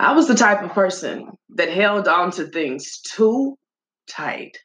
I 0.00 0.12
was 0.12 0.26
the 0.26 0.34
type 0.34 0.62
of 0.62 0.70
person 0.70 1.28
that 1.50 1.68
held 1.68 2.08
on 2.08 2.30
to 2.32 2.46
things 2.46 3.02
too 3.02 3.58
tight, 4.08 4.56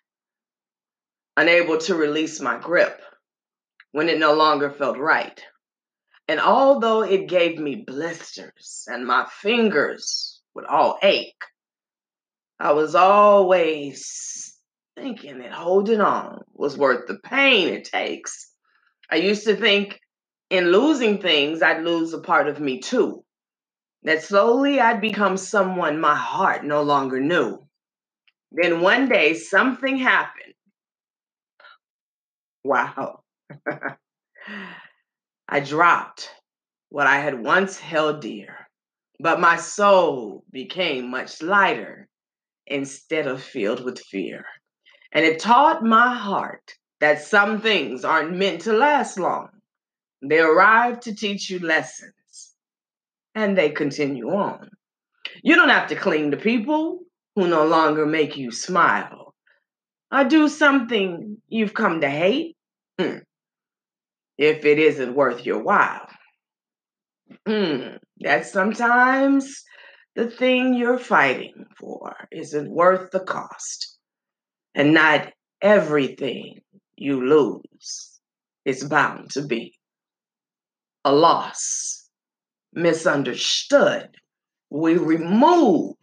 unable 1.35 1.77
to 1.79 1.95
release 1.95 2.39
my 2.39 2.57
grip 2.57 3.01
when 3.91 4.07
it 4.07 4.17
no 4.17 4.33
longer 4.33 4.71
felt 4.71 4.97
right. 4.97 5.37
And 6.29 6.39
although 6.39 7.01
it 7.01 7.27
gave 7.27 7.59
me 7.59 7.83
blisters 7.85 8.85
and 8.87 9.05
my 9.05 9.27
fingers 9.29 10.41
would 10.53 10.63
all 10.67 10.99
ache, 11.03 11.43
I 12.57 12.71
was 12.71 12.95
always 12.95 14.55
thinking 14.95 15.39
that 15.39 15.51
holding 15.51 15.99
on 15.99 16.39
was 16.53 16.77
worth 16.77 17.07
the 17.07 17.19
pain 17.25 17.67
it 17.67 17.83
takes. 17.83 18.53
I 19.11 19.17
used 19.17 19.45
to 19.47 19.57
think 19.57 19.99
in 20.49 20.71
losing 20.71 21.21
things, 21.21 21.61
I'd 21.61 21.83
lose 21.83 22.13
a 22.13 22.21
part 22.21 22.47
of 22.47 22.61
me 22.61 22.79
too. 22.79 23.24
That 24.05 24.23
slowly 24.23 24.79
I'd 24.79 25.01
become 25.01 25.35
someone 25.35 25.99
my 25.99 26.15
heart 26.15 26.63
no 26.63 26.83
longer 26.83 27.19
knew. 27.19 27.67
Then 28.51 28.81
one 28.81 29.09
day 29.09 29.33
something 29.33 29.97
happened. 29.97 30.53
Wow. 32.63 33.23
I 35.49 35.59
dropped 35.59 36.29
what 36.89 37.07
I 37.07 37.17
had 37.17 37.43
once 37.43 37.79
held 37.79 38.21
dear, 38.21 38.67
but 39.19 39.39
my 39.39 39.57
soul 39.57 40.43
became 40.51 41.09
much 41.09 41.41
lighter 41.41 42.07
instead 42.67 43.25
of 43.25 43.41
filled 43.41 43.83
with 43.83 43.99
fear. 43.99 44.45
And 45.11 45.25
it 45.25 45.39
taught 45.39 45.83
my 45.83 46.13
heart 46.13 46.75
that 46.99 47.23
some 47.23 47.59
things 47.59 48.05
aren't 48.05 48.37
meant 48.37 48.61
to 48.61 48.73
last 48.73 49.17
long. 49.17 49.49
They 50.21 50.39
arrive 50.39 50.99
to 51.01 51.15
teach 51.15 51.49
you 51.49 51.59
lessons, 51.59 52.13
and 53.35 53.57
they 53.57 53.69
continue 53.69 54.29
on. 54.29 54.69
You 55.43 55.55
don't 55.55 55.69
have 55.69 55.89
to 55.89 55.95
cling 55.95 56.31
to 56.31 56.37
people 56.37 56.99
who 57.35 57.47
no 57.47 57.65
longer 57.65 58.05
make 58.05 58.37
you 58.37 58.51
smile 58.51 59.35
or 60.11 60.23
do 60.23 60.47
something 60.47 61.37
you've 61.47 61.73
come 61.73 62.01
to 62.01 62.09
hate 62.09 62.55
hmm. 62.99 63.17
if 64.37 64.65
it 64.65 64.79
isn't 64.79 65.15
worth 65.15 65.45
your 65.45 65.61
while. 65.61 66.07
Mm, 67.47 67.97
that 68.19 68.45
sometimes 68.45 69.63
the 70.15 70.29
thing 70.29 70.73
you're 70.73 70.97
fighting 70.97 71.65
for 71.77 72.15
isn't 72.31 72.71
worth 72.71 73.11
the 73.11 73.19
cost. 73.19 73.97
And 74.73 74.93
not 74.93 75.31
everything 75.61 76.59
you 76.95 77.25
lose 77.25 78.19
is 78.65 78.83
bound 78.83 79.31
to 79.31 79.41
be 79.41 79.73
a 81.03 81.13
loss, 81.13 81.94
misunderstood. 82.75 84.09
We 84.69 84.97
remove 84.97 85.95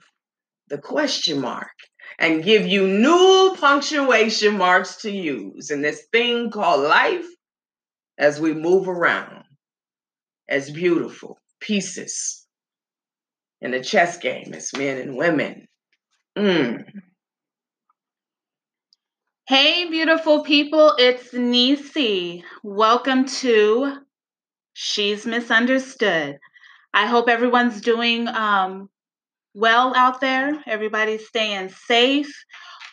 the 0.68 0.78
question 0.78 1.40
mark 1.40 1.70
and 2.18 2.42
give 2.42 2.66
you 2.66 2.86
new 2.86 3.54
punctuation 3.60 4.56
marks 4.56 4.96
to 5.02 5.10
use 5.10 5.70
in 5.70 5.82
this 5.82 6.06
thing 6.12 6.50
called 6.50 6.80
life 6.80 7.26
as 8.18 8.40
we 8.40 8.54
move 8.54 8.88
around 8.88 9.44
as 10.48 10.70
beautiful 10.70 11.38
pieces 11.60 12.46
in 13.60 13.74
a 13.74 13.82
chess 13.82 14.18
game 14.18 14.52
as 14.54 14.70
men 14.76 14.98
and 14.98 15.16
women. 15.16 15.66
Mm. 16.36 16.84
Hey, 19.46 19.88
beautiful 19.90 20.42
people, 20.44 20.94
it's 20.98 21.32
Nisi. 21.32 22.44
Welcome 22.62 23.26
to 23.26 23.98
She's 24.72 25.26
Misunderstood. 25.26 26.38
I 26.94 27.06
hope 27.06 27.28
everyone's 27.28 27.80
doing 27.80 28.28
um, 28.28 28.90
well 29.54 29.94
out 29.94 30.20
there. 30.20 30.62
Everybody's 30.66 31.26
staying 31.26 31.70
safe, 31.70 32.32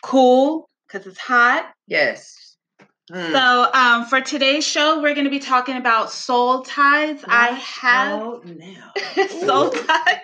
cool, 0.02 0.68
because 0.86 1.06
it's 1.06 1.18
hot. 1.18 1.72
Yes. 1.86 2.56
Mm. 3.10 3.32
So, 3.32 3.70
um, 3.74 4.04
for 4.04 4.20
today's 4.20 4.64
show, 4.64 5.02
we're 5.02 5.14
going 5.14 5.24
to 5.24 5.30
be 5.30 5.40
talking 5.40 5.76
about 5.76 6.12
soul 6.12 6.62
ties. 6.62 7.24
I 7.26 7.48
have 7.48 8.20
soul 9.30 9.70
ties. 9.70 10.18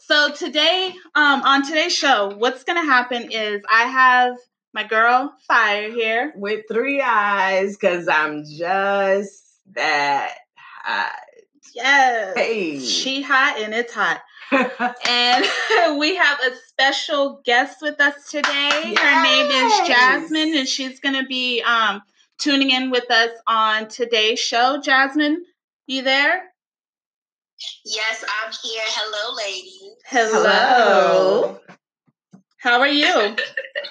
So 0.00 0.30
today, 0.32 0.92
um, 1.14 1.42
on 1.42 1.66
today's 1.66 1.94
show, 1.94 2.34
what's 2.36 2.64
going 2.64 2.80
to 2.80 2.86
happen 2.86 3.30
is 3.30 3.62
I 3.70 3.84
have 3.84 4.36
my 4.74 4.84
girl 4.84 5.32
Fire 5.48 5.90
here 5.90 6.34
with 6.36 6.64
three 6.70 7.00
eyes 7.00 7.76
because 7.76 8.06
I'm 8.06 8.44
just 8.44 9.42
that 9.74 10.34
hot. 10.56 11.23
Yes, 11.74 12.36
hey. 12.36 12.78
she 12.78 13.22
hot 13.22 13.58
and 13.58 13.74
it's 13.74 13.92
hot. 13.92 14.20
and 15.08 15.98
we 15.98 16.16
have 16.16 16.38
a 16.40 16.54
special 16.68 17.40
guest 17.44 17.78
with 17.82 18.00
us 18.00 18.30
today. 18.30 18.92
Yes. 18.94 18.98
Her 18.98 19.22
name 19.22 19.66
is 19.66 19.88
Jasmine, 19.88 20.56
and 20.58 20.68
she's 20.68 21.00
going 21.00 21.14
to 21.14 21.26
be 21.26 21.62
um, 21.62 22.02
tuning 22.38 22.70
in 22.70 22.90
with 22.90 23.10
us 23.10 23.30
on 23.46 23.88
today's 23.88 24.38
show. 24.38 24.80
Jasmine, 24.82 25.44
you 25.86 26.02
there? 26.02 26.42
Yes, 27.84 28.24
I'm 28.24 28.52
here. 28.62 28.82
Hello, 28.84 29.34
ladies. 29.36 29.94
Hello. 30.06 31.60
How 32.64 32.80
are 32.80 32.88
you? 32.88 33.04
I 33.06 33.26
am 33.28 33.36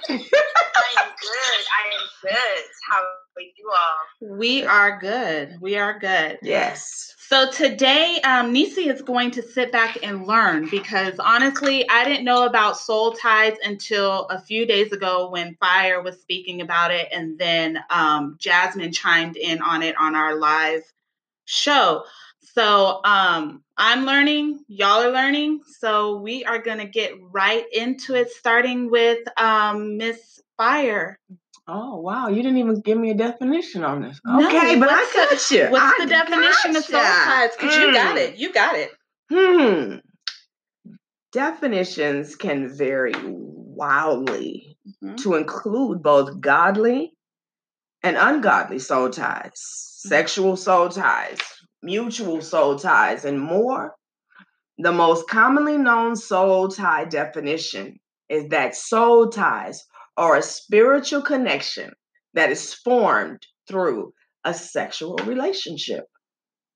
good. 0.09 0.17
I 0.17 1.85
am 1.93 2.07
good. 2.23 2.63
How 2.89 2.97
are 2.97 3.41
you 3.55 3.69
all? 3.69 4.35
We 4.35 4.63
are 4.63 4.99
good. 4.99 5.57
We 5.61 5.77
are 5.77 5.99
good. 5.99 6.39
Yes. 6.41 7.13
So 7.19 7.51
today, 7.51 8.19
um, 8.23 8.51
Nisi 8.51 8.89
is 8.89 9.03
going 9.03 9.29
to 9.29 9.43
sit 9.43 9.71
back 9.71 9.99
and 10.01 10.25
learn 10.25 10.69
because 10.71 11.19
honestly, 11.19 11.87
I 11.87 12.03
didn't 12.03 12.25
know 12.25 12.47
about 12.47 12.79
soul 12.79 13.11
ties 13.11 13.55
until 13.63 14.25
a 14.29 14.41
few 14.41 14.65
days 14.65 14.91
ago 14.91 15.29
when 15.29 15.53
Fire 15.59 16.01
was 16.01 16.19
speaking 16.19 16.61
about 16.61 16.89
it, 16.89 17.09
and 17.13 17.37
then 17.37 17.77
um, 17.91 18.37
Jasmine 18.39 18.91
chimed 18.91 19.37
in 19.37 19.61
on 19.61 19.83
it 19.83 19.95
on 19.99 20.15
our 20.15 20.35
live 20.35 20.81
show. 21.45 22.05
So 22.39 23.01
um, 23.03 23.62
I'm 23.85 24.05
learning, 24.05 24.63
y'all 24.69 25.01
are 25.01 25.11
learning. 25.11 25.59
So 25.79 26.15
we 26.15 26.45
are 26.45 26.59
going 26.59 26.77
to 26.77 26.85
get 26.85 27.11
right 27.19 27.65
into 27.73 28.15
it, 28.15 28.31
starting 28.31 28.89
with 28.89 29.19
um, 29.37 29.97
Miss 29.97 30.41
Fire. 30.55 31.19
Oh 31.67 31.97
wow, 31.97 32.29
you 32.29 32.37
didn't 32.37 32.59
even 32.59 32.79
give 32.79 32.97
me 32.97 33.11
a 33.11 33.13
definition 33.13 33.83
on 33.83 34.01
this. 34.01 34.21
No, 34.23 34.47
okay, 34.47 34.79
but 34.79 34.87
I 34.89 35.11
got 35.13 35.51
you. 35.51 35.67
What's 35.67 35.99
I 35.99 36.05
the 36.05 36.09
definition 36.09 36.75
of 36.77 36.85
soul 36.85 37.01
ties? 37.01 37.49
Because 37.57 37.75
mm. 37.75 37.81
you 37.81 37.93
got 37.93 38.17
it. 38.17 38.37
You 38.37 38.53
got 38.53 38.75
it. 38.77 38.91
Hmm. 39.29 39.95
Definitions 41.33 42.37
can 42.37 42.73
vary 42.73 43.13
wildly 43.21 44.77
mm-hmm. 45.03 45.15
to 45.15 45.35
include 45.35 46.01
both 46.01 46.39
godly 46.39 47.11
and 48.01 48.15
ungodly 48.15 48.79
soul 48.79 49.09
ties, 49.09 49.51
mm-hmm. 49.51 50.07
sexual 50.07 50.55
soul 50.55 50.87
ties, 50.87 51.39
mutual 51.83 52.41
soul 52.41 52.79
ties, 52.79 53.25
and 53.25 53.39
more. 53.39 53.95
The 54.77 54.91
most 54.91 55.29
commonly 55.29 55.77
known 55.77 56.15
soul 56.15 56.69
tie 56.69 57.05
definition 57.05 57.99
is 58.29 58.49
that 58.49 58.75
soul 58.75 59.29
ties 59.29 59.85
are 60.17 60.37
a 60.37 60.41
spiritual 60.41 61.21
connection 61.21 61.91
that 62.33 62.51
is 62.51 62.73
formed 62.73 63.45
through 63.67 64.13
a 64.43 64.53
sexual 64.53 65.17
relationship. 65.25 66.05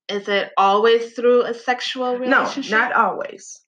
Is 0.09 0.27
it 0.27 0.51
always 0.57 1.13
through 1.13 1.43
a 1.43 1.53
sexual 1.53 2.17
relationship? 2.17 2.71
No, 2.71 2.77
not 2.77 2.93
always. 2.93 3.61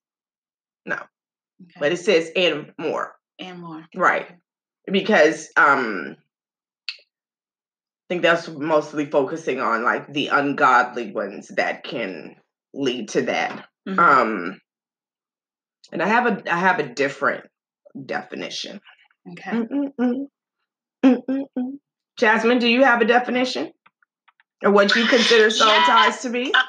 No. 0.86 0.96
Okay. 0.96 1.80
But 1.80 1.92
it 1.92 1.98
says 1.98 2.32
and 2.36 2.72
more. 2.78 3.16
And 3.40 3.60
more. 3.60 3.86
Right. 3.96 4.28
Because 4.90 5.50
um 5.58 6.16
think 8.10 8.24
that's 8.24 8.50
mostly 8.50 9.06
focusing 9.06 9.62
on 9.62 9.84
like 9.84 10.12
the 10.12 10.28
ungodly 10.28 11.12
ones 11.12 11.50
that 11.56 11.84
can 11.84 12.36
lead 12.74 13.10
to 13.10 13.22
that. 13.24 13.66
Mm-hmm. 13.88 14.00
Um 14.00 14.62
and 15.92 16.04
I 16.04 16.08
have 16.08 16.26
a 16.26 16.54
I 16.54 16.58
have 16.58 16.80
a 16.80 16.94
different 16.94 17.46
definition. 18.06 18.82
Okay. 19.32 19.52
Mm-mm-mm. 19.52 20.26
Mm-mm-mm. 21.06 21.72
Jasmine, 22.18 22.60
do 22.60 22.68
you 22.68 22.84
have 22.84 23.02
a 23.02 23.06
definition 23.06 23.72
or 24.64 24.72
what 24.72 24.96
you 24.96 25.06
consider 25.06 25.50
soul 25.50 25.68
yeah. 25.68 25.86
ties 25.86 26.22
to 26.22 26.30
be? 26.30 26.54
Um, 26.54 26.62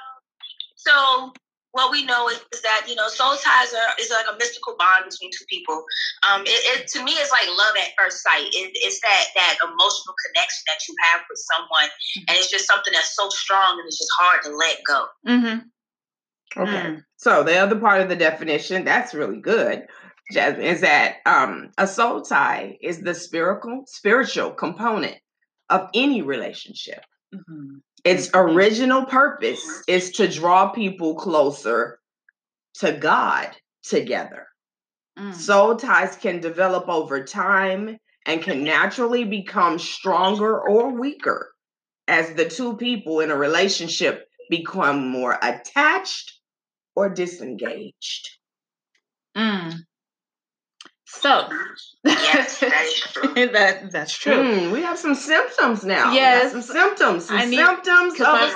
so 0.77 1.33
what 1.73 1.91
we 1.91 2.05
know 2.05 2.29
is, 2.29 2.41
is, 2.53 2.63
that 2.63 2.87
you 2.89 2.95
know 2.95 3.09
soul 3.09 3.37
ties 3.37 3.73
are 3.73 3.95
is 4.01 4.11
like 4.11 4.27
a 4.33 4.37
mystical 4.37 4.75
bond 4.79 5.05
between 5.09 5.31
two 5.31 5.45
people. 5.49 5.85
Um, 6.29 6.43
it, 6.43 6.61
it 6.81 6.89
to 6.89 7.05
me 7.05 7.13
it's 7.13 7.31
like 7.31 7.47
love 7.49 7.75
at 7.79 7.93
first 7.99 8.23
sight. 8.23 8.47
It, 8.51 8.73
it's 8.75 9.01
that 9.01 9.25
that 9.35 9.57
emotional 9.63 10.15
connection 10.27 10.65
that 10.67 10.81
you 10.89 10.95
have 11.03 11.23
with 11.29 11.39
someone, 11.39 11.89
and 12.29 12.37
it's 12.37 12.51
just 12.51 12.67
something 12.67 12.93
that's 12.93 13.15
so 13.15 13.29
strong 13.31 13.79
and 13.79 13.87
it's 13.87 13.99
just 13.99 14.13
hard 14.19 14.43
to 14.45 14.57
let 14.57 14.79
go. 14.87 15.07
Mm-hmm. 15.27 16.63
Okay. 16.63 16.89
Mm. 16.91 17.05
So 17.17 17.45
the 17.45 17.57
other 17.59 17.77
part 17.79 18.01
of 18.01 18.09
the 18.09 18.17
definition 18.17 18.85
that's 18.85 19.15
really 19.15 19.41
good. 19.41 19.87
Jasmine, 20.33 20.65
is 20.65 20.81
that 20.83 21.17
um, 21.27 21.71
a 21.77 21.87
soul 21.87 22.23
tie 22.23 22.79
is 22.81 23.01
the 23.01 23.15
spiritual 23.15 23.85
spiritual 23.87 24.51
component 24.51 25.17
of 25.69 25.89
any 25.95 26.23
relationship. 26.23 27.05
Mm-hmm. 27.35 27.79
Its 28.05 28.31
original 28.35 29.05
purpose 29.05 29.83
is 29.87 30.13
to 30.13 30.29
draw 30.29 30.71
people 30.71 31.15
closer 31.15 31.99
to 32.75 32.93
God 32.93 33.55
together. 33.83 34.47
Mm. 35.19 35.35
Soul 35.35 35.77
ties 35.77 36.17
can 36.17 36.41
develop 36.41 36.89
over 36.89 37.25
time 37.25 37.99
and 38.27 38.43
can 38.43 38.65
naturally 38.65 39.25
become 39.25 39.79
stronger 39.79 40.61
or 40.61 40.91
weaker 40.91 41.53
as 42.09 42.35
the 42.35 42.49
two 42.49 42.77
people 42.77 43.21
in 43.21 43.31
a 43.31 43.37
relationship 43.37 44.27
become 44.49 45.09
more 45.09 45.39
attached 45.43 46.41
or 46.97 47.09
disengaged. 47.09 48.31
Mm. 49.37 49.75
So 51.13 51.49
Yes, 52.05 52.61
that 52.61 52.83
is 52.85 53.01
true. 53.01 53.35
that 53.53 53.91
that's 53.91 54.17
true. 54.17 54.33
Mm, 54.33 54.73
we 54.73 54.81
have 54.83 54.99
some 54.99 55.15
symptoms 55.15 55.85
now. 55.85 56.13
Yes. 56.13 56.53
have 56.53 56.53
some 56.65 56.75
symptoms. 56.75 57.27
Some 57.27 57.37
I 57.37 57.45
need- 57.47 57.57
symptoms 57.57 58.17
'cause 58.17 58.21
of 58.53 58.55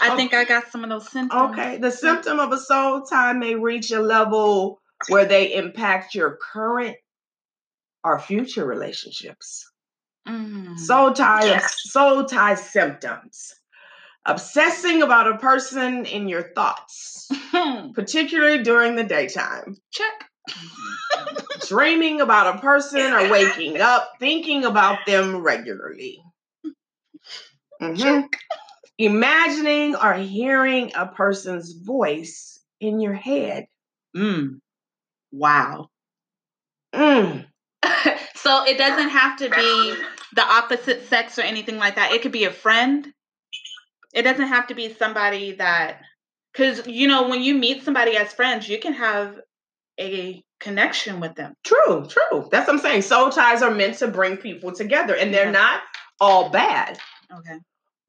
I- 0.00 0.08
Mhm. 0.10 0.16
Think 0.16 0.34
I 0.34 0.44
got 0.44 0.70
some 0.70 0.84
of 0.84 0.90
those 0.90 1.10
symptoms. 1.10 1.52
Okay, 1.52 1.78
the 1.78 1.90
symptom 1.90 2.38
of 2.40 2.52
a 2.52 2.58
soul 2.58 3.02
tie 3.02 3.32
may 3.32 3.54
reach 3.54 3.90
a 3.90 4.00
level 4.00 4.80
where 5.08 5.24
they 5.24 5.54
impact 5.54 6.14
your 6.14 6.36
current 6.52 6.96
or 8.04 8.18
future 8.20 8.64
relationships. 8.66 9.68
Mm. 10.28 10.78
Soul 10.78 11.12
tie, 11.14 11.46
Yes. 11.46 11.74
soul 11.90 12.24
tie 12.26 12.54
symptoms. 12.54 13.54
Obsessing 14.26 15.02
about 15.02 15.26
a 15.32 15.38
person 15.38 16.04
in 16.04 16.28
your 16.28 16.52
thoughts, 16.54 17.28
particularly 17.94 18.62
during 18.62 18.94
the 18.94 19.04
daytime. 19.04 19.76
check. 19.90 20.24
Dreaming 21.66 22.20
about 22.20 22.56
a 22.56 22.60
person 22.60 23.12
or 23.12 23.30
waking 23.30 23.80
up 23.80 24.12
thinking 24.18 24.64
about 24.64 25.06
them 25.06 25.38
regularly. 25.38 26.22
Mhm. 27.80 28.28
Imagining 28.98 29.94
or 29.96 30.14
hearing 30.14 30.92
a 30.94 31.06
person's 31.06 31.72
voice 31.72 32.60
in 32.80 33.00
your 33.00 33.14
head. 33.14 33.66
Mm. 34.16 34.60
Wow. 35.30 35.90
Mm. 36.94 37.46
so 38.34 38.64
it 38.66 38.78
doesn't 38.78 39.10
have 39.10 39.36
to 39.38 39.50
be 39.50 39.94
the 40.34 40.44
opposite 40.44 41.08
sex 41.08 41.38
or 41.38 41.42
anything 41.42 41.78
like 41.78 41.94
that. 41.96 42.12
It 42.12 42.22
could 42.22 42.32
be 42.32 42.44
a 42.44 42.52
friend. 42.52 43.12
It 44.12 44.22
doesn't 44.22 44.48
have 44.48 44.66
to 44.68 44.74
be 44.74 44.92
somebody 44.94 45.52
that, 45.52 46.00
because 46.52 46.86
you 46.86 47.06
know, 47.08 47.28
when 47.28 47.42
you 47.42 47.54
meet 47.54 47.84
somebody 47.84 48.16
as 48.16 48.32
friends, 48.32 48.68
you 48.68 48.78
can 48.78 48.94
have 48.94 49.38
a 49.98 50.42
connection 50.60 51.20
with 51.20 51.34
them. 51.34 51.54
True, 51.64 52.06
true. 52.08 52.48
That's 52.50 52.66
what 52.66 52.74
I'm 52.74 52.78
saying. 52.78 53.02
Soul 53.02 53.30
ties 53.30 53.62
are 53.62 53.70
meant 53.70 53.98
to 53.98 54.08
bring 54.08 54.36
people 54.36 54.72
together, 54.72 55.14
and 55.14 55.32
they're 55.32 55.46
Yeah. 55.46 55.50
not 55.52 55.80
all 56.20 56.50
bad. 56.50 56.98
Okay. 57.32 57.58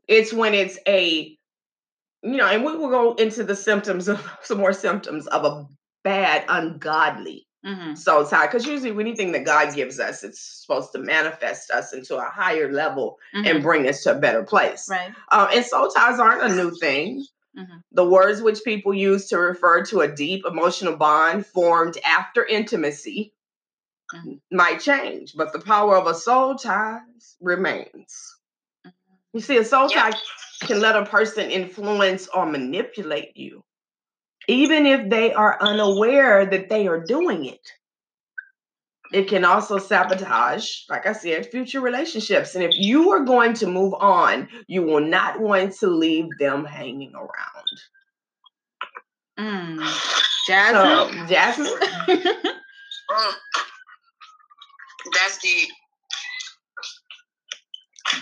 It's 0.08 0.34
when 0.34 0.54
it's 0.54 0.78
a, 0.88 1.36
you 2.24 2.38
know, 2.38 2.48
and 2.48 2.64
we 2.66 2.76
will 2.76 2.90
go 2.90 3.14
into 3.14 3.44
the 3.44 3.56
symptoms 3.56 4.08
of 4.08 4.26
some 4.44 4.58
more 4.58 4.74
symptoms 4.74 5.28
of 5.28 5.46
a 5.46 5.68
bad, 6.04 6.46
ungodly 6.48 7.46
hmm 7.64 7.94
soul 7.94 8.26
tie. 8.26 8.46
Because 8.46 8.66
usually, 8.66 8.92
anything 9.02 9.34
that 9.34 9.44
God 9.46 9.76
gives 9.76 10.00
us, 10.00 10.24
it's 10.24 10.62
supposed 10.62 10.94
to 10.94 11.00
manifest 11.00 11.70
us 11.72 11.92
into 11.94 12.16
a 12.16 12.24
higher 12.24 12.72
level 12.72 13.18
and 13.34 13.62
bring 13.62 13.88
us 13.88 14.04
to 14.04 14.16
a 14.16 14.20
better 14.20 14.44
place. 14.44 14.88
right. 14.90 15.12
Um, 15.32 15.50
and 15.54 15.66
soul 15.66 15.90
ties 15.90 16.20
aren't 16.20 16.42
a 16.52 16.56
new 16.56 16.72
thing. 16.80 17.26
Mhm. 17.58 17.84
The 17.92 18.06
words 18.08 18.42
which 18.42 18.64
people 18.64 18.94
use 18.94 19.28
to 19.30 19.40
refer 19.40 19.84
to 19.86 20.02
a 20.02 20.08
deep 20.08 20.46
emotional 20.46 20.96
bond 20.96 21.46
formed 21.46 21.98
after 22.06 22.46
intimacy 22.46 23.34
Mhm. 24.14 24.42
might 24.52 24.80
change, 24.82 25.36
but 25.36 25.54
the 25.54 25.62
power 25.62 25.98
of 25.98 26.08
a 26.08 26.14
soul 26.16 26.56
tie 26.56 27.02
remains. 27.42 28.38
Mhm. 28.86 28.94
You 29.34 29.42
see, 29.42 29.58
a 29.58 29.66
soul 29.66 29.90
Yeah. 29.90 30.12
tie 30.12 30.20
can 30.68 30.82
let 30.82 30.96
a 30.98 31.06
person 31.06 31.52
influence 31.52 32.28
or 32.30 32.46
manipulate 32.46 33.38
you, 33.38 33.64
even 34.48 34.86
if 34.88 35.10
they 35.10 35.34
are 35.34 35.58
unaware 35.62 36.46
that 36.48 36.70
they 36.70 36.88
are 36.88 37.02
doing 37.02 37.46
it. 37.46 37.74
It 39.12 39.28
can 39.28 39.44
also 39.44 39.80
sabotage, 39.80 40.84
like 40.90 41.08
I 41.08 41.14
said, 41.14 41.50
future 41.50 41.82
relationships. 41.82 42.54
And 42.54 42.64
if 42.64 42.78
you 42.78 43.10
are 43.12 43.22
going 43.22 43.54
to 43.56 43.68
move 43.68 43.94
on, 43.96 44.48
you 44.68 44.84
will 44.84 45.02
not 45.02 45.40
want 45.40 45.74
to 45.80 45.88
leave 45.88 46.28
them 46.38 46.64
hanging 46.66 47.14
around. 47.16 47.80
Mm. 49.40 50.06
So, 50.50 50.54
Jasmine. 51.28 51.28
Jasmine, 51.28 52.34
Mm. 53.12 53.34
That's 55.14 55.38
deep. 55.40 55.70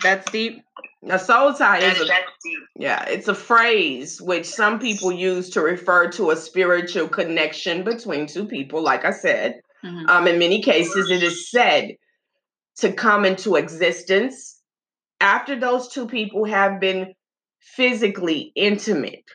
That's 0.01 0.31
deep. 0.31 0.61
a 1.09 1.19
soul 1.19 1.53
tie 1.53 1.79
is 1.79 2.01
a 2.01 2.05
that's 2.05 2.31
deep. 2.43 2.59
Yeah, 2.75 3.03
it's 3.05 3.27
a 3.27 3.35
phrase 3.35 4.21
which 4.21 4.45
some 4.45 4.79
people 4.79 5.11
use 5.11 5.49
to 5.51 5.61
refer 5.61 6.09
to 6.11 6.31
a 6.31 6.35
spiritual 6.35 7.07
connection 7.07 7.83
between 7.83 8.27
two 8.27 8.45
people, 8.45 8.81
like 8.81 9.05
I 9.05 9.11
said. 9.11 9.61
Mhm. 9.83 10.09
Um, 10.09 10.27
in 10.27 10.39
many 10.39 10.61
cases, 10.61 11.09
it 11.09 11.23
is 11.23 11.49
said 11.49 11.95
to 12.77 12.91
come 12.93 13.25
into 13.25 13.55
existence 13.55 14.61
after 15.21 15.59
those 15.59 15.87
two 15.87 16.07
people 16.07 16.45
have 16.45 16.79
been 16.79 17.13
physically 17.59 18.51
intimate. 18.55 19.25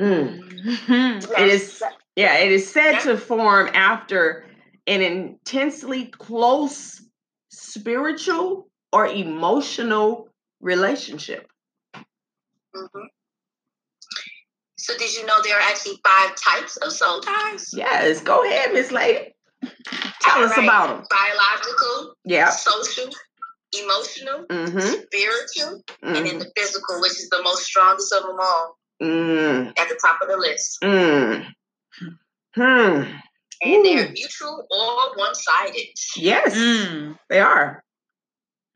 Mm. 0.00 0.40
Mhm. 0.62 1.30
It 1.38 1.48
is, 1.48 1.82
yeah, 2.16 2.38
it 2.38 2.52
is 2.52 2.70
said 2.70 3.00
to 3.00 3.16
form 3.16 3.70
after 3.74 4.46
an 4.86 5.02
intensely 5.02 6.06
close 6.06 7.02
spiritual 7.50 8.68
or 8.92 9.06
emotional 9.06 10.28
relationship. 10.60 11.50
Mhm. 12.74 13.08
So, 14.90 14.98
did 14.98 15.14
you 15.16 15.24
know 15.26 15.34
there 15.44 15.56
are 15.56 15.62
actually 15.62 16.00
five 16.04 16.34
types 16.34 16.76
of 16.78 16.90
soul 16.92 17.20
ties? 17.20 17.70
Yes, 17.72 18.20
go 18.22 18.44
ahead, 18.44 18.72
Miss 18.72 18.90
Lady. 18.90 19.32
Tell 20.20 20.42
us 20.42 20.50
Alright. 20.50 20.64
about 20.64 20.88
them. 20.88 21.06
Biological, 21.08 22.14
Yeah. 22.24 22.50
social, 22.50 23.10
emotional, 23.72 24.46
Mm-hmm. 24.50 24.80
spiritual, 24.80 25.82
and 26.02 26.16
then 26.16 26.24
mm-hmm. 26.26 26.38
the 26.40 26.52
physical, 26.56 27.00
which 27.00 27.12
is 27.12 27.28
the 27.30 27.40
most 27.42 27.62
strongest 27.64 28.12
of 28.12 28.22
them 28.22 28.36
all, 28.40 28.76
Mm, 29.02 29.68
at 29.78 29.88
the 29.88 29.98
top 30.04 30.20
of 30.22 30.28
the 30.28 30.36
list. 30.36 30.78
mm. 30.82 31.46
Hmm. 32.54 33.02
And 33.62 33.84
they're 33.84 34.06
Ooh. 34.08 34.12
mutual 34.12 34.66
or 34.70 35.16
one-sided. 35.16 35.86
Yes, 36.16 36.54
Mm. 36.54 37.16
they 37.28 37.38
are. 37.40 37.84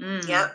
Mm. 0.01 0.29
Yep. 0.29 0.55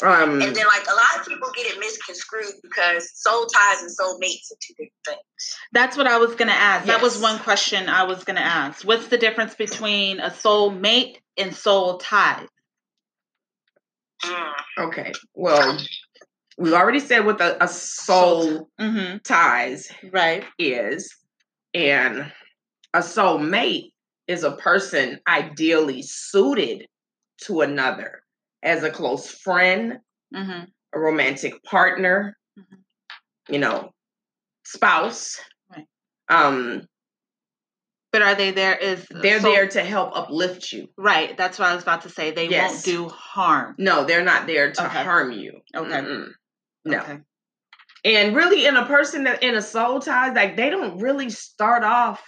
Um, 0.00 0.40
And 0.40 0.54
then, 0.54 0.66
like 0.66 0.86
a 0.86 0.94
lot 0.94 1.20
of 1.20 1.26
people 1.26 1.48
get 1.56 1.66
it 1.66 1.80
misconstrued 1.80 2.54
because 2.62 3.10
soul 3.14 3.46
ties 3.46 3.82
and 3.82 3.90
soul 3.90 4.18
mates 4.20 4.52
are 4.52 4.56
two 4.60 4.74
different 4.74 4.92
things. 5.04 5.56
That's 5.72 5.96
what 5.96 6.06
I 6.06 6.18
was 6.18 6.34
going 6.36 6.48
to 6.48 6.54
ask. 6.54 6.86
That 6.86 7.02
was 7.02 7.20
one 7.20 7.38
question 7.40 7.88
I 7.88 8.04
was 8.04 8.22
going 8.24 8.36
to 8.36 8.42
ask. 8.44 8.84
What's 8.86 9.08
the 9.08 9.18
difference 9.18 9.54
between 9.56 10.20
a 10.20 10.32
soul 10.32 10.70
mate 10.70 11.20
and 11.36 11.54
soul 11.54 11.98
tie? 11.98 12.46
Mm. 14.24 14.52
okay. 14.78 15.12
Well, 15.34 15.78
we've 16.58 16.72
already 16.72 17.00
said 17.00 17.24
what 17.24 17.38
the, 17.38 17.62
a 17.62 17.68
soul 17.68 18.68
Mm-hmm. 18.80 19.18
ties 19.24 19.90
Right. 20.10 20.44
is, 20.58 21.14
and 21.74 22.32
a 22.94 23.02
soul 23.02 23.38
mate 23.38 23.92
is 24.26 24.44
a 24.44 24.52
person 24.52 25.20
ideally 25.26 26.02
suited 26.02 26.86
to 27.42 27.60
another 27.62 28.22
as 28.62 28.82
a 28.82 28.90
close 28.90 29.30
friend, 29.30 29.98
Mm-hmm. 30.34 30.64
a 30.94 30.98
romantic 30.98 31.62
partner, 31.64 32.36
Mhm. 32.58 32.78
you 33.48 33.58
know, 33.58 33.92
spouse. 34.64 35.40
Right. 35.70 35.86
Um, 36.28 36.86
But 38.12 38.22
are 38.22 38.34
they 38.34 38.50
there? 38.52 38.74
Is 38.76 39.06
they're 39.10 39.38
soul- 39.40 39.52
there 39.52 39.68
to 39.68 39.82
help 39.84 40.16
uplift 40.16 40.72
you. 40.72 40.88
Right. 40.96 41.36
That's 41.36 41.58
what 41.58 41.68
I 41.68 41.74
was 41.74 41.82
about 41.82 42.02
to 42.02 42.08
say. 42.10 42.30
They 42.30 42.48
Yes. 42.48 42.72
won't 42.72 42.84
do 42.84 43.08
harm. 43.10 43.74
No, 43.78 44.04
they're 44.04 44.24
not 44.24 44.46
there 44.46 44.72
to 44.72 44.86
Okay. 44.86 45.04
harm 45.04 45.30
you. 45.32 45.60
Okay. 45.76 45.90
Mm-mm. 46.00 46.32
No. 46.86 46.98
Okay. 47.00 47.18
And 48.04 48.34
really, 48.34 48.64
in 48.66 48.76
a 48.76 48.86
person 48.86 49.24
that 49.24 49.42
in 49.42 49.54
a 49.56 49.62
soul 49.62 50.00
tie, 50.00 50.32
like 50.32 50.56
they 50.56 50.70
don't 50.70 50.98
really 51.00 51.28
start 51.30 51.84
off. 51.84 52.22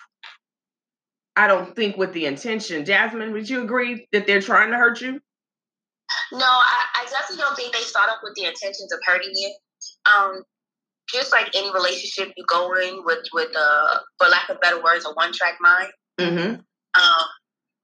I 1.37 1.46
don't 1.46 1.75
think 1.75 1.96
with 1.96 2.12
the 2.12 2.26
intention. 2.26 2.84
Jasmine, 2.84 3.32
would 3.32 3.49
you 3.49 3.62
agree 3.62 4.06
that 4.12 4.26
they're 4.26 4.42
trying 4.42 4.70
to 4.72 4.76
hurt 4.76 5.00
you? 5.00 5.20
No, 6.32 6.46
I, 6.46 6.86
I 6.96 7.04
definitely 7.10 7.42
don't 7.42 7.56
think 7.56 7.72
they 7.72 7.80
start 7.80 8.10
off 8.10 8.18
with 8.22 8.34
the 8.34 8.44
intentions 8.44 8.92
of 8.92 9.00
hurting 9.04 9.32
you. 9.34 9.54
Um, 10.06 10.42
just 11.12 11.32
like 11.32 11.54
any 11.54 11.72
relationship 11.72 12.32
you 12.36 12.44
go 12.48 12.72
in 12.74 13.02
with, 13.04 13.26
with 13.32 13.50
uh, 13.56 13.98
for 14.18 14.28
lack 14.28 14.48
of 14.48 14.60
better 14.60 14.82
words, 14.82 15.04
a 15.04 15.12
one 15.14 15.32
track 15.32 15.54
mind. 15.60 15.90
Mm-hmm. 16.20 16.54
Um, 17.00 17.26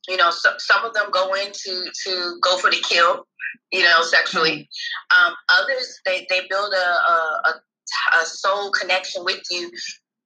you 0.09 0.17
know, 0.17 0.31
so, 0.31 0.51
some 0.59 0.85
of 0.85 0.95
them 0.95 1.11
go 1.11 1.35
in 1.35 1.53
to 1.53 1.91
to 2.05 2.39
go 2.43 2.59
for 2.59 2.71
the 2.71 2.83
kill, 2.89 3.27
you 3.73 3.83
know, 3.83 4.03
sexually. 4.03 4.69
Um, 5.11 5.35
others 5.49 5.99
they 6.05 6.27
they 6.31 6.43
build 6.49 6.73
a, 6.73 6.77
a 6.77 7.41
a 7.47 7.53
a 8.21 8.27
soul 8.27 8.71
connection 8.71 9.25
with 9.25 9.43
you, 9.51 9.71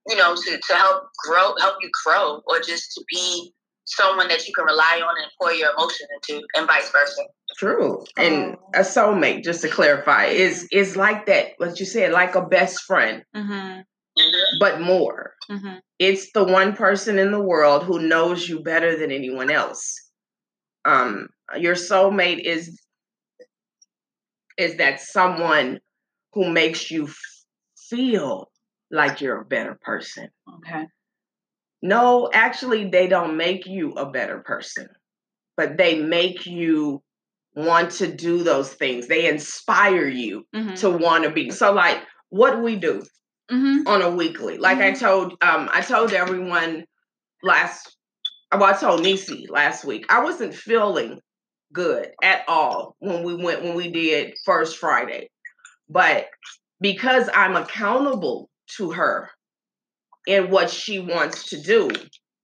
you 0.08 0.16
know, 0.16 0.34
to 0.34 0.60
to 0.68 0.74
help 0.74 1.04
grow, 1.26 1.54
help 1.58 1.76
you 1.80 1.90
grow, 2.04 2.42
or 2.46 2.60
just 2.60 2.92
to 2.92 3.04
be 3.08 3.52
someone 3.96 4.28
that 4.28 4.46
you 4.46 4.54
can 4.54 4.64
rely 4.64 5.00
on 5.02 5.14
and 5.22 5.30
pour 5.40 5.52
your 5.52 5.70
emotion 5.72 6.06
into, 6.14 6.46
and 6.54 6.66
vice 6.66 6.90
versa. 6.90 7.22
True. 7.58 8.04
And 8.16 8.56
a 8.74 8.80
soulmate, 8.80 9.42
just 9.44 9.62
to 9.62 9.68
clarify, 9.68 10.26
is 10.26 10.68
is 10.72 10.96
like 10.96 11.26
that. 11.26 11.48
What 11.58 11.78
you 11.80 11.86
said, 11.86 12.12
like 12.12 12.34
a 12.34 12.42
best 12.42 12.82
friend. 12.82 13.22
Mm-hmm. 13.36 13.80
but 14.58 14.80
more. 14.80 15.34
Mm-hmm. 15.50 15.78
It's 15.98 16.32
the 16.32 16.44
one 16.44 16.74
person 16.74 17.18
in 17.18 17.32
the 17.32 17.40
world 17.40 17.84
who 17.84 18.00
knows 18.00 18.48
you 18.48 18.60
better 18.62 18.96
than 18.98 19.10
anyone 19.12 19.50
else. 19.50 19.94
Um, 20.84 21.28
your 21.58 21.74
soulmate 21.74 22.42
is 22.42 22.80
is 24.56 24.76
that 24.76 25.00
someone 25.00 25.80
who 26.32 26.50
makes 26.50 26.90
you 26.90 27.04
f- 27.06 27.16
feel 27.76 28.50
like 28.90 29.20
you're 29.20 29.40
a 29.40 29.44
better 29.44 29.78
person. 29.82 30.28
Okay. 30.56 30.86
No, 31.82 32.30
actually, 32.32 32.88
they 32.88 33.06
don't 33.06 33.36
make 33.36 33.66
you 33.66 33.92
a 33.92 34.10
better 34.10 34.40
person, 34.40 34.88
but 35.56 35.76
they 35.76 36.00
make 36.00 36.46
you 36.46 37.02
want 37.54 37.90
to 37.92 38.06
do 38.12 38.42
those 38.42 38.72
things. 38.72 39.08
They 39.08 39.26
inspire 39.28 40.06
you 40.06 40.46
Mm-hmm. 40.54 40.74
to 40.76 40.90
want 40.90 41.24
to 41.24 41.30
be. 41.30 41.50
So, 41.50 41.72
like, 41.72 41.98
what 42.28 42.52
do 42.52 42.58
we 42.58 42.76
do 42.76 43.02
Mm-hmm. 43.50 43.88
on 43.88 44.02
a 44.02 44.10
weekly? 44.10 44.58
Like 44.58 44.78
I 44.78 44.92
told, 44.92 45.32
um, 45.42 45.68
I 45.72 45.80
told 45.80 46.12
everyone 46.12 46.84
last. 47.42 47.96
Well, 48.52 48.64
I 48.64 48.72
told 48.76 49.02
Nisi 49.02 49.46
last 49.48 49.84
week. 49.84 50.06
I 50.08 50.22
wasn't 50.22 50.54
feeling 50.54 51.20
good 51.72 52.10
at 52.22 52.42
all 52.48 52.96
when 52.98 53.22
we 53.22 53.34
went 53.36 53.62
when 53.62 53.74
we 53.76 53.90
did 53.90 54.34
first 54.44 54.78
Friday, 54.78 55.30
but 55.88 56.26
because 56.80 57.28
I'm 57.32 57.54
accountable 57.56 58.50
to 58.76 58.90
her 58.90 59.30
in 60.26 60.50
what 60.50 60.70
she 60.70 60.98
wants 60.98 61.48
to 61.50 61.60
do, 61.60 61.88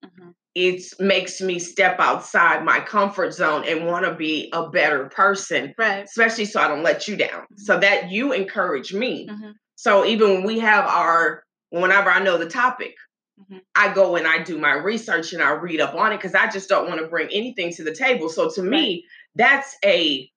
Mm-hmm. 0.04 0.30
it 0.54 0.82
makes 1.00 1.40
me 1.40 1.58
step 1.58 1.98
outside 1.98 2.64
my 2.64 2.80
comfort 2.80 3.32
zone 3.32 3.64
and 3.66 3.86
want 3.86 4.04
to 4.04 4.14
be 4.14 4.50
a 4.52 4.68
better 4.68 5.06
person, 5.08 5.74
Right. 5.78 6.04
especially 6.04 6.44
so 6.44 6.60
I 6.60 6.68
don't 6.68 6.82
let 6.82 7.08
you 7.08 7.16
down. 7.16 7.46
So 7.56 7.78
that 7.80 8.10
you 8.10 8.32
encourage 8.32 8.92
me. 8.92 9.26
Mm-hmm. 9.26 9.50
So 9.76 10.04
even 10.04 10.30
when 10.30 10.42
we 10.44 10.58
have 10.60 10.84
our, 10.86 11.42
whenever 11.70 12.10
I 12.10 12.22
know 12.22 12.36
the 12.38 12.48
topic, 12.48 12.94
Mhm. 13.40 13.60
I 13.74 13.92
go 13.92 14.16
and 14.16 14.26
I 14.26 14.42
do 14.42 14.58
my 14.58 14.72
research 14.74 15.32
and 15.32 15.42
I 15.42 15.50
read 15.52 15.80
up 15.80 15.94
on 15.94 16.12
it 16.12 16.16
because 16.18 16.34
I 16.34 16.46
just 16.48 16.68
don't 16.68 16.88
want 16.88 17.00
to 17.00 17.08
bring 17.08 17.28
anything 17.32 17.72
to 17.74 17.82
the 17.84 17.94
table. 17.94 18.28
So 18.28 18.48
to 18.50 18.62
me, 18.62 19.04
that's 19.34 19.76
a, 19.84 20.30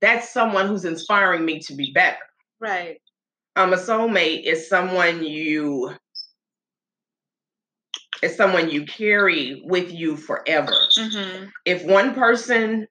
that's 0.00 0.32
someone 0.32 0.66
who's 0.68 0.84
inspiring 0.84 1.44
me 1.44 1.58
to 1.60 1.74
be 1.74 1.90
better. 1.92 2.16
Right. 2.60 3.00
Um, 3.56 3.72
a 3.72 3.76
soulmate 3.76 4.44
is 4.44 4.68
someone 4.68 5.24
you 5.24 5.94
is 8.22 8.36
someone 8.36 8.70
you 8.70 8.84
carry 8.84 9.62
with 9.64 9.92
you 9.92 10.16
forever. 10.16 10.74
Mm-hmm. 10.98 11.46
If 11.64 11.84
one 11.84 12.14
person 12.14 12.86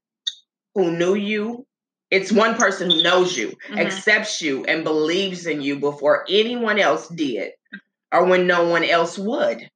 who 0.76 0.92
knew 0.92 1.16
you, 1.16 1.66
it's 2.12 2.32
one 2.32 2.56
person 2.56 2.90
who 2.90 3.04
knows 3.04 3.38
you, 3.38 3.56
Mhm. 3.70 3.80
accepts 3.80 4.42
you, 4.42 4.66
and 4.66 4.84
believes 4.84 5.46
in 5.46 5.62
you 5.62 5.80
before 5.80 6.26
anyone 6.28 6.80
else 6.80 7.08
did, 7.10 7.52
or 8.12 8.26
when 8.26 8.48
no 8.48 8.68
one 8.68 8.84
else 8.84 9.18
would. 9.18 9.70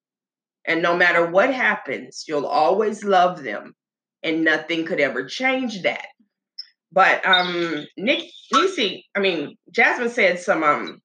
And 0.66 0.82
no 0.82 0.96
matter 0.96 1.30
what 1.30 1.54
happens, 1.54 2.24
you'll 2.28 2.48
always 2.48 3.04
love 3.04 3.44
them, 3.44 3.76
and 4.24 4.44
nothing 4.44 4.86
could 4.86 5.00
ever 5.00 5.26
change 5.26 5.84
that. 5.84 6.08
But 6.92 7.26
um, 7.26 7.86
Nick, 7.98 8.30
Nisi, 8.52 9.06
I 9.16 9.20
mean, 9.20 9.58
Jasmine 9.72 10.10
said 10.10 10.40
some 10.40 10.64
um 10.64 11.02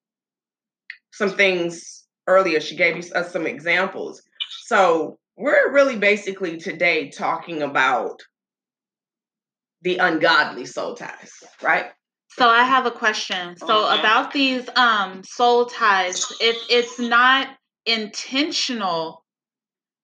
some 1.11 1.31
things 1.31 2.05
earlier. 2.27 2.59
She 2.61 2.75
gave 2.75 3.11
us 3.11 3.31
some 3.33 3.45
examples. 3.45 4.21
So 4.65 5.17
we're 5.37 5.71
really 5.71 5.97
basically 5.97 6.57
today 6.57 7.09
talking 7.09 7.61
about 7.61 8.21
the 9.81 9.97
ungodly 9.97 10.65
soul 10.65 10.95
ties, 10.95 11.31
right? 11.61 11.91
So 12.31 12.47
I 12.47 12.63
have 12.63 12.85
a 12.85 12.91
question. 12.91 13.57
So 13.57 13.87
Okay. 13.87 13.99
about 13.99 14.33
these 14.33 14.67
um 14.75 15.23
soul 15.23 15.65
ties, 15.65 16.31
if 16.39 16.57
it's 16.69 16.99
not 16.99 17.47
intentional 17.85 19.23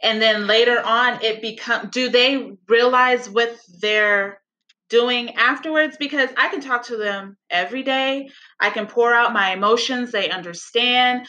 and 0.01 0.21
then 0.21 0.47
later 0.47 0.81
on 0.83 1.23
it 1.23 1.41
become 1.41 1.89
do 1.89 2.09
they 2.09 2.53
realize 2.67 3.29
what 3.29 3.55
they're 3.79 4.41
doing 4.89 5.35
afterwards 5.35 5.97
because 5.97 6.29
I 6.37 6.47
can 6.49 6.61
talk 6.61 6.83
to 6.85 6.97
them 6.97 7.37
every 7.49 7.83
day. 7.83 8.29
I 8.59 8.69
can 8.69 8.87
pour 8.87 9.13
out 9.13 9.33
my 9.33 9.51
emotions, 9.51 10.11
they 10.11 10.29
understand, 10.29 11.27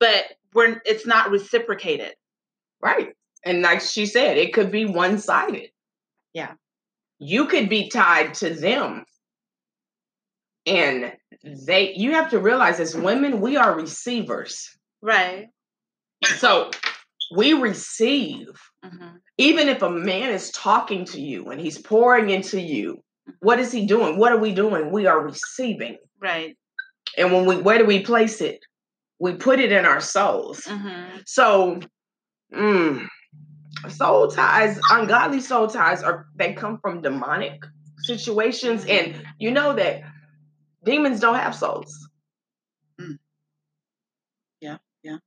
but 0.00 0.24
we're 0.54 0.80
it's 0.84 1.06
not 1.06 1.30
reciprocated. 1.30 2.14
Right. 2.82 3.08
And 3.44 3.62
like 3.62 3.80
she 3.80 4.06
said, 4.06 4.36
it 4.38 4.52
could 4.52 4.70
be 4.70 4.84
one 4.84 5.18
sided. 5.18 5.70
Yeah. 6.32 6.54
You 7.18 7.46
could 7.46 7.68
be 7.68 7.88
tied 7.88 8.34
to 8.34 8.50
them. 8.50 9.04
And 10.66 11.12
they, 11.66 11.94
you 11.94 12.12
have 12.12 12.30
to 12.30 12.40
realize 12.40 12.80
as 12.80 12.94
women, 12.96 13.40
we 13.40 13.56
are 13.56 13.74
receivers. 13.76 14.68
Right. 15.00 15.46
So 16.38 16.70
we 17.34 17.52
receive. 17.52 18.48
Mhm. 18.84 19.14
Even 19.38 19.68
if 19.68 19.82
a 19.82 19.90
man 19.90 20.30
is 20.32 20.50
talking 20.50 21.04
to 21.06 21.20
you 21.20 21.46
and 21.50 21.60
he's 21.60 21.78
pouring 21.78 22.30
into 22.30 22.60
you, 22.60 23.02
what 23.40 23.60
is 23.60 23.70
he 23.72 23.86
doing? 23.86 24.18
What 24.18 24.32
are 24.32 24.38
we 24.38 24.52
doing? 24.52 24.90
We 24.90 25.06
are 25.06 25.20
receiving. 25.20 25.98
Right. 26.20 26.56
And 27.16 27.32
when 27.32 27.46
we, 27.46 27.56
where 27.56 27.78
do 27.78 27.84
we 27.84 28.02
place 28.02 28.40
it? 28.40 28.60
We 29.18 29.34
put 29.34 29.60
it 29.60 29.72
in 29.72 29.84
our 29.84 30.00
souls. 30.00 30.62
Mhm. 30.62 31.22
So, 31.26 31.80
mm, 32.52 33.06
soul 33.88 34.28
ties, 34.28 34.80
ungodly 34.90 35.40
soul 35.40 35.68
ties 35.68 36.02
are 36.02 36.26
they 36.36 36.52
come 36.54 36.78
from 36.80 37.02
demonic 37.02 37.62
situations, 37.98 38.84
and 38.86 39.22
you 39.38 39.50
know 39.50 39.74
that 39.74 40.02
demons 40.84 41.20
don't 41.20 41.36
have 41.36 41.54
souls. 41.54 42.08
Mm. 43.00 43.18
Yeah, 44.60 44.78
yeah. 45.02 45.18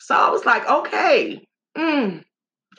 So 0.00 0.14
I 0.14 0.30
was 0.30 0.44
like, 0.44 0.68
okay. 0.68 1.46
mm. 1.76 2.24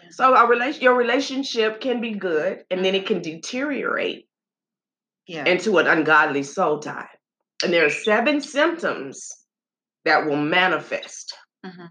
Yeah. 0.01 0.09
So 0.11 0.35
our 0.35 0.47
relation, 0.47 0.81
your 0.81 0.95
relationship 0.95 1.81
can 1.81 2.01
be 2.01 2.11
good, 2.13 2.63
and 2.69 2.83
then 2.83 2.95
it 2.95 3.05
can 3.07 3.21
deteriorate 3.21 4.27
Yeah. 5.27 5.45
into 5.45 5.77
an 5.77 5.87
ungodly 5.87 6.43
soul 6.43 6.79
tie. 6.79 7.09
And 7.63 7.71
there 7.71 7.85
are 7.85 7.89
seven 7.89 8.41
symptoms 8.41 9.29
that 10.05 10.25
will 10.25 10.35
manifest. 10.37 11.33
Mhm. 11.65 11.89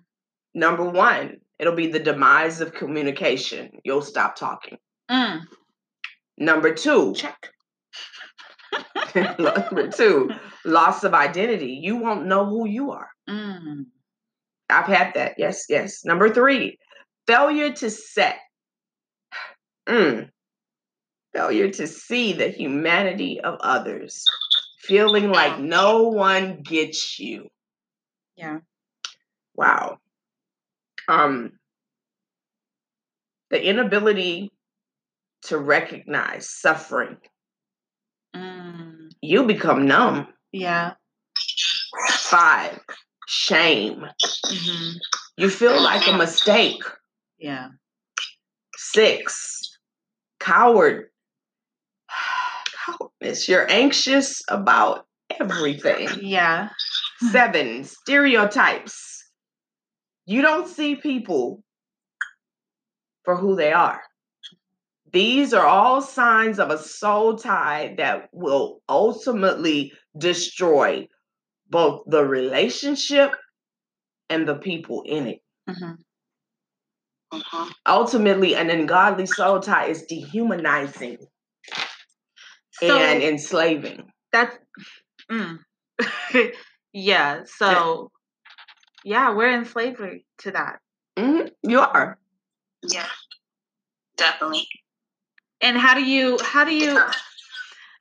Number 0.55 0.85
one, 0.89 1.39
it'll 1.59 1.75
be 1.75 1.87
the 1.87 1.99
demise 1.99 2.61
of 2.61 2.75
communication. 2.75 3.71
You'll 3.85 4.03
stop 4.03 4.37
talking. 4.37 4.79
Mm. 5.11 5.43
Number 6.39 6.75
two, 6.75 7.15
Check. 7.15 7.51
number 9.15 9.89
two, 9.89 10.31
loss 10.65 11.05
of 11.05 11.15
identity. 11.15 11.79
You 11.83 11.97
won't 11.97 12.27
know 12.27 12.47
who 12.47 12.67
you 12.67 12.91
are. 12.93 13.09
Mm. 13.29 13.87
I've 14.71 14.87
had 14.87 15.15
that. 15.15 15.35
Yes, 15.39 15.67
yes. 15.69 16.05
Number 16.05 16.33
three, 16.33 16.79
failure 17.27 17.73
to 17.73 17.91
set. 17.91 18.37
Mm. 19.89 20.31
Failure 21.35 21.71
to 21.71 21.87
see 21.87 22.33
the 22.33 22.49
humanity 22.49 23.41
of 23.41 23.59
others. 23.61 24.25
Feeling 24.81 25.31
like 25.31 25.61
no 25.61 26.09
one 26.09 26.63
gets 26.63 27.19
you. 27.19 27.49
Yeah. 28.37 28.59
Wow. 29.55 29.99
Um, 31.09 31.53
the 33.51 33.63
inability 33.65 34.51
to 35.43 35.59
recognize 35.59 36.49
suffering. 36.49 37.17
Mm. 38.35 39.11
You 39.21 39.45
become 39.45 39.87
numb. 39.87 40.29
Yeah. 40.53 40.95
Five, 42.09 42.81
shame. 43.29 44.05
hmm 44.47 44.91
You 45.37 45.51
feel 45.51 45.81
like 45.83 46.07
a 46.09 46.17
mistake. 46.17 46.83
Yeah. 47.39 47.69
Six, 48.77 49.61
coward. 50.41 51.07
Cowardness. 52.87 53.49
You're 53.49 53.71
anxious 53.71 54.43
about 54.49 55.05
everything. 55.41 56.09
Yeah. 56.21 56.71
Seven, 57.31 57.85
stereotypes. 57.85 59.12
You 60.27 60.43
don't 60.43 60.69
see 60.69 60.97
people 60.97 61.63
for 63.25 63.37
who 63.37 63.57
they 63.57 63.73
are. 63.73 64.03
These 65.13 65.53
are 65.53 65.67
all 65.67 66.01
signs 66.01 66.59
of 66.59 66.71
a 66.71 66.79
soul 66.79 67.37
tie 67.37 67.95
that 67.99 68.29
will 68.33 68.81
ultimately 68.89 69.93
destroy 70.17 71.07
both 71.71 72.03
the 72.07 72.25
relationship 72.25 73.33
and 74.31 74.47
the 74.49 74.57
people 74.57 75.03
in 75.07 75.27
it. 75.29 75.39
hmm 75.69 75.93
Mhm. 77.33 77.73
Ultimately, 77.87 78.55
an 78.55 78.69
ungodly 78.71 79.27
soul 79.27 79.61
tie 79.61 79.87
is 79.87 80.03
dehumanizing 80.05 81.19
So 82.73 82.97
and 82.99 83.23
enslaving. 83.23 84.11
that's 84.33 84.57
mm. 85.31 85.59
yeah. 86.93 87.43
So 87.45 88.11
yeah, 89.05 89.35
we're 89.35 89.51
in 89.53 89.65
slavery 89.65 90.25
to 90.39 90.51
that. 90.53 90.81
Mhm, 91.19 91.51
You 91.63 91.81
are. 91.81 92.19
Yeah, 92.83 93.07
definitely. 94.17 94.69
And 95.61 95.77
how 95.77 95.95
do 95.95 96.05
you 96.05 96.39
how 96.43 96.65
do 96.65 96.75
you 96.75 96.99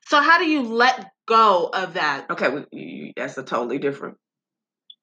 so 0.08 0.22
how 0.22 0.39
do 0.39 0.46
you 0.50 0.63
let 0.63 1.12
go 1.27 1.70
of 1.74 1.93
that? 1.96 2.29
Okay, 2.31 2.65
you, 2.72 3.13
that's 3.15 3.38
a 3.38 3.43
totally 3.43 3.77
different. 3.77 4.17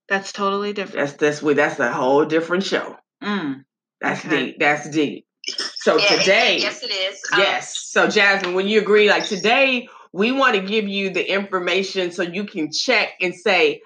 That's 0.09 0.33
totally 0.33 0.73
different. 0.73 1.19
That's 1.19 1.41
that's 1.43 1.55
that's 1.55 1.79
a 1.81 1.93
whole 1.93 2.25
different 2.25 2.65
show. 2.65 2.97
Mm. 3.23 3.65
That's 4.01 4.25
Okay. 4.25 4.47
deep. 4.47 4.57
That's 4.59 4.89
deep. 4.91 5.27
So 5.77 5.97
Yeah, 5.99 6.15
it- 6.15 6.19
today, 6.21 6.59
yes, 6.61 6.83
it 6.83 6.91
is. 6.91 7.21
Um, 7.33 7.41
yes. 7.41 7.81
So 7.81 8.09
Jasmine, 8.09 8.55
when 8.55 8.69
you 8.69 8.81
agree, 8.81 9.09
like 9.09 9.25
today, 9.27 9.89
we 10.13 10.33
want 10.33 10.55
to 10.57 10.63
give 10.63 10.89
you 10.89 11.11
the 11.11 11.31
information 11.31 12.11
so 12.11 12.23
you 12.23 12.45
can 12.45 12.71
check 12.73 13.11
and 13.21 13.35
say, 13.35 13.83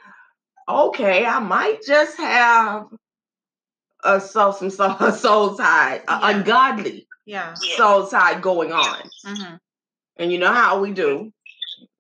okay, 0.89 1.25
I 1.27 1.39
might 1.41 1.83
just 1.87 2.17
have 2.19 2.87
a 4.05 4.21
soul, 4.21 4.53
some 4.53 4.71
soul, 4.71 4.97
a 5.01 5.13
soul 5.13 5.57
tie, 5.57 5.97
a 6.09 6.13
Yeah. 6.13 6.31
ungodly 6.37 7.07
Yeah. 7.27 7.55
soul 7.55 8.07
tie 8.09 8.41
going 8.41 8.73
on. 8.73 9.11
hmm 9.25 9.55
And 10.17 10.33
you 10.33 10.39
know 10.39 10.53
how 10.53 10.81
we 10.81 10.93
do. 10.93 11.33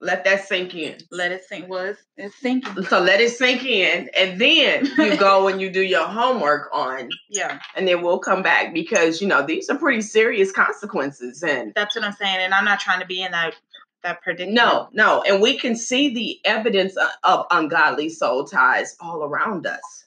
Let 0.00 0.24
that 0.24 0.46
sink 0.46 0.74
in. 0.74 0.98
Let 1.10 1.32
it 1.32 1.44
sink. 1.44 1.68
Well, 1.68 1.86
it's, 1.86 2.02
it's 2.16 2.36
sinking. 2.36 2.84
So 2.84 3.00
let 3.00 3.20
it 3.20 3.30
sink 3.30 3.64
in, 3.64 4.10
and 4.16 4.40
then 4.40 4.86
you 4.98 5.16
go 5.16 5.48
and 5.48 5.60
you 5.60 5.70
do 5.70 5.80
your 5.82 6.06
homework 6.06 6.68
on, 6.72 7.08
Yeah. 7.28 7.58
and 7.74 7.88
then 7.88 8.02
we'll 8.02 8.18
come 8.20 8.42
back 8.42 8.74
because 8.74 9.20
you 9.20 9.26
know 9.28 9.44
these 9.44 9.68
are 9.70 9.78
pretty 9.78 10.02
serious 10.02 10.52
consequences. 10.52 11.42
And 11.42 11.72
That's 11.74 11.96
what 11.96 12.04
I'm 12.04 12.12
saying. 12.12 12.38
And 12.40 12.54
I'm 12.54 12.64
not 12.64 12.80
trying 12.80 13.00
to 13.00 13.06
be 13.06 13.22
in 13.22 13.32
that 13.32 13.54
that 14.02 14.22
predicament. 14.22 14.54
no, 14.54 14.88
no, 14.92 15.22
and 15.22 15.40
we 15.40 15.58
can 15.58 15.76
see 15.76 16.12
the 16.12 16.38
evidence 16.44 16.96
of 17.22 17.46
ungodly 17.50 18.08
soul 18.08 18.44
ties 18.44 18.96
all 19.00 19.22
around 19.24 19.66
us. 19.66 20.04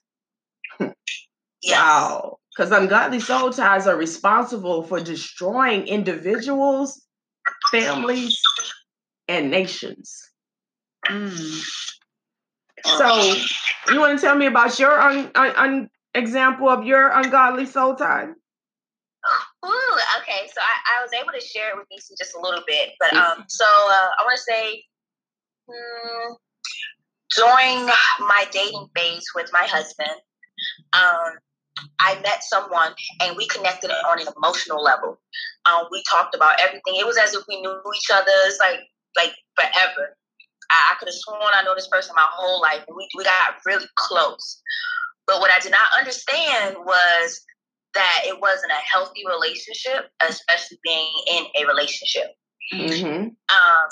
Yes. 1.64 1.80
Wow, 1.82 2.38
because 2.56 2.72
ungodly 2.72 3.20
soul 3.20 3.52
ties 3.52 3.88
are 3.88 3.96
responsible 3.96 4.84
for 4.84 5.00
destroying 5.00 5.88
individuals, 5.88 7.02
families, 7.72 8.40
and 9.28 9.50
nations. 9.50 10.30
Mm. 11.08 11.64
So, 12.84 13.34
you 13.92 14.00
want 14.00 14.20
to 14.20 14.24
tell 14.24 14.36
me 14.36 14.46
about 14.46 14.78
your 14.78 15.00
un, 15.02 15.32
un, 15.34 15.52
un 15.56 15.90
example 16.14 16.70
of 16.70 16.86
your 16.86 17.10
ungodly 17.10 17.66
soul 17.66 17.96
tie? 17.96 18.28
Ooh, 19.65 19.98
okay. 20.22 20.48
So 20.53 20.62
I, 20.62 21.00
I 21.00 21.01
was 21.01 21.12
able 21.13 21.34
to 21.34 21.41
share 21.41 21.69
it 21.69 21.77
with 21.77 21.88
Nisi 21.91 22.13
just 22.17 22.36
a 22.36 22.41
little 22.41 22.62
bit, 22.67 22.91
but 23.00 23.13
um, 23.15 23.45
so 23.48 23.65
uh, 23.65 24.10
I 24.13 24.24
want 24.24 24.38
to 24.38 24.43
say, 24.43 24.84
hmm, 25.67 26.34
during 27.36 27.86
my 28.27 28.45
dating 28.51 28.88
phase 28.95 29.25
with 29.34 29.50
my 29.51 29.65
husband, 29.65 30.13
um, 30.93 31.39
I 32.00 32.15
met 32.22 32.43
someone 32.43 32.93
and 33.22 33.36
we 33.36 33.48
connected 33.48 33.91
on 33.91 34.22
an 34.22 34.27
emotional 34.38 34.81
level. 34.84 35.19
Um, 35.65 35.86
we 35.91 36.03
talked 36.10 36.36
about 36.36 36.60
everything. 36.60 36.95
It 36.95 37.05
was 37.05 37.17
as 37.17 37.34
if 37.34 37.43
we 37.50 37.60
knew 37.62 37.81
each 37.95 38.10
other. 38.13 38.31
It's 38.45 38.60
like 38.60 38.79
like 39.17 39.34
forever. 39.55 40.15
I, 40.72 40.91
I 40.91 40.95
could 41.00 41.07
have 41.07 41.15
sworn 41.15 41.41
I 41.41 41.63
know 41.63 41.75
this 41.75 41.88
person 41.88 42.13
my 42.15 42.27
whole 42.31 42.62
life, 42.62 42.84
and 42.88 42.95
we 42.95 43.07
we 43.17 43.24
got 43.24 43.55
really 43.65 43.88
close. 43.95 44.62
But 45.27 45.39
what 45.39 45.51
I 45.51 45.60
did 45.60 45.72
not 45.72 45.89
understand 45.98 46.77
was 46.86 47.41
that 47.96 48.22
it 48.25 48.40
wasn't 48.40 48.72
a 48.72 48.82
healthy 48.94 49.24
relationship, 49.25 50.12
especially 50.28 50.80
being 50.84 51.12
in 51.28 51.46
a 51.62 51.66
relationship. 51.66 52.36
Mm-hmm. 52.74 53.28
Um, 53.28 53.88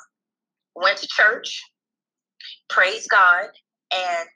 went 0.75 0.97
to 0.99 1.07
church, 1.07 1.61
praised 2.69 3.09
God, 3.09 3.47
and 3.91 4.27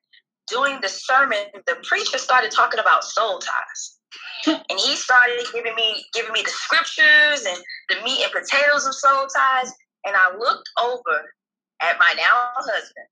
during 0.50 0.80
the 0.82 0.90
sermon, 0.90 1.40
the 1.66 1.76
preacher 1.84 2.18
started 2.18 2.52
talking 2.52 2.80
about 2.80 3.04
soul 3.04 3.40
ties. 3.40 3.98
and 4.48 4.80
he 4.80 4.96
started 4.96 5.46
giving 5.54 5.76
me 5.76 6.06
giving 6.14 6.32
me 6.32 6.42
the 6.42 6.50
scriptures 6.50 7.46
and 7.46 7.58
the 7.90 8.04
meat 8.04 8.24
and 8.24 8.32
potatoes 8.32 8.86
of 8.86 8.94
soul 8.94 9.28
ties. 9.28 9.74
And 10.06 10.16
I 10.16 10.38
looked 10.38 10.70
over 10.82 11.34
at 11.82 12.00
my 12.00 12.14
now 12.16 12.50
husband 12.56 13.08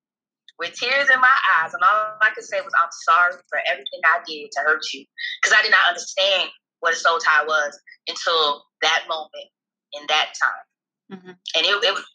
with 0.60 0.74
tears 0.74 1.10
in 1.10 1.20
my 1.20 1.36
eyes, 1.60 1.74
and 1.74 1.84
all 1.84 2.18
I 2.22 2.30
could 2.34 2.44
say 2.44 2.62
was, 2.62 2.74
"I'm 2.78 2.90
sorry 3.10 3.34
for 3.50 3.60
everything 3.68 4.02
I 4.06 4.20
did 4.26 4.52
to 4.52 4.60
hurt 4.62 4.84
you," 4.94 5.06
because 5.42 5.58
I 5.58 5.62
did 5.62 5.72
not 5.72 5.88
understand 5.90 6.50
what 6.80 6.94
a 6.94 6.98
soul 6.98 7.20
tie 7.20 7.44
was 7.44 7.80
until 8.08 8.66
that 8.82 9.06
moment 9.08 9.50
in 9.94 10.06
that 10.08 10.34
time. 10.42 11.20
Mhm. 11.20 11.38
And 11.56 11.66
it, 11.66 11.84
it 11.84 11.94
was 11.94 12.06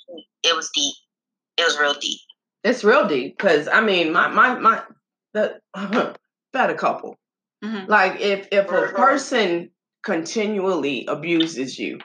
it 0.42 0.56
was 0.56 0.70
deep. 0.74 0.94
It 1.56 1.64
was 1.64 1.78
real 1.78 1.94
deep. 1.94 2.20
It's 2.64 2.84
real 2.84 3.06
deep 3.06 3.36
because 3.36 3.68
I 3.68 3.80
mean, 3.80 4.12
my 4.12 4.28
my 4.28 4.54
my 4.58 4.82
the 5.34 5.60
had 6.54 6.70
a 6.70 6.74
couple. 6.74 7.18
Mhm. 7.64 7.88
Like 7.88 8.20
if 8.20 8.48
if 8.50 8.70
a 8.70 8.92
person 8.92 9.70
continually 10.02 11.04
abuses 11.06 11.78
you, 11.78 11.98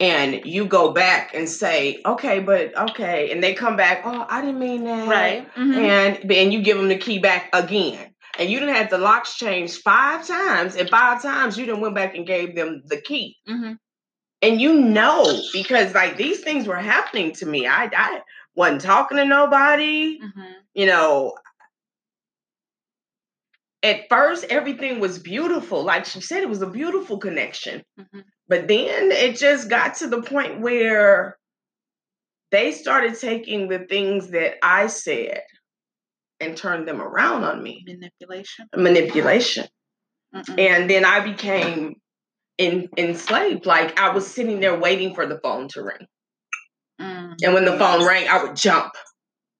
and 0.00 0.44
you 0.44 0.66
go 0.66 0.92
back 0.92 1.34
and 1.34 1.48
say, 1.48 2.00
okay, 2.04 2.40
but 2.40 2.76
okay, 2.90 3.30
and 3.30 3.42
they 3.42 3.54
come 3.54 3.76
back, 3.76 4.02
oh, 4.04 4.26
I 4.28 4.40
didn't 4.40 4.58
mean 4.58 4.84
that, 4.84 5.08
Right. 5.08 5.54
Mhm. 5.54 5.76
and 5.76 6.30
and 6.32 6.52
you 6.52 6.62
give 6.62 6.76
them 6.76 6.88
the 6.88 6.98
key 6.98 7.18
back 7.18 7.48
again. 7.52 8.10
And 8.38 8.50
you 8.50 8.58
didn't 8.58 8.74
have 8.74 8.90
the 8.90 8.98
locks 8.98 9.36
changed 9.36 9.82
five 9.82 10.26
times, 10.26 10.74
and 10.74 10.90
five 10.90 11.22
times 11.22 11.56
you 11.56 11.66
didn't 11.66 11.80
went 11.80 11.94
back 11.94 12.16
and 12.16 12.26
gave 12.26 12.56
them 12.56 12.82
the 12.86 13.00
key. 13.00 13.36
Mhm. 13.48 13.78
and 14.42 14.60
you 14.60 14.74
know 14.80 15.24
because 15.52 15.94
like 15.94 16.16
these 16.16 16.40
things 16.40 16.66
were 16.66 16.76
happening 16.76 17.32
to 17.32 17.46
me 17.46 17.66
i 17.66 17.88
i 17.96 18.20
wasn't 18.54 18.80
talking 18.80 19.16
to 19.16 19.24
nobody 19.24 20.18
Mhm. 20.20 20.54
you 20.74 20.86
know 20.86 21.34
at 23.82 24.08
first 24.08 24.44
everything 24.50 25.00
was 25.00 25.18
beautiful 25.18 25.82
like 25.82 26.04
she 26.04 26.20
said 26.20 26.42
it 26.42 26.48
was 26.48 26.62
a 26.62 26.66
beautiful 26.70 27.18
connection 27.18 27.82
Mhm. 27.98 28.24
But 28.48 28.68
then 28.68 29.10
it 29.12 29.36
just 29.36 29.68
got 29.68 29.94
to 29.96 30.06
the 30.06 30.22
point 30.22 30.60
where 30.60 31.36
they 32.50 32.72
started 32.72 33.18
taking 33.18 33.68
the 33.68 33.80
things 33.80 34.28
that 34.28 34.54
i 34.62 34.86
said 34.86 35.42
and 36.40 36.56
turned 36.56 36.86
them 36.86 37.00
around 37.00 37.44
on 37.44 37.62
me 37.62 37.84
Manipulation. 37.86 38.66
manipulation 38.76 39.66
Mm-mm. 40.34 40.58
and 40.58 40.90
then 40.90 41.04
i 41.04 41.20
became 41.20 41.94
in, 42.58 42.88
enslaved 42.96 43.66
like 43.66 43.98
i 43.98 44.10
was 44.10 44.26
sitting 44.26 44.60
there 44.60 44.78
waiting 44.78 45.14
for 45.14 45.26
the 45.26 45.38
phone 45.40 45.68
to 45.68 45.82
ring 45.82 46.06
Mm. 47.00 47.34
And 47.42 47.54
when 47.54 47.64
the 47.64 47.76
phone 47.76 48.06
rang, 48.06 48.28
I 48.28 48.42
would 48.42 48.54
jump. 48.56 48.92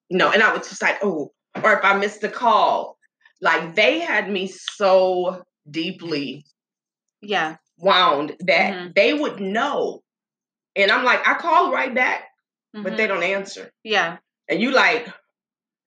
You 0.08 0.18
know, 0.18 0.30
and 0.30 0.42
I 0.42 0.56
was 0.56 0.68
just 0.68 0.82
like, 0.82 0.98
oh, 1.02 1.32
or 1.62 1.72
if 1.72 1.84
I 1.84 1.96
missed 1.96 2.22
a 2.22 2.28
call, 2.28 2.96
like 3.40 3.74
they 3.74 3.98
had 4.00 4.30
me 4.30 4.46
so 4.46 5.42
deeply 5.68 6.44
Yeah. 7.22 7.56
Wound 7.78 8.36
that 8.40 8.72
Mhm. 8.74 8.94
they 8.94 9.14
would 9.14 9.40
know. 9.40 10.02
And 10.76 10.90
I'm 10.90 11.04
like, 11.04 11.26
I 11.26 11.34
call 11.34 11.72
right 11.72 11.94
back, 11.94 12.24
but 12.72 12.92
Mhm. 12.92 12.96
they 12.96 13.06
don't 13.06 13.22
answer. 13.22 13.70
Yeah. 13.82 14.18
And 14.48 14.60
you 14.60 14.70
like, 14.72 15.08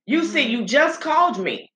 you 0.06 0.24
see, 0.24 0.46
Mhm. 0.46 0.50
you 0.52 0.66
just 0.66 1.02
called 1.02 1.40
me. 1.40 1.72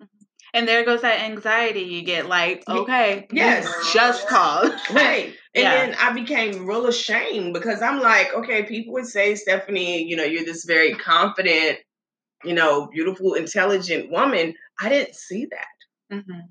And 0.54 0.68
there 0.68 0.84
goes 0.84 1.02
that 1.02 1.22
anxiety 1.22 1.82
you 1.82 2.02
get. 2.04 2.26
Like, 2.28 2.64
okay, 2.68 3.28
yes. 3.32 3.68
just 3.94 4.28
called. 4.28 4.74
Right. 4.92 5.28
And 5.56 5.64
Yeah. 5.64 5.72
then 5.72 5.96
I 5.96 6.12
became 6.14 6.66
real 6.66 6.88
ashamed 6.88 7.54
because 7.54 7.82
I'm 7.82 8.00
like, 8.02 8.34
okay, 8.34 8.64
people 8.64 8.94
would 8.94 9.06
say, 9.08 9.36
Stephanie, 9.36 10.04
you 10.04 10.16
know, 10.18 10.24
you're 10.24 10.46
this 10.46 10.66
very 10.66 10.94
confident, 10.96 11.80
you 12.44 12.54
know, 12.54 12.88
beautiful, 12.88 13.34
intelligent 13.36 14.12
woman. 14.12 14.54
I 14.80 14.90
didn't 14.90 15.16
see 15.16 15.48
that. 15.52 16.18
Mhm. 16.18 16.50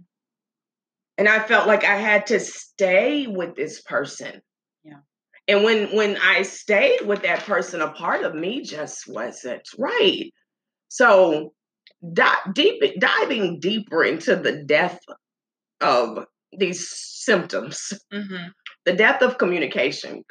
And 1.21 1.29
I 1.29 1.39
felt 1.47 1.69
like 1.69 1.85
I 1.85 1.97
had 1.97 2.27
to 2.29 2.41
stay 2.41 3.27
with 3.27 3.55
this 3.55 3.83
person. 3.83 4.41
Yeah. 4.83 5.01
And 5.47 5.63
when 5.65 5.95
when 5.95 6.17
I 6.17 6.43
stayed 6.43 7.03
with 7.07 7.23
that 7.23 7.41
person, 7.41 7.83
a 7.83 7.93
part 7.93 8.25
of 8.25 8.35
me 8.35 8.63
just 8.63 9.07
wasn't 9.07 9.69
right. 9.79 10.33
So 10.89 11.53
di- 12.15 12.51
deep 12.55 12.83
diving 12.99 13.61
deeper 13.61 14.03
into 14.03 14.35
the 14.35 14.65
depth 14.65 15.05
of 15.83 16.25
these 16.59 16.89
symptoms, 16.91 17.93
Mhm. 18.13 18.53
the 18.87 18.95
depth 18.95 19.23
of 19.23 19.37
communication. 19.37 20.25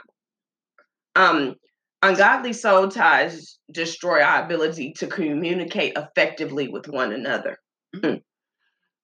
Um, 1.15 1.53
ungodly 2.01 2.53
soul 2.53 2.87
ties 2.89 3.59
destroy 3.71 4.21
our 4.23 4.43
ability 4.43 4.93
to 4.93 5.05
communicate 5.07 5.93
effectively 5.95 6.67
with 6.67 6.87
one 6.87 7.13
another. 7.13 7.57
Mm. 7.95 8.21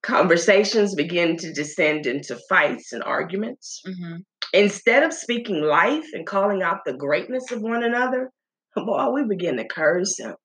Conversations 0.06 0.94
begin 0.94 1.36
to 1.38 1.52
descend 1.52 2.06
into 2.06 2.38
fights 2.48 2.94
and 2.94 3.04
arguments. 3.04 3.82
Mhm. 3.88 4.20
Instead 4.54 5.02
of 5.02 5.12
speaking 5.12 5.62
life 5.64 6.06
and 6.14 6.28
calling 6.28 6.62
out 6.62 6.86
the 6.86 6.94
greatness 6.94 7.52
of 7.52 7.62
one 7.64 7.84
another, 7.84 8.30
boy, 8.76 9.10
we 9.10 9.24
begin 9.26 9.58
to 9.58 9.68
curse 9.68 10.20
and 10.20 10.36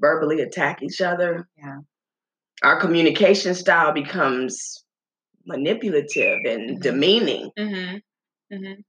verbally 0.00 0.40
attack 0.40 0.82
each 0.82 1.02
other. 1.02 1.46
Yeah. 1.58 1.80
Our 2.62 2.80
communication 2.80 3.54
style 3.54 3.92
becomes 3.92 4.84
manipulative 5.44 6.38
and 6.46 6.78
Mhm. 6.78 6.80
demeaning. 6.80 7.50
Mhm. 7.58 8.00
Mhm. 8.50 8.84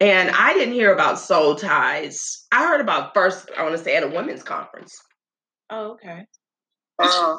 And 0.00 0.30
I 0.30 0.52
didn't 0.54 0.74
hear 0.74 0.92
about 0.92 1.20
soul 1.20 1.54
ties. 1.54 2.44
I 2.50 2.66
heard 2.66 2.80
about 2.80 3.14
first, 3.14 3.48
I 3.56 3.62
want 3.62 3.76
to 3.76 3.82
say, 3.84 3.94
at 3.94 4.02
a 4.02 4.08
women's 4.08 4.42
conference. 4.42 5.00
Oh, 5.70 5.92
okay. 5.92 6.26
Uh, 6.98 7.38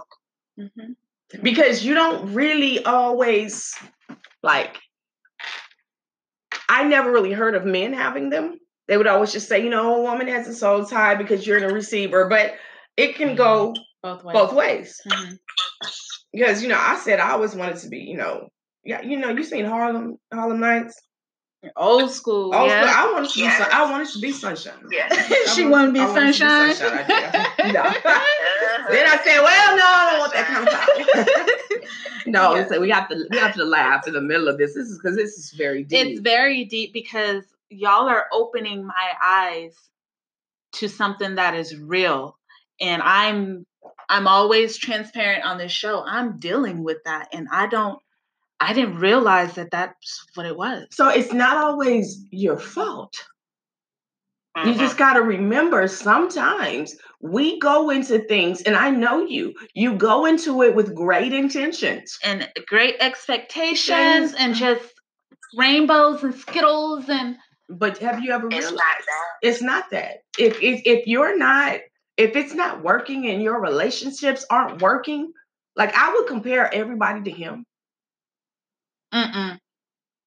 Mhm. 0.57 0.95
Because 1.41 1.83
you 1.83 1.93
don't 1.93 2.33
really 2.33 2.83
always 2.83 3.73
like 4.43 4.79
i 6.69 6.83
never 6.83 7.11
really 7.11 7.33
heard 7.33 7.55
of 7.55 7.65
men 7.65 7.93
having 7.93 8.29
them 8.29 8.57
they 8.87 8.97
would 8.97 9.07
always 9.07 9.31
just 9.31 9.47
say 9.47 9.63
you 9.63 9.69
know 9.69 9.97
a 9.97 10.01
woman 10.01 10.27
has 10.27 10.47
a 10.47 10.53
soul 10.53 10.85
tie 10.85 11.15
because 11.15 11.45
you're 11.45 11.59
the 11.59 11.73
receiver 11.73 12.27
but 12.29 12.53
it 12.97 13.15
can 13.15 13.35
go 13.35 13.73
both 14.05 14.23
ways. 14.23 14.33
both 14.33 14.53
ways. 14.53 15.01
hmm 15.07 15.33
Because 16.31 16.61
you 16.61 16.69
know, 16.69 16.79
I 16.79 16.97
said 16.97 17.19
I 17.19 17.31
always 17.31 17.55
wanted 17.55 17.77
to 17.77 17.89
be, 17.89 17.99
you 17.99 18.17
know, 18.17 18.49
yeah, 18.83 19.01
you 19.01 19.17
know, 19.17 19.29
you 19.29 19.43
seen 19.43 19.65
Harlem 19.65 20.17
Harlem 20.33 20.59
Nights. 20.59 21.01
Old 21.75 22.11
school. 22.11 22.53
I, 22.53 22.61
was, 22.63 22.71
yeah. 22.71 22.93
I 22.95 23.11
wanted 23.13 23.29
to 23.31 23.39
be, 23.39 23.49
sun, 23.49 23.59
Yes. 23.59 23.69
I 23.73 23.91
wanted 23.91 24.07
to 24.09 24.19
be 24.19 24.31
sunshine. 24.31 24.73
Yeah. 24.91 25.09
She 25.53 25.65
wanted- 25.65 25.71
wanted 25.71 25.87
to 25.87 25.93
be 25.93 25.99
I 25.99 26.05
wanted 26.07 26.21
to 26.21 26.27
be 26.27 26.33
sunshine. 26.33 26.75
sunshine, 26.75 27.05
I 27.07 27.63
did. 27.63 27.73
No. 27.73 27.83
then 28.91 29.07
I 29.07 29.19
said, 29.23 29.41
well, 29.41 29.77
no, 29.77 29.83
I 29.85 30.09
don't 30.09 30.19
want 30.19 30.33
that 30.33 30.45
kind 30.47 30.67
of 30.67 31.77
power. 31.77 31.81
no, 32.27 32.55
Yeah. 32.55 32.67
so 32.67 32.79
we 32.81 32.89
have 32.91 33.09
to 33.09 33.27
we 33.31 33.37
have 33.37 33.55
to 33.55 33.65
laugh 33.65 34.07
in 34.07 34.13
the 34.13 34.21
middle 34.21 34.47
of 34.47 34.57
this. 34.57 34.73
This 34.75 34.87
is 34.87 34.97
because 34.99 35.15
this 35.15 35.37
is 35.37 35.51
very 35.51 35.83
deep. 35.83 36.05
It's 36.07 36.19
very 36.19 36.65
deep 36.65 36.93
because 36.93 37.43
y'all 37.69 38.07
are 38.07 38.25
opening 38.31 38.85
my 38.85 39.11
eyes 39.23 39.75
to 40.73 40.87
something 40.87 41.35
that 41.35 41.55
is 41.55 41.75
real. 41.77 42.37
And 42.79 43.01
I'm 43.01 43.65
I'm 44.09 44.27
always 44.27 44.77
transparent 44.77 45.43
on 45.45 45.57
this 45.57 45.71
show. 45.71 46.03
I'm 46.05 46.37
dealing 46.37 46.83
with 46.83 47.03
that 47.05 47.29
and 47.33 47.47
I 47.51 47.67
don't 47.67 47.99
I 48.59 48.73
didn't 48.73 48.97
realize 48.99 49.55
that 49.55 49.71
that's 49.71 50.25
what 50.35 50.45
it 50.45 50.55
was. 50.57 50.85
so 50.91 51.09
it's 51.09 51.33
not 51.33 51.57
always 51.57 52.25
your 52.31 52.57
fault. 52.57 53.13
You 54.63 54.71
Mhm. 54.71 54.79
just 54.79 54.97
got 54.97 55.15
to 55.15 55.21
remember 55.21 55.85
sometimes 55.87 56.95
we 57.21 57.59
go 57.59 57.89
into 57.89 58.19
things, 58.19 58.61
and 58.61 58.75
I 58.75 58.89
know 58.89 59.25
you, 59.25 59.53
you 59.73 59.95
go 59.95 60.25
into 60.25 60.63
it 60.63 60.73
with 60.73 60.95
great 60.95 61.33
intentions. 61.33 62.17
And 62.23 62.49
great 62.65 62.95
expectations 63.01 64.33
and 64.37 64.55
just 64.55 64.93
rainbows 65.57 66.23
and 66.23 66.33
skittles 66.35 67.09
and 67.09 67.37
But 67.67 67.97
have 67.97 68.23
you 68.23 68.31
ever 68.31 68.47
It's 68.47 68.57
realized 68.57 68.75
not 68.75 68.97
that. 69.05 69.47
it's 69.47 69.61
not 69.61 69.89
that? 69.91 70.17
If, 70.37 70.61
if 70.61 70.81
if 70.85 71.07
you're 71.07 71.35
not, 71.37 71.79
if 72.15 72.35
it's 72.35 72.53
not 72.53 72.83
working 72.83 73.27
and 73.27 73.41
your 73.41 73.59
relationships 73.59 74.45
aren't 74.49 74.81
working, 74.81 75.33
like 75.75 75.93
I 75.95 76.13
would 76.13 76.27
compare 76.27 76.73
everybody 76.73 77.23
to 77.23 77.31
him. 77.31 77.65
Mm-mm, 79.15 79.59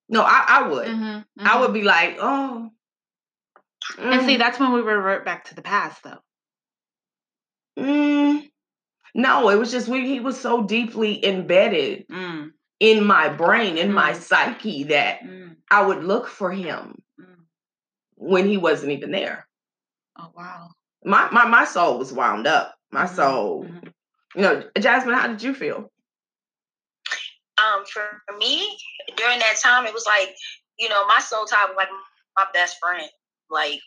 No, 0.09 0.23
I, 0.23 0.45
I 0.49 0.69
would. 0.69 0.89
mhm, 0.89 1.25
I 1.39 1.57
mhm. 1.57 1.61
would 1.61 1.73
be 1.75 1.83
like, 1.83 2.17
oh. 2.21 2.71
And 3.99 4.23
see, 4.27 4.37
mm, 4.37 4.39
that's 4.39 4.59
when 4.61 4.73
we 4.73 4.81
revert 4.81 5.25
back 5.25 5.45
to 5.47 5.55
the 5.55 5.63
past 5.63 6.03
though. 6.03 6.19
mm. 7.79 8.49
no, 9.15 9.49
it 9.51 9.57
was 9.57 9.71
just 9.71 9.89
we. 9.89 10.07
He 10.07 10.21
was 10.21 10.41
so 10.41 10.63
deeply 10.65 11.25
embedded 11.25 12.07
Mm, 12.09 12.53
in 12.81 13.05
my 13.05 13.29
brain, 13.29 13.77
in 13.79 13.93
my 13.93 14.13
Mm. 14.13 14.17
psyche, 14.17 14.85
that 14.85 15.21
mm, 15.23 15.57
I 15.71 15.83
would 15.87 16.05
look 16.05 16.29
for 16.29 16.51
him 16.53 17.03
mm. 17.21 17.37
when 18.17 18.47
he 18.49 18.57
wasn't 18.57 18.93
even 18.93 19.11
there. 19.11 19.47
Oh 20.19 20.31
wow. 20.35 20.71
My 21.05 21.29
my 21.31 21.47
my 21.47 21.65
soul 21.65 21.99
was 21.99 22.13
wound 22.13 22.47
up. 22.47 22.75
My 22.93 23.05
Mhm, 23.05 23.15
soul, 23.17 23.65
mhm. 23.65 23.93
you 24.35 24.43
know, 24.43 24.63
Jasmine, 24.79 25.15
how 25.15 25.27
did 25.29 25.43
you 25.43 25.55
feel? 25.55 25.91
Um, 27.63 27.85
for 27.87 28.23
me, 28.39 28.77
during 29.17 29.39
that 29.39 29.57
time, 29.63 29.87
it 29.87 29.95
was 29.95 30.07
like, 30.07 30.35
you 30.79 30.89
know, 30.89 31.07
my 31.07 31.21
soul 31.21 31.45
tie 31.45 31.67
was 31.67 31.77
like 31.77 31.89
my 32.37 32.47
best 32.55 32.79
friend. 32.81 33.09
Like, 33.51 33.81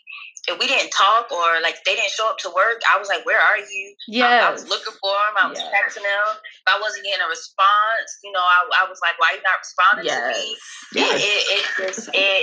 if 0.48 0.58
we 0.58 0.66
didn't 0.66 0.90
talk 0.90 1.30
or 1.30 1.62
like 1.62 1.76
they 1.86 1.94
didn't 1.94 2.10
show 2.10 2.28
up 2.28 2.38
to 2.38 2.50
work, 2.50 2.82
I 2.92 2.98
was 2.98 3.06
like, 3.08 3.24
"Where 3.24 3.38
are 3.38 3.58
you?" 3.58 3.94
I, 4.26 4.50
I 4.50 4.50
was 4.50 4.66
looking 4.68 4.92
for 4.98 5.14
him. 5.14 5.38
I 5.38 5.48
was 5.48 5.58
Yes. 5.62 5.70
texting 5.70 6.02
him. 6.02 6.28
If 6.34 6.66
I 6.66 6.80
wasn't 6.82 7.04
getting 7.06 7.22
a 7.22 7.30
response, 7.30 8.10
you 8.24 8.32
know, 8.32 8.42
I, 8.42 8.84
I 8.84 8.90
was 8.90 8.98
like, 9.00 9.14
"Why 9.22 9.38
you 9.38 9.42
not 9.46 9.62
responding 9.62 10.10
to 10.10 10.28
me?" 10.34 10.56
Yes. 10.94 11.14
It, 11.14 11.22
it, 11.22 11.42
it 11.54 11.64
just 11.78 12.10
it 12.12 12.42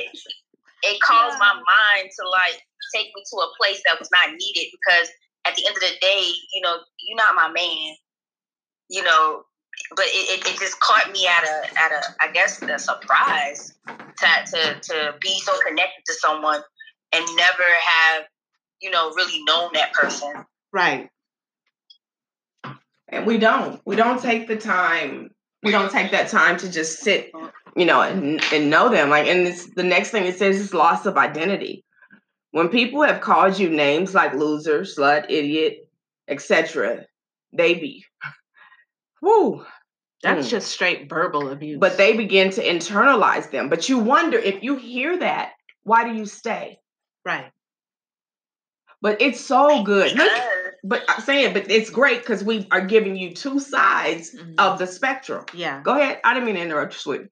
it 0.83 1.01
caused 1.01 1.37
my 1.39 1.53
mind 1.53 2.07
to 2.07 2.23
like 2.29 2.63
take 2.95 3.11
me 3.13 3.19
to 3.19 3.35
a 3.43 3.51
place 3.59 3.81
that 3.85 3.99
was 3.99 4.09
not 4.15 4.31
needed 4.31 4.71
because 4.71 5.09
at 5.45 5.55
the 5.55 5.67
end 5.67 5.75
of 5.75 5.83
the 5.83 5.95
day, 5.99 6.23
you 6.55 6.61
know, 6.61 6.77
you're 7.03 7.17
not 7.17 7.35
my 7.35 7.51
man. 7.51 7.95
You 8.87 9.03
know, 9.03 9.43
but 9.95 10.05
it, 10.05 10.39
it, 10.39 10.47
it 10.47 10.59
just 10.59 10.79
caught 10.79 11.11
me 11.11 11.27
at 11.27 11.43
a 11.43 11.79
at 11.79 11.91
a 11.91 12.01
I 12.21 12.31
guess 12.31 12.61
a 12.61 12.79
surprise 12.79 13.73
to 13.87 14.27
to 14.51 14.79
to 14.79 15.15
be 15.21 15.39
so 15.39 15.53
connected 15.65 16.03
to 16.07 16.13
someone 16.13 16.61
and 17.13 17.25
never 17.35 17.63
have 17.85 18.23
you 18.81 18.89
know 18.91 19.11
really 19.11 19.43
known 19.45 19.71
that 19.73 19.93
person. 19.93 20.45
Right. 20.71 21.09
And 23.11 23.25
we 23.25 23.37
don't. 23.37 23.81
We 23.85 23.95
don't 23.95 24.21
take 24.21 24.47
the 24.47 24.55
time. 24.55 25.31
We 25.63 25.71
don't 25.71 25.91
take 25.91 26.11
that 26.11 26.29
time 26.29 26.57
to 26.57 26.71
just 26.71 26.99
sit, 26.99 27.31
you 27.75 27.85
know, 27.85 28.01
and 28.01 28.41
and 28.53 28.69
know 28.69 28.89
them. 28.89 29.09
Like, 29.09 29.27
and 29.27 29.47
it's 29.47 29.73
the 29.73 29.83
next 29.83 30.11
thing 30.11 30.25
it 30.25 30.37
says 30.37 30.59
is 30.59 30.73
loss 30.73 31.05
of 31.05 31.17
identity. 31.17 31.83
When 32.51 32.69
people 32.69 33.03
have 33.03 33.21
called 33.21 33.59
you 33.59 33.69
names 33.69 34.13
like 34.13 34.33
loser, 34.33 34.81
slut, 34.81 35.25
idiot, 35.29 35.87
etc., 36.27 37.05
they 37.51 37.73
be, 37.75 38.05
whoo. 39.21 39.65
That's 40.21 40.47
Mm. 40.47 40.49
just 40.49 40.71
straight 40.71 41.09
verbal 41.09 41.49
abuse. 41.49 41.79
But 41.79 41.97
they 41.97 42.15
begin 42.17 42.49
to 42.51 42.63
internalize 42.63 43.51
them. 43.51 43.69
But 43.69 43.87
you 43.87 43.99
wonder 43.99 44.37
if 44.37 44.61
you 44.63 44.75
hear 44.75 45.17
that, 45.19 45.53
why 45.83 46.03
do 46.03 46.13
you 46.15 46.25
stay? 46.25 46.79
right. 47.25 47.51
But 49.01 49.21
it's 49.21 49.39
so 49.39 49.83
good. 49.83 50.13
Look, 50.17 50.31
but 50.83 51.03
I'm 51.07 51.21
saying, 51.21 51.53
but 51.53 51.71
it's 51.71 51.89
great 51.89 52.19
because 52.19 52.43
we 52.43 52.67
are 52.71 52.81
giving 52.81 53.15
you 53.15 53.33
two 53.33 53.59
sides 53.59 54.35
Mhm. 54.35 54.55
of 54.57 54.77
the 54.77 54.87
spectrum. 54.87 55.45
Yeah. 55.53 55.81
Go 55.83 55.97
ahead. 55.97 56.19
I 56.25 56.33
didn't 56.33 56.47
mean 56.47 56.55
to 56.55 56.61
interrupt 56.61 56.93
you, 56.95 56.99
sweetie. 56.99 57.29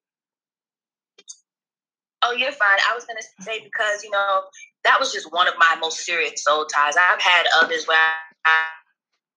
Oh, 2.22 2.32
you're 2.32 2.52
fine. 2.52 2.78
I 2.88 2.94
was 2.94 3.04
gonna 3.04 3.20
say 3.40 3.60
because 3.62 4.02
you 4.02 4.10
know 4.10 4.44
that 4.84 4.98
was 4.98 5.12
just 5.12 5.30
one 5.32 5.46
of 5.46 5.54
my 5.58 5.76
most 5.80 5.98
serious 6.04 6.42
soul 6.42 6.64
ties. 6.66 6.94
I've 6.96 7.20
had 7.20 7.46
others 7.60 7.86
where 7.86 7.98
I 8.44 8.62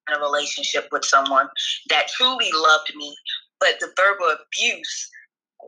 in 0.09 0.15
a 0.15 0.19
relationship 0.19 0.87
with 0.91 1.05
someone 1.05 1.47
that 1.89 2.07
truly 2.09 2.49
loved 2.53 2.91
me, 2.95 3.15
but 3.59 3.79
the 3.79 3.91
verbal 3.95 4.35
abuse 4.35 5.09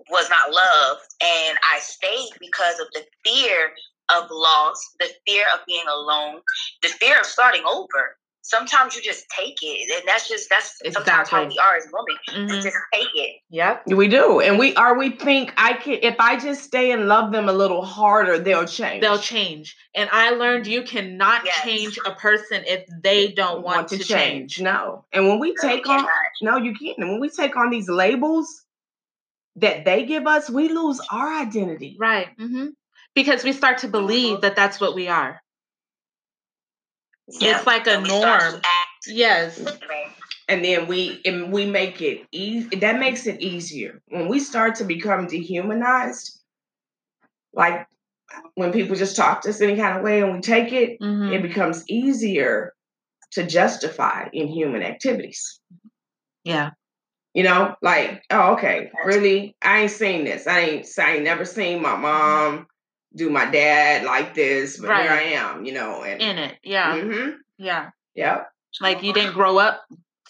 was 0.10 0.30
not 0.30 0.52
love, 0.52 0.98
and 1.22 1.58
I 1.74 1.80
stayed 1.80 2.32
because 2.40 2.80
of 2.80 2.88
the 2.94 3.06
fear 3.26 3.72
of 4.10 4.30
loss, 4.32 4.78
the 5.00 5.10
fear 5.28 5.46
of 5.54 5.60
being 5.68 5.86
alone, 5.88 6.42
the 6.82 6.90
fear 6.90 7.20
of 7.20 7.26
starting 7.26 7.64
over. 7.66 8.18
Sometimes 8.46 8.94
you 8.94 9.02
just 9.02 9.26
take 9.30 9.56
it, 9.62 9.90
and 10.00 10.08
that's 10.08 10.28
just 10.28 10.50
that's 10.50 10.78
sometimes 10.94 11.30
how 11.30 11.48
we 11.48 11.58
are 11.60 11.78
as 11.78 11.88
women. 11.94 12.50
We 12.50 12.56
Mhm. 12.58 12.64
just 12.64 12.76
take 12.94 13.08
it. 13.16 13.38
Yep. 13.50 13.88
We 13.88 14.10
do, 14.10 14.42
and 14.42 14.60
we 14.60 14.76
are. 14.76 14.98
We 14.98 15.12
think 15.12 15.54
I 15.56 15.74
can. 15.74 16.00
If 16.02 16.18
I 16.20 16.38
just 16.38 16.64
stay 16.64 16.92
and 16.92 17.08
love 17.08 17.32
them 17.32 17.48
a 17.48 17.54
little 17.54 17.86
harder, 17.86 18.38
they'll 18.40 18.66
change. 18.68 19.02
They'll 19.02 19.18
change. 19.18 19.78
And 19.96 20.10
I 20.12 20.32
learned 20.32 20.68
you 20.68 20.84
cannot 20.84 21.46
Yes. 21.46 21.62
change 21.64 22.00
a 22.06 22.12
person 22.16 22.64
if 22.68 22.86
they 23.02 23.32
don't 23.32 23.64
want, 23.64 23.88
to, 23.90 24.00
change. 24.00 24.60
No, 24.60 25.06
and 25.14 25.28
when 25.30 25.40
we 25.40 25.54
No, 25.54 25.70
take 25.70 25.88
on, 25.88 26.06
no, 26.42 26.58
you 26.58 26.74
can't. 26.76 26.98
And 26.98 27.12
when 27.12 27.22
we 27.22 27.30
take 27.30 27.56
on 27.56 27.70
these 27.70 27.88
labels 27.88 28.66
that 29.58 29.86
they 29.86 30.06
give 30.06 30.28
us, 30.28 30.50
we 30.50 30.68
lose 30.68 31.00
our 31.12 31.34
identity. 31.42 31.96
Right. 32.00 32.30
hmm 32.38 32.68
Because 33.16 33.44
we 33.44 33.54
start 33.54 33.78
to 33.80 33.88
believe 33.88 34.42
that 34.42 34.56
that's 34.56 34.82
what 34.82 34.96
we 34.96 35.08
are. 35.08 35.43
It's 37.28 37.66
like 37.66 37.88
a 37.88 37.94
And 37.94 38.04
we 38.04 38.10
start 38.10 38.42
to 38.42 38.50
norm. 38.52 38.62
Yes. 39.08 39.64
And 40.50 40.64
then 40.64 40.88
we 40.88 41.22
and 41.26 41.52
we 41.52 41.66
make 41.66 42.02
it 42.02 42.26
easy 42.32 42.76
that 42.78 43.00
makes 43.00 43.28
it 43.28 43.42
easier. 43.42 44.02
When 44.10 44.28
we 44.28 44.40
start 44.40 44.76
to 44.76 44.84
become 44.84 45.28
dehumanized 45.28 46.40
like 47.54 47.88
when 48.56 48.72
people 48.72 48.96
just 48.96 49.16
talk 49.16 49.42
to 49.42 49.50
us 49.50 49.62
any 49.62 49.76
kind 49.76 49.98
of 49.98 50.04
way 50.04 50.22
and 50.22 50.34
we 50.34 50.42
take 50.42 50.74
it 50.74 50.98
hmm 51.00 51.32
it 51.32 51.42
becomes 51.42 51.84
easier 51.88 52.74
to 53.32 53.46
justify 53.46 54.28
inhuman 54.34 54.84
activities. 54.84 55.60
Yeah. 56.44 56.72
you 57.34 57.44
know 57.44 57.76
like 57.82 58.24
oh 58.30 58.54
okay 58.54 58.92
really? 59.06 59.56
I 59.62 59.82
ain't 59.82 59.92
seen 59.92 60.26
this. 60.26 60.46
I 60.46 60.60
ain't 60.60 60.88
i 61.00 61.14
ain't 61.14 61.24
never 61.24 61.46
seen 61.46 61.82
my 61.82 61.96
mom 61.96 62.68
do 63.16 63.30
my 63.30 63.46
dad 63.46 64.04
like 64.06 64.34
this 64.34 64.80
but 64.80 64.88
here 65.02 65.12
i 65.12 65.22
am 65.22 65.66
you 65.66 65.74
know 65.74 66.04
and 66.04 66.22
In 66.22 66.38
it. 66.38 66.58
Yeah. 66.64 67.00
hmm 67.00 67.30
Yeah. 67.58 67.90
yeah 68.16 68.44
Like 68.82 69.04
you 69.04 69.14
didn't 69.14 69.34
grow 69.34 69.58
up 69.60 69.84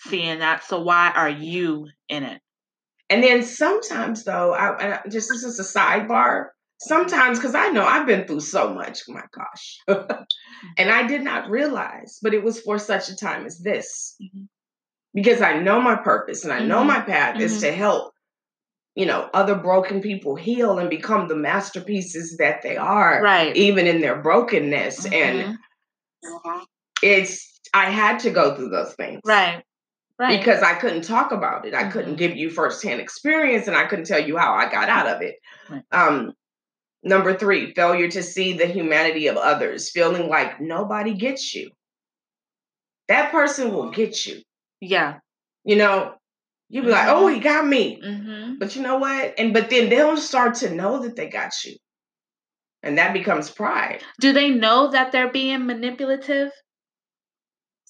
seeing 0.07 0.39
that. 0.39 0.63
So 0.65 0.81
why 0.81 1.11
are 1.15 1.29
you 1.29 1.87
in 2.09 2.23
it? 2.23 2.41
And 3.09 3.23
then 3.23 3.43
sometimes, 3.43 4.23
though, 4.25 4.53
I, 4.53 4.95
I- 4.95 5.01
just 5.09 5.29
this 5.29 5.43
is 5.43 5.59
a 5.59 5.63
sidebar. 5.63 6.47
Sometimes, 6.79 7.39
because 7.39 7.55
I 7.55 7.69
know 7.69 7.85
I've 7.85 8.05
been 8.07 8.27
through 8.27 8.41
so 8.41 8.73
much, 8.73 9.03
my 9.07 9.23
gosh, 9.31 9.79
and 10.77 10.89
I 10.91 11.07
did 11.07 11.21
not 11.21 11.49
realize, 11.49 12.19
but 12.21 12.33
it 12.33 12.43
was 12.43 12.59
for 12.59 12.77
such 12.77 13.07
a 13.09 13.15
time 13.15 13.45
as 13.45 13.59
this, 13.59 14.17
Mhm. 14.21 14.47
because 15.13 15.41
I 15.41 15.59
know 15.59 15.79
my 15.79 15.95
purpose 15.95 16.43
and 16.43 16.51
I 16.51 16.59
know 16.59 16.81
Mhm. 16.83 16.87
my 16.87 16.99
path 17.01 17.39
is 17.39 17.57
Mhm. 17.57 17.61
to 17.61 17.71
help, 17.71 18.12
you 18.95 19.05
know, 19.05 19.29
other 19.33 19.55
broken 19.55 20.01
people 20.01 20.35
heal 20.35 20.77
and 20.79 20.89
become 20.89 21.27
the 21.27 21.35
masterpieces 21.35 22.37
that 22.37 22.61
they 22.61 22.77
are, 22.77 23.21
Right. 23.23 23.55
even 23.55 23.87
in 23.87 24.01
their 24.01 24.15
brokenness. 24.21 25.05
And 25.05 25.57
Mhm. 26.23 26.31
Mhm. 26.45 26.65
it's 27.01 27.59
I 27.73 27.85
had 27.89 28.19
to 28.19 28.29
go 28.29 28.55
through 28.55 28.69
those 28.69 28.93
things, 28.93 29.21
Right. 29.25 29.63
Right. 30.19 30.37
because 30.39 30.61
I 30.61 30.75
couldn't 30.75 31.01
talk 31.01 31.31
about 31.31 31.65
it. 31.65 31.73
I 31.73 31.89
couldn't 31.89 32.13
Mhm. 32.15 32.17
give 32.19 32.35
you 32.35 32.51
firsthand 32.51 33.01
experience 33.01 33.67
and 33.67 33.75
I 33.75 33.85
couldn't 33.85 34.05
tell 34.05 34.19
you 34.23 34.37
how 34.37 34.53
I 34.53 34.69
got 34.69 34.89
out 34.89 35.07
of 35.07 35.21
it. 35.23 35.37
Right. 35.69 35.81
Um, 35.91 36.33
number 37.01 37.33
three, 37.35 37.73
failure 37.73 38.09
to 38.09 38.21
see 38.21 38.53
the 38.53 38.67
humanity 38.67 39.25
of 39.25 39.37
others, 39.37 39.89
feeling 39.89 40.29
like 40.29 40.61
nobody 40.61 41.15
gets 41.15 41.55
you. 41.55 41.71
That 43.07 43.31
person 43.31 43.73
will 43.73 43.89
get 43.89 44.25
you. 44.27 44.43
Yeah. 44.79 45.19
You 45.63 45.77
know, 45.77 46.13
you 46.73 46.81
be 46.81 46.89
like, 46.89 47.07
oh, 47.07 47.27
he 47.27 47.39
got 47.39 47.65
me. 47.67 48.01
Mm-hmm. 48.03 48.55
But 48.57 48.75
you 48.75 48.81
know 48.81 48.97
what? 48.97 49.35
And 49.37 49.53
but 49.53 49.69
then 49.69 49.89
they'll 49.89 50.17
start 50.17 50.55
to 50.55 50.73
know 50.73 51.03
that 51.03 51.15
they 51.15 51.29
got 51.29 51.53
you. 51.63 51.75
And 52.81 52.97
that 52.97 53.13
becomes 53.13 53.49
pride. 53.51 54.01
Do 54.19 54.33
they 54.33 54.49
know 54.49 54.89
that 54.91 55.11
they're 55.11 55.31
being 55.31 55.65
manipulative? 55.67 56.51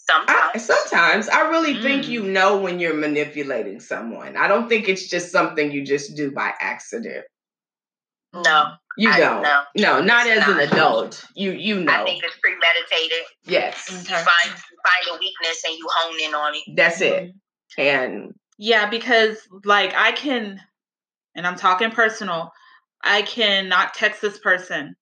I, 0.09 0.51
Sometimes. 0.59 0.65
sometimes 0.65 1.29
I 1.29 1.49
really 1.49 1.81
think 1.81 2.03
Mm. 2.05 2.09
you 2.09 2.23
know 2.23 2.57
when 2.57 2.79
you're 2.79 2.93
manipulating 2.93 3.79
someone. 3.79 4.35
I 4.35 4.49
don't 4.49 4.67
think 4.67 4.89
it's 4.89 5.07
just 5.09 5.31
something 5.31 5.71
you 5.71 5.85
just 5.85 6.15
do 6.17 6.31
by 6.31 6.51
accident. 6.59 7.23
No, 8.33 8.73
You 8.97 9.09
I- 9.11 9.19
don't. 9.19 9.41
no. 9.43 9.63
no, 9.77 10.01
not 10.01 10.27
as 10.27 10.45
an 10.47 10.59
adult. 10.59 11.23
You 11.35 11.51
you 11.53 11.79
know. 11.85 11.93
I 11.93 12.03
think 12.03 12.21
it's 12.23 12.35
premeditated. 12.41 13.23
yes. 13.45 13.87
You 13.89 13.97
find 13.97 14.27
you 14.45 14.77
find 14.89 15.15
a 15.15 15.19
weakness 15.19 15.63
and 15.67 15.77
you 15.77 15.87
hone 15.89 16.19
in 16.19 16.35
on 16.35 16.53
it. 16.55 16.63
That's 16.75 16.99
it. 16.99 17.23
Mhm. 17.23 17.33
And 17.77 18.33
Yeah, 18.63 18.89
because 18.89 19.37
like 19.65 19.93
I 19.93 20.13
can, 20.13 20.61
and 21.35 21.45
I'm 21.45 21.57
talking 21.57 21.91
personal, 21.91 22.53
I 23.03 23.21
can 23.23 23.67
not 23.67 23.93
text 23.93 24.21
this 24.21 24.39
person. 24.39 24.95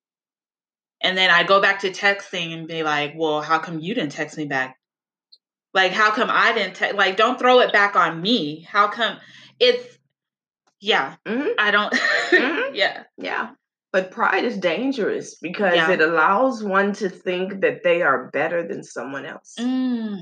And 1.03 1.15
then 1.15 1.29
I 1.29 1.43
go 1.43 1.61
back 1.61 1.81
to 1.81 1.91
texting 1.91 2.53
and 2.57 2.67
be 2.67 2.81
like, 2.81 3.13
well, 3.15 3.39
how 3.43 3.59
come 3.59 3.77
you 3.77 3.93
didn't 3.93 4.13
text 4.13 4.35
me 4.35 4.45
back? 4.45 4.77
Like, 5.75 5.91
how 5.91 6.09
come 6.09 6.29
I 6.31 6.53
didn't 6.53 6.73
text? 6.73 6.95
Like, 6.95 7.17
don't 7.17 7.37
throw 7.37 7.59
it 7.59 7.71
back 7.71 7.95
on 7.95 8.19
me. 8.19 8.61
How 8.61 8.87
come 8.87 9.19
it's, 9.59 9.85
yeah, 10.79 11.17
mhm, 11.27 11.53
I 11.59 11.69
don't, 11.69 11.93
Mhm. 11.93 12.71
yeah. 12.73 13.03
yeah. 13.19 13.51
But 13.93 14.09
pride 14.09 14.43
is 14.43 14.57
dangerous 14.57 15.35
because 15.35 15.75
Yeah. 15.75 15.91
it 15.91 16.01
allows 16.01 16.63
one 16.63 16.93
to 16.93 17.09
think 17.09 17.61
that 17.61 17.83
they 17.83 18.01
are 18.01 18.31
better 18.31 18.67
than 18.67 18.83
someone 18.83 19.27
else. 19.27 19.53
Mm, 19.59 20.17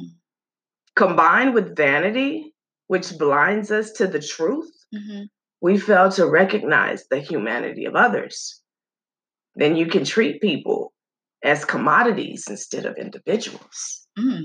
Combined 0.93 1.53
with 1.53 1.77
vanity, 1.77 2.53
which 2.89 3.17
blinds 3.17 3.71
us 3.71 3.91
to 3.93 4.07
the 4.07 4.19
truth, 4.21 4.69
hmm 4.93 5.23
we 5.61 5.77
fail 5.77 6.09
to 6.09 6.25
recognize 6.25 7.03
the 7.11 7.19
humanity 7.19 7.83
of 7.83 7.93
others. 7.93 8.61
Then 9.55 9.75
you 9.75 9.87
can 9.87 10.05
treat 10.05 10.41
people 10.41 10.93
as 11.43 11.65
commodities 11.65 12.47
instead 12.49 12.85
of 12.85 12.95
individuals. 12.97 14.07
mm. 14.17 14.43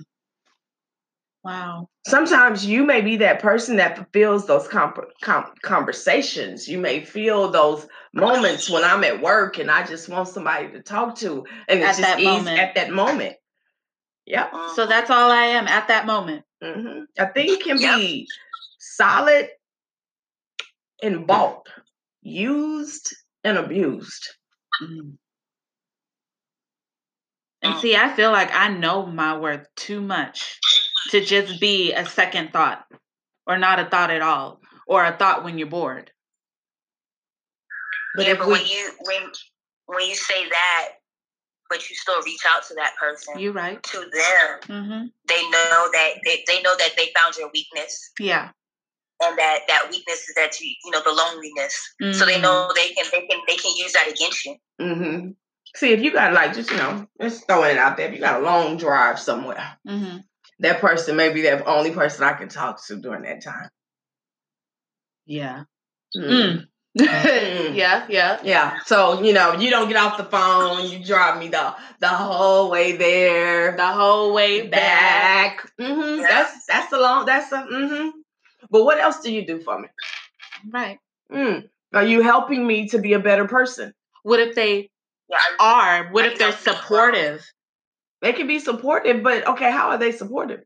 Wow. 1.44 1.88
Sometimes 2.06 2.66
you 2.66 2.84
may 2.84 3.00
be 3.00 3.16
that 3.18 3.40
person 3.40 3.76
that 3.76 3.96
fulfills 3.96 4.46
those 4.46 4.66
com- 4.66 4.94
com- 5.22 5.52
conversations. 5.62 6.66
You 6.66 6.78
may 6.78 7.04
feel 7.04 7.50
those 7.50 7.86
moments 8.14 8.68
when 8.70 8.82
I'm 8.82 9.04
at 9.04 9.20
work 9.22 9.58
and 9.58 9.70
I 9.70 9.84
just 9.86 10.08
want 10.08 10.26
somebody 10.28 10.72
to 10.72 10.82
talk 10.82 11.16
to, 11.18 11.44
and 11.68 11.80
it's 11.80 11.98
At 11.98 12.02
just 12.02 12.08
that 12.08 12.18
easy 12.20 12.26
moment. 12.38 12.58
at 12.58 12.74
that 12.74 12.90
moment. 12.90 13.36
Yep. 14.26 14.52
So 14.74 14.86
that's 14.86 15.10
all 15.10 15.30
I 15.30 15.46
am 15.46 15.66
at 15.68 15.88
that 15.88 16.06
moment. 16.06 16.44
hmm 16.62 17.04
A 17.18 17.32
thing 17.32 17.60
can 17.60 17.78
Yep. 17.78 17.96
be 17.96 18.28
solid 18.78 19.50
and 21.02 21.26
bought, 21.26 21.68
used 22.22 23.14
and 23.42 23.58
abused. 23.58 24.28
Mm. 24.82 25.18
And 27.62 27.80
see, 27.80 27.96
I 27.96 28.14
feel 28.14 28.30
like 28.30 28.54
I 28.54 28.68
know 28.68 29.06
my 29.06 29.38
worth 29.38 29.66
too 29.74 30.00
much 30.00 30.60
to 31.10 31.24
just 31.24 31.60
be 31.60 31.92
a 31.92 32.04
second 32.06 32.52
thought 32.52 32.86
or 33.46 33.58
not 33.58 33.80
a 33.80 33.86
thought 33.86 34.10
at 34.10 34.22
all 34.22 34.60
or 34.86 35.04
a 35.04 35.16
thought 35.16 35.44
when 35.44 35.58
you're 35.58 35.68
bored. 35.68 36.10
But 38.14 38.26
yeah, 38.26 38.32
if 38.32 38.38
but 38.38 38.46
we, 38.48 38.52
when 38.54 38.66
you 38.66 38.90
when 39.00 39.22
when 39.86 40.08
you 40.08 40.14
say 40.14 40.48
that, 40.48 40.88
but 41.70 41.88
you 41.88 41.96
still 41.96 42.20
reach 42.22 42.42
out 42.46 42.62
to 42.68 42.74
that 42.74 42.92
person, 43.00 43.38
You 43.38 43.52
right? 43.52 43.82
to 43.82 43.98
them, 43.98 44.60
Mm-hmm. 44.68 45.06
they 45.28 45.42
know 45.50 45.88
that 45.92 46.10
they, 46.24 46.44
they 46.46 46.62
know 46.62 46.74
that 46.78 46.92
they 46.96 47.10
found 47.16 47.36
your 47.36 47.50
weakness, 47.52 48.12
Yeah. 48.18 48.50
and 49.22 49.38
that 49.38 49.60
that 49.68 49.88
weakness 49.90 50.28
is 50.28 50.34
that 50.36 50.60
you 50.60 50.74
you 50.84 50.90
know 50.90 51.02
the 51.02 51.12
loneliness. 51.12 51.94
So 52.00 52.24
Mm-hmm. 52.24 52.26
they 52.26 52.40
know 52.40 52.70
they 52.74 52.88
can 52.88 53.04
they 53.12 53.26
can 53.26 53.40
they 53.46 53.56
can 53.56 53.76
use 53.76 53.92
that 53.92 54.08
against 54.10 54.44
you. 54.44 54.56
hmm 54.78 55.30
see 55.76 55.92
if 55.92 56.00
you 56.02 56.12
got 56.12 56.32
like 56.32 56.54
just 56.54 56.70
you 56.70 56.76
know, 56.76 57.06
just 57.20 57.46
throwing 57.48 57.72
it 57.72 57.78
out 57.78 57.96
there. 57.96 58.06
If 58.08 58.14
you 58.14 58.20
got 58.20 58.40
a 58.40 58.44
long 58.44 58.76
drive 58.76 59.18
somewhere, 59.18 59.76
Mm-hmm. 59.88 60.18
that 60.60 60.80
person 60.80 61.16
may 61.16 61.32
be 61.32 61.42
the 61.42 61.64
only 61.64 61.90
person 61.90 62.22
I 62.24 62.34
can 62.34 62.48
talk 62.48 62.84
to 62.86 62.96
during 62.96 63.22
that 63.22 63.42
time. 63.42 63.68
Yeah. 65.26 65.64
Mhm. 66.16 66.30
Mm. 66.30 66.66
yeah. 67.74 68.06
Yeah. 68.08 68.38
Yeah. 68.44 68.78
So 68.86 69.22
you 69.22 69.32
know, 69.32 69.54
you 69.54 69.70
don't 69.70 69.88
get 69.88 69.96
off 69.96 70.16
the 70.16 70.24
phone. 70.24 70.88
You 70.88 71.04
drive 71.04 71.38
me 71.38 71.48
the 71.48 71.74
the 72.00 72.08
whole 72.08 72.70
way 72.70 72.92
there. 72.96 73.76
The 73.76 73.86
whole 73.86 74.32
way 74.32 74.68
back. 74.68 75.64
back. 75.64 75.72
hmm 75.78 76.20
Yeah. 76.20 76.26
That's 76.28 76.66
that's 76.66 76.92
a 76.92 76.98
long. 76.98 77.26
That's 77.26 77.50
a. 77.52 77.62
hmm 77.62 78.10
But 78.70 78.84
what 78.84 78.98
else 79.00 79.20
do 79.20 79.32
you 79.32 79.44
do 79.46 79.60
for 79.60 79.78
me? 79.80 79.88
Right. 80.70 80.98
Mm. 81.32 81.68
Are 81.94 82.04
you 82.04 82.22
helping 82.22 82.66
me 82.66 82.88
to 82.88 82.98
be 82.98 83.12
a 83.14 83.18
better 83.20 83.46
person? 83.46 83.92
What 84.22 84.40
if 84.40 84.54
they 84.54 84.90
Yeah, 85.28 85.38
I- 85.60 86.00
are? 86.04 86.12
What 86.12 86.24
I 86.24 86.28
if 86.28 86.38
they're 86.38 86.52
supportive? 86.52 87.44
They 88.22 88.32
can 88.32 88.46
be 88.46 88.58
supportive, 88.58 89.22
but 89.22 89.46
okay, 89.48 89.70
how 89.70 89.90
are 89.90 89.98
they 89.98 90.12
supportive? 90.12 90.62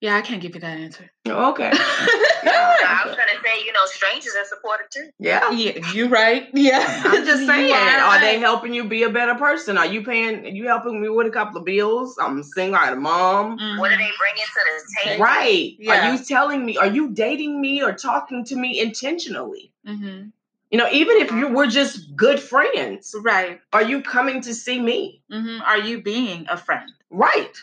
Yeah, 0.00 0.16
I 0.16 0.20
can't 0.20 0.40
give 0.40 0.54
you 0.54 0.60
that 0.60 0.78
answer. 0.78 1.10
Okay. 1.26 1.70
I 1.74 3.02
was 3.04 3.16
gonna 3.16 3.42
say, 3.42 3.64
you 3.64 3.72
know, 3.72 3.84
strangers 3.86 4.32
are 4.38 4.44
supportive 4.44 4.88
too. 4.90 5.10
Yeah. 5.18 5.50
yeah, 5.50 5.92
you 5.92 6.08
right. 6.08 6.48
Yeah. 6.54 7.02
I'm 7.04 7.24
just 7.26 7.40
You 7.40 7.46
saying, 7.46 7.74
are 7.74 8.20
they 8.20 8.38
helping 8.38 8.72
you 8.72 8.84
be 8.84 9.02
a 9.02 9.10
better 9.10 9.34
person? 9.34 9.76
Are 9.76 9.86
you 9.86 10.04
paying? 10.04 10.44
Are 10.46 10.48
you 10.48 10.66
helping 10.68 11.00
me 11.02 11.08
with 11.08 11.26
a 11.26 11.30
couple 11.30 11.58
of 11.58 11.64
bills? 11.64 12.16
I'm 12.20 12.42
single. 12.44 12.76
I 12.76 12.84
had 12.86 12.92
a 12.92 12.96
mom. 12.96 13.58
What 13.78 13.88
do 13.90 13.96
Mhm. 13.96 13.98
they 13.98 14.12
bring 14.18 14.34
into 14.36 14.60
the 14.64 15.00
table? 15.10 15.24
Right. 15.24 15.74
Yeah. 15.80 16.10
Are 16.10 16.12
you 16.12 16.24
telling 16.24 16.64
me? 16.64 16.76
Are 16.76 16.86
you 16.86 17.10
dating 17.10 17.60
me 17.60 17.82
or 17.82 17.92
talking 17.92 18.44
to 18.44 18.56
me 18.56 18.78
intentionally? 18.80 19.72
Mhm. 19.86 20.30
You 20.70 20.78
know, 20.78 20.88
even 20.92 21.16
if 21.16 21.32
you 21.32 21.48
were 21.48 21.66
just 21.66 22.14
good 22.14 22.38
friends, 22.38 23.14
Right. 23.20 23.60
are 23.72 23.82
you 23.82 24.02
coming 24.02 24.42
to 24.42 24.54
see 24.54 24.78
me? 24.78 25.22
hmm 25.30 25.60
Are 25.62 25.78
you 25.78 26.02
being 26.02 26.46
a 26.48 26.56
friend? 26.56 26.92
Right. 27.10 27.56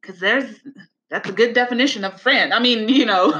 Because 0.00 0.18
there's 0.20 0.54
that's 1.10 1.28
a 1.28 1.32
good 1.32 1.54
definition 1.54 2.04
of 2.04 2.14
a 2.14 2.18
friend. 2.18 2.52
I 2.52 2.60
mean, 2.60 2.88
you 2.88 3.06
know, 3.06 3.32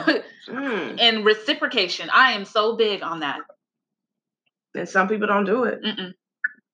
Mm. 0.49 0.97
and 1.01 1.25
reciprocation. 1.25 2.09
I 2.11 2.33
am 2.33 2.45
so 2.47 2.77
big 2.77 3.03
on 3.03 3.21
that. 3.21 3.41
And 4.75 4.89
some 4.89 5.09
people 5.09 5.27
don't 5.27 5.45
do 5.45 5.65
it. 5.65 5.83
Mm-mm. 5.83 6.13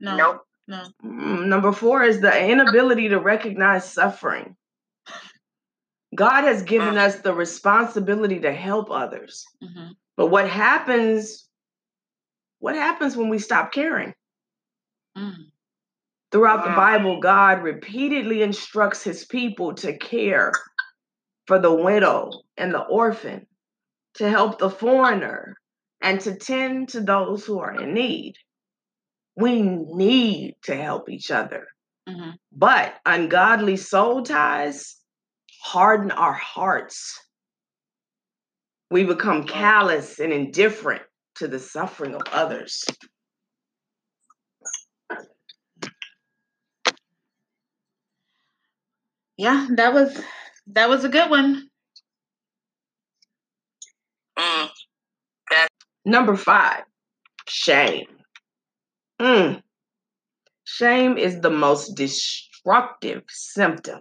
No. 0.01 0.17
Nope. 0.17 0.41
No. 0.69 0.83
Mm, 1.05 1.47
Number 1.47 1.73
four 1.73 2.03
is 2.05 2.21
the 2.21 2.47
inability 2.49 3.09
to 3.09 3.19
recognize 3.19 3.91
suffering. 3.91 4.57
God 6.15 6.45
has 6.45 6.63
given 6.63 6.97
us 6.97 7.17
the 7.21 7.35
responsibility 7.35 8.39
to 8.41 8.53
help 8.53 8.91
others. 8.91 9.45
hmm 9.61 9.89
But 10.17 10.29
what 10.29 10.49
happens 10.49 11.49
what 12.61 12.77
happens 12.77 13.17
when 13.17 13.29
we 13.29 13.39
stop 13.41 13.73
caring? 13.73 14.15
Mm. 15.19 15.51
Throughout 16.33 16.65
the 16.65 16.71
Bible, 16.77 17.21
God 17.21 17.63
repeatedly 17.63 18.43
instructs 18.43 19.03
his 19.03 19.25
people 19.25 19.75
to 19.75 19.97
care 19.99 20.53
for 21.47 21.59
the 21.59 21.75
widow 21.75 22.31
and 22.57 22.73
the 22.73 22.83
orphan, 22.83 23.47
to 24.15 24.29
help 24.29 24.59
the 24.59 24.71
foreigner, 24.71 25.57
and 26.01 26.21
to 26.23 26.35
tend 26.37 26.91
to 26.91 27.01
those 27.01 27.45
who 27.45 27.59
are 27.61 27.75
in 27.75 27.95
need. 27.95 28.35
We 29.37 29.63
need 29.63 30.57
to 30.65 30.77
help 30.77 31.09
each 31.09 31.31
other. 31.31 31.67
hmm 32.09 32.31
But 32.53 32.95
ungodly 33.07 33.77
soul 33.77 34.23
ties 34.23 34.97
harden 35.63 36.11
our 36.11 36.35
hearts. 36.35 37.19
We 38.91 39.05
become 39.05 39.45
callous 39.47 40.21
and 40.21 40.33
indifferent 40.33 41.03
to 41.37 41.49
the 41.49 41.59
suffering 41.59 42.15
of 42.15 42.23
others. 42.33 42.85
Yeah, 49.37 49.69
that 49.77 49.93
was 49.93 50.21
that 50.69 50.89
was 50.89 51.05
a 51.05 51.09
good 51.09 51.31
one. 51.31 51.69
Mm. 54.39 54.69
Number 56.05 56.37
five, 56.37 56.85
shame. 57.49 58.07
Mm. 59.21 59.63
Shame 60.65 61.17
is 61.19 61.41
the 61.41 61.51
most 61.51 61.95
destructive 61.95 63.23
symptom 63.29 64.01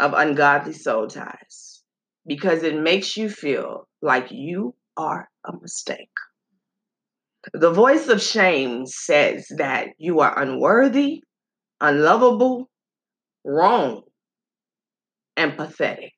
of 0.00 0.14
ungodly 0.14 0.72
soul 0.72 1.06
ties 1.08 1.82
because 2.26 2.62
it 2.62 2.78
makes 2.78 3.16
you 3.16 3.28
feel 3.28 3.88
like 4.00 4.28
you 4.30 4.74
are 4.96 5.28
a 5.46 5.52
mistake. 5.60 6.08
The 7.52 7.72
voice 7.72 8.08
of 8.08 8.22
shame 8.22 8.86
says 8.86 9.46
that 9.56 9.88
you 9.98 10.20
are 10.20 10.38
unworthy, 10.38 11.22
unlovable, 11.80 12.70
wrong, 13.44 14.02
and 15.36 15.56
pathetic. 15.56 16.12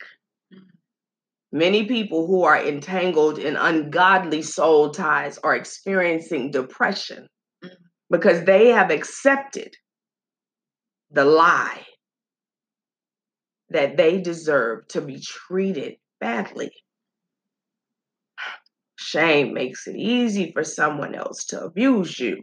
Many 1.53 1.87
people 1.87 2.27
who 2.27 2.43
are 2.43 2.61
entangled 2.61 3.39
in 3.39 3.57
ungodly 3.57 4.43
soul 4.43 4.91
ties 4.91 5.39
are 5.39 5.55
experiencing 5.55 6.51
depression 6.51 7.29
because 8.11 8.45
they 8.45 8.69
have 8.69 8.91
accepted 8.91 9.75
the 11.13 11.25
lie 11.25 11.85
that 13.71 13.97
they 13.97 14.21
deserve 14.21 14.87
to 14.89 15.01
be 15.01 15.21
treated 15.21 15.95
badly. 16.21 16.71
Shame 18.97 19.55
makes 19.55 19.87
it 19.87 19.97
easy 19.97 20.51
for 20.53 20.65
someone 20.65 21.15
else 21.15 21.45
to 21.47 21.63
abuse 21.63 22.19
you 22.19 22.43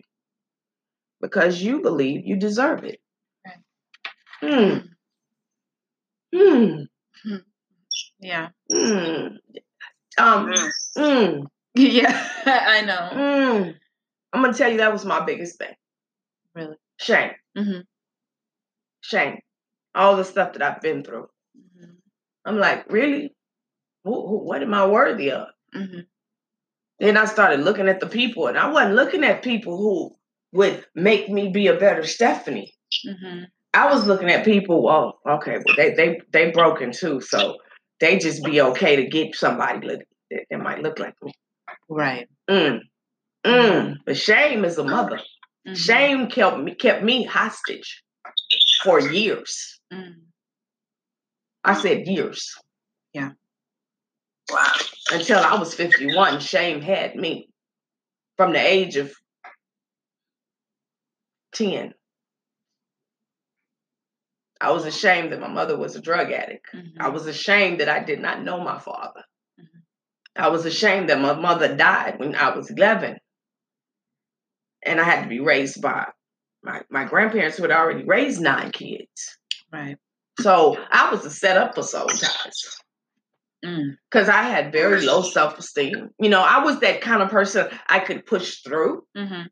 because 1.22 1.62
you 1.62 1.82
believe 1.82 2.22
you 2.26 2.38
deserve 2.38 2.84
it. 2.84 3.00
Hmm. 4.40 4.88
Hmm. 6.34 6.84
Yeah. 8.20 8.50
Hmm. 8.72 9.28
Um. 10.18 10.48
Mm. 10.48 10.72
Mm. 10.98 11.44
Yeah, 11.76 12.30
I 12.46 12.82
know. 12.82 13.10
Mm. 13.14 13.76
I'm 14.34 14.42
gonna 14.44 14.54
tell 14.54 14.72
you 14.72 14.78
that 14.80 14.94
was 14.94 15.06
my 15.06 15.26
biggest 15.26 15.58
thing. 15.58 15.74
Really? 16.56 16.78
Shame. 17.00 17.32
Mhm. 17.58 17.84
Shame. 19.02 19.40
All 19.96 20.16
the 20.16 20.24
stuff 20.26 20.54
that 20.54 20.62
I've 20.62 20.82
been 20.82 21.04
through. 21.04 21.28
Mhm. 21.58 21.98
I'm 22.46 22.58
like, 22.60 22.92
really? 22.92 23.36
Who, 24.04 24.28
who, 24.28 24.38
what 24.46 24.64
am 24.64 24.74
I 24.74 24.86
worthy 24.88 25.32
of? 25.32 25.48
Mhm. 25.76 26.08
Then 27.00 27.18
I 27.18 27.26
started 27.26 27.62
looking 27.62 27.90
at 27.90 28.00
the 28.00 28.08
people, 28.08 28.48
and 28.48 28.58
I 28.58 28.70
wasn't 28.72 28.96
looking 28.96 29.24
at 29.24 29.44
people 29.44 29.78
who 29.78 30.16
would 30.54 30.86
make 30.96 31.30
me 31.30 31.50
be 31.50 31.68
a 31.68 31.78
better 31.78 32.06
Stephanie. 32.06 32.74
Mhm. 33.08 33.48
I 33.74 33.92
was 33.92 34.06
looking 34.06 34.30
at 34.30 34.46
people. 34.46 34.84
Well, 34.84 35.20
okay, 35.28 35.60
well 35.66 35.76
they 35.76 35.94
they 35.94 36.22
they 36.32 36.52
broken 36.52 36.92
too, 36.92 37.22
so 37.22 37.58
they 38.00 38.18
just 38.18 38.44
be 38.44 38.62
okay 38.62 38.96
to 38.98 39.08
get 39.08 39.36
somebody 39.36 39.88
look 39.88 40.02
that, 40.32 40.46
that 40.50 40.60
might 40.60 40.82
look 40.82 41.00
like 41.00 41.16
me. 41.22 41.34
Right. 41.90 42.28
Mm. 42.50 42.80
Mm. 43.46 43.96
But 44.06 44.18
shame 44.18 44.66
is 44.66 44.78
a 44.78 44.84
mother. 44.84 45.20
Mhm. 45.68 45.78
Shame 45.78 46.28
kept 46.30 46.60
me 46.60 46.76
kept 46.76 47.04
me 47.04 47.24
hostage 47.24 48.04
for 48.84 49.00
years. 49.00 49.80
Mm. 49.94 50.16
I 51.64 51.76
said 51.76 52.08
years 52.08 52.54
Yeah. 53.14 53.32
Wow. 54.52 54.74
until 55.12 55.40
I 55.40 55.56
was 55.60 55.74
51. 55.76 56.40
Shame 56.40 56.82
had 56.82 57.16
me 57.16 57.50
from 58.38 58.54
the 58.54 58.60
age 58.60 58.98
of 58.98 59.14
10. 61.54 61.94
I 64.62 64.72
was 64.72 64.86
ashamed 64.86 65.32
that 65.32 65.40
my 65.40 65.48
mother 65.48 65.78
was 65.78 65.96
a 65.96 66.02
drug 66.02 66.32
addict. 66.32 66.68
Mhm. 66.74 66.94
I 67.00 67.10
was 67.10 67.26
ashamed 67.28 67.80
that 67.80 67.90
I 67.90 68.04
did 68.04 68.20
not 68.20 68.44
know 68.44 68.60
my 68.62 68.78
father. 68.80 69.24
Mhm. 69.60 69.82
I 70.36 70.50
was 70.50 70.66
ashamed 70.66 71.10
that 71.10 71.20
my 71.20 71.34
mother 71.34 71.76
died 71.76 72.20
when 72.20 72.36
I 72.36 72.56
was 72.56 72.70
11. 72.70 73.18
And 74.84 75.00
I 75.00 75.04
had 75.04 75.24
to 75.24 75.30
be 75.30 75.40
raised 75.40 75.82
by 75.82 76.08
my, 76.64 76.82
my 76.90 77.06
grandparents 77.06 77.58
who 77.58 77.64
had 77.64 77.72
already 77.72 78.04
raised 78.04 78.42
nine 78.42 78.72
kids. 78.72 79.38
Right. 79.72 79.98
So 80.40 80.78
I 80.90 81.12
was 81.12 81.26
a 81.26 81.30
setup 81.32 81.76
for 81.76 81.84
soul 81.84 82.08
ties 82.08 82.78
Mm. 83.64 83.96
because 84.10 84.28
I 84.28 84.42
had 84.42 84.72
very 84.72 85.02
low 85.06 85.22
self 85.22 85.60
esteem. 85.60 86.10
You 86.20 86.30
know, 86.30 86.42
I 86.42 86.64
was 86.64 86.80
that 86.80 87.02
kind 87.02 87.22
of 87.22 87.30
person 87.30 87.68
I 87.88 88.00
could 88.00 88.26
push 88.26 88.62
through. 88.64 89.06
Mhm. 89.16 89.50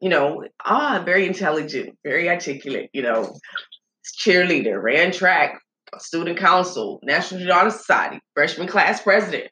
You 0.00 0.08
know, 0.08 0.44
ah, 0.64 1.02
very 1.04 1.26
intelligent, 1.26 1.98
very 2.02 2.30
articulate. 2.30 2.88
You 2.94 3.02
know, 3.02 3.38
cheerleader, 4.12 4.82
ran 4.82 5.12
track, 5.12 5.60
student 5.98 6.38
council, 6.38 7.00
National 7.02 7.40
Junior 7.40 7.54
Honor 7.54 7.70
Society, 7.70 8.20
freshman 8.34 8.68
class 8.68 9.02
president. 9.02 9.50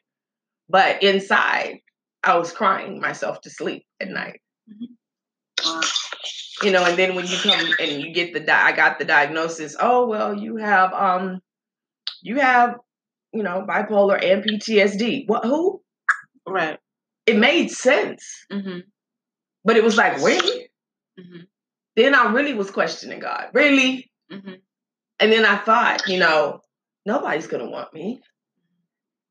But 0.69 1.01
inside, 1.03 1.79
I 2.23 2.37
was 2.37 2.51
crying 2.51 2.99
myself 2.99 3.41
to 3.41 3.49
sleep 3.49 3.85
at 3.99 4.09
night. 4.09 4.39
Mm. 5.61 5.89
You 6.63 6.71
know, 6.71 6.85
and 6.85 6.97
then 6.97 7.15
when 7.15 7.25
you 7.27 7.37
come 7.37 7.59
and 7.79 8.01
you 8.01 8.13
get 8.13 8.33
the 8.33 8.39
di- 8.39 8.63
I 8.67 8.71
got 8.75 8.99
the 8.99 9.05
diagnosis. 9.05 9.75
Oh 9.79 10.07
well, 10.07 10.35
you 10.37 10.55
have 10.57 10.93
um, 10.93 11.39
you 12.21 12.39
have 12.39 12.75
you 13.33 13.43
know 13.43 13.65
bipolar 13.67 14.23
and 14.23 14.43
PTSD. 14.43 15.23
What? 15.27 15.43
Who? 15.45 15.81
Right. 16.47 16.77
It 17.25 17.37
made 17.37 17.69
sense, 17.71 18.23
Mhm. 18.51 18.83
but 19.63 19.77
it 19.77 19.83
was 19.83 19.97
like 19.97 20.17
really. 20.21 20.69
Mhm. 21.19 21.47
Then 21.95 22.15
I 22.15 22.31
really 22.31 22.53
was 22.53 22.71
questioning 22.71 23.19
God. 23.19 23.49
Really, 23.53 24.09
Mhm. 24.33 24.61
And 25.19 25.31
then 25.31 25.45
I 25.45 25.57
thought, 25.57 26.07
you 26.07 26.19
know, 26.19 26.61
nobody's 27.05 27.47
going 27.47 27.63
to 27.63 27.69
want 27.69 27.93
me. 27.93 28.21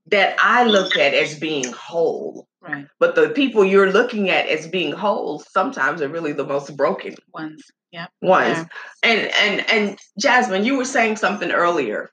That 0.07 0.37
I 0.41 0.65
look 0.65 0.97
at 0.97 1.15
as 1.15 1.39
being 1.39 1.73
whole. 1.73 2.49
Right. 2.61 2.87
But 2.99 3.15
the 3.15 3.31
people 3.31 3.65
you're 3.65 3.93
looking 3.93 4.31
at 4.31 4.49
as 4.49 4.67
being 4.69 4.93
whole 4.93 5.41
sometimes 5.41 6.03
are 6.03 6.09
really 6.09 6.33
the 6.33 6.47
most 6.47 6.77
broken 6.77 7.15
Ones. 7.33 7.63
Yeah. 7.93 8.07
ones. 8.21 8.59
Yeah. 8.59 8.65
And 9.03 9.33
and 9.41 9.71
and 9.71 9.99
Jasmine, 10.19 10.65
you 10.65 10.77
were 10.77 10.85
saying 10.85 11.17
something 11.17 11.51
earlier 11.51 12.11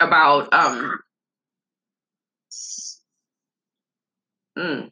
about 0.00 0.52
um 0.52 0.98
mm, 4.58 4.90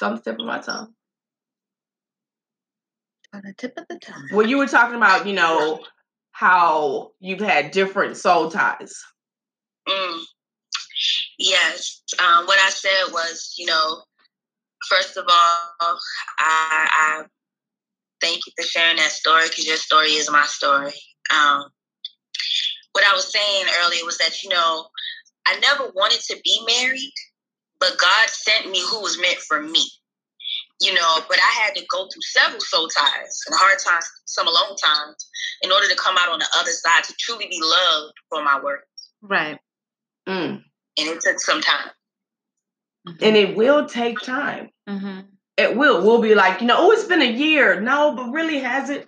some 0.00 0.20
tip 0.20 0.38
of 0.38 0.46
my 0.46 0.58
tongue. 0.60 0.94
On 3.32 3.42
the 3.44 3.54
tip 3.56 3.78
of 3.78 3.86
the 3.88 3.98
tongue. 3.98 4.28
Well, 4.32 4.46
you 4.46 4.58
were 4.58 4.66
talking 4.66 4.96
about, 4.96 5.26
you 5.26 5.34
know, 5.34 5.84
how 6.32 7.12
you've 7.20 7.40
had 7.40 7.70
different 7.70 8.16
soul 8.16 8.50
ties. 8.50 8.94
Mm. 9.88 10.22
Yes. 11.38 12.02
Um, 12.18 12.46
what 12.46 12.58
I 12.58 12.70
said 12.70 13.12
was, 13.12 13.54
you 13.56 13.66
know, 13.66 14.02
first 14.88 15.16
of 15.16 15.24
all, 15.28 15.98
I, 16.38 16.88
I 17.18 17.22
thank 18.20 18.46
you 18.46 18.52
for 18.58 18.66
sharing 18.66 18.96
that 18.96 19.10
story 19.10 19.48
because 19.48 19.66
your 19.66 19.76
story 19.76 20.08
is 20.08 20.30
my 20.30 20.44
story. 20.46 20.92
Um, 21.32 21.64
what 22.92 23.04
I 23.04 23.14
was 23.14 23.30
saying 23.32 23.66
earlier 23.82 24.04
was 24.04 24.18
that, 24.18 24.42
you 24.42 24.50
know, 24.50 24.86
I 25.46 25.58
never 25.60 25.90
wanted 25.94 26.20
to 26.20 26.36
be 26.44 26.60
married, 26.66 27.12
but 27.78 27.96
God 28.00 28.28
sent 28.28 28.70
me 28.70 28.80
who 28.90 29.00
was 29.00 29.20
meant 29.20 29.38
for 29.38 29.62
me. 29.62 29.86
You 30.80 30.94
know, 30.94 31.18
but 31.28 31.38
I 31.38 31.60
had 31.62 31.74
to 31.74 31.84
go 31.90 32.08
through 32.08 32.22
several 32.22 32.60
soul 32.60 32.88
ties 32.88 33.40
and 33.46 33.56
hard 33.58 33.78
times, 33.86 34.10
some 34.24 34.46
alone 34.46 34.76
times, 34.82 35.28
in 35.62 35.70
order 35.70 35.86
to 35.88 35.96
come 35.96 36.16
out 36.18 36.30
on 36.30 36.38
the 36.38 36.48
other 36.58 36.70
side 36.70 37.04
to 37.04 37.14
truly 37.18 37.46
be 37.50 37.58
loved 37.60 38.14
for 38.30 38.42
my 38.42 38.58
work. 38.62 38.86
Right. 39.20 39.58
Mm. 40.26 40.62
And 40.98 41.08
it 41.08 41.20
took 41.20 41.38
some 41.38 41.60
time. 41.60 41.90
And 43.20 43.36
it 43.36 43.56
will 43.56 43.86
take 43.86 44.20
time. 44.20 44.70
Mm-hmm. 44.88 45.20
It 45.56 45.76
will. 45.76 46.02
We'll 46.02 46.22
be 46.22 46.34
like, 46.34 46.60
you 46.60 46.66
know, 46.66 46.76
oh, 46.78 46.90
it's 46.92 47.04
been 47.04 47.22
a 47.22 47.30
year. 47.30 47.80
No, 47.80 48.14
but 48.14 48.30
really, 48.30 48.60
has 48.60 48.88
it? 48.90 49.06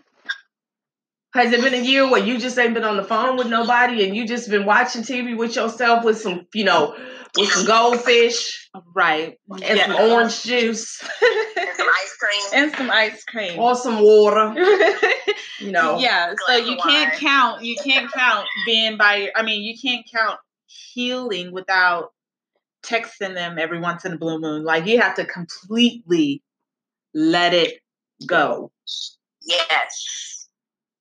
Has 1.35 1.51
it 1.53 1.63
been 1.63 1.73
a 1.73 1.83
year 1.83 2.11
where 2.11 2.23
you 2.23 2.39
just 2.39 2.59
ain't 2.59 2.75
been 2.75 2.85
on 2.85 2.99
the 2.99 3.05
phone 3.05 3.39
with 3.39 3.47
nobody 3.47 4.05
and 4.05 4.15
you 4.15 4.27
just 4.27 4.51
been 4.51 4.67
watching 4.67 5.01
TV 5.03 5.35
with 5.35 5.57
yourself 5.57 6.05
with 6.05 6.21
some, 6.21 6.47
you 6.53 6.65
know, 6.65 6.95
with 7.39 7.49
some 7.51 7.67
goldfish 7.67 8.69
Right. 8.95 9.39
and 9.63 9.79
some 9.81 9.95
orange 10.11 10.43
juice 10.43 11.03
And 11.03 11.69
some 11.77 11.89
ice 11.89 12.17
cream. 12.19 12.41
and 12.63 12.75
some 12.75 12.91
ice 12.91 13.25
cream. 13.25 13.59
or 13.59 13.75
some 13.75 14.01
water, 14.01 14.55
you 15.61 15.71
know? 15.73 15.99
yeah. 15.99 16.35
So 16.47 16.57
you 16.57 16.77
can't 16.77 17.11
wine. 17.13 17.19
count. 17.21 17.65
You 17.65 17.77
can't 17.83 18.11
count 18.13 18.47
being 18.67 18.97
by. 18.97 19.17
Your, 19.17 19.31
I 19.37 19.43
mean, 19.43 19.63
you 19.63 19.75
can't 19.81 20.05
count 20.13 20.39
healing 20.67 21.53
without 21.53 22.11
texting 22.85 23.35
them 23.35 23.59
every 23.59 23.81
once 23.81 24.05
in 24.05 24.13
a 24.15 24.19
blue 24.19 24.39
moon. 24.41 24.65
Like 24.65 24.87
you 24.87 25.01
have 25.01 25.15
to 25.17 25.25
completely 25.25 26.43
let 27.15 27.55
it 27.55 27.81
go. 28.27 28.71
Yes. 29.43 30.42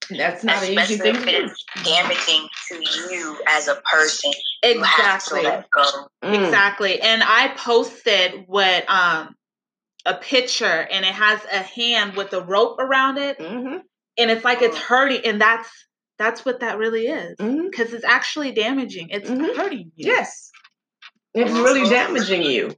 That's 0.09 0.43
not 0.43 0.63
an 0.63 0.73
easy 0.73 0.97
thing 0.97 1.15
if 1.15 1.27
it's 1.27 1.65
damaging 1.83 2.47
to 2.69 2.75
you 3.09 3.37
as 3.47 3.67
a 3.67 3.75
person. 3.75 4.31
You 4.63 4.81
have 4.83 5.23
to 5.25 5.35
Exactly. 5.35 5.43
let 5.43 5.69
go. 5.71 6.07
Mm. 6.23 6.43
Exactly. 6.45 7.01
And 7.01 7.23
I 7.23 7.49
posted 7.55 8.43
what 8.47 8.89
um 8.89 9.35
a 10.05 10.15
picture 10.15 10.65
and 10.65 11.05
it 11.05 11.13
has 11.13 11.39
a 11.45 11.57
hand 11.59 12.15
with 12.15 12.33
a 12.33 12.41
rope 12.41 12.79
around 12.79 13.19
it 13.19 13.39
hmm 13.39 13.77
and 14.17 14.31
it's 14.31 14.43
like 14.43 14.61
it's 14.61 14.77
hurting 14.77 15.21
and 15.25 15.39
that's 15.39 15.69
that's 16.17 16.43
what 16.45 16.59
that 16.59 16.77
really 16.77 17.07
is 17.07 17.35
because 17.37 17.93
it's 17.93 18.03
actually 18.05 18.51
damaging. 18.51 19.09
It's 19.09 19.29
Mhm. 19.29 19.55
hurting 19.55 19.91
you. 19.95 20.11
Yes, 20.11 20.51
it's 21.33 21.51
really 21.51 21.89
damaging 21.89 22.43
you, 22.43 22.75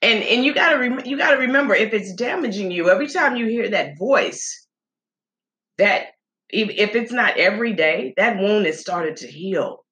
and 0.00 0.22
and 0.22 0.44
you 0.44 0.54
gotta 0.54 0.78
rem- 0.78 1.04
you 1.04 1.18
gotta 1.18 1.36
remember 1.38 1.74
if 1.74 1.92
it's 1.92 2.14
damaging 2.14 2.70
you 2.70 2.88
every 2.88 3.08
time 3.08 3.36
you 3.36 3.46
hear 3.46 3.68
that 3.68 3.98
voice, 3.98 4.66
that 5.76 6.06
if, 6.50 6.70
if 6.70 6.94
it's 6.94 7.12
not 7.12 7.36
every 7.36 7.72
day, 7.74 8.14
that 8.16 8.38
wound 8.38 8.66
has 8.66 8.80
started 8.80 9.16
to 9.18 9.26
heal. 9.26 9.84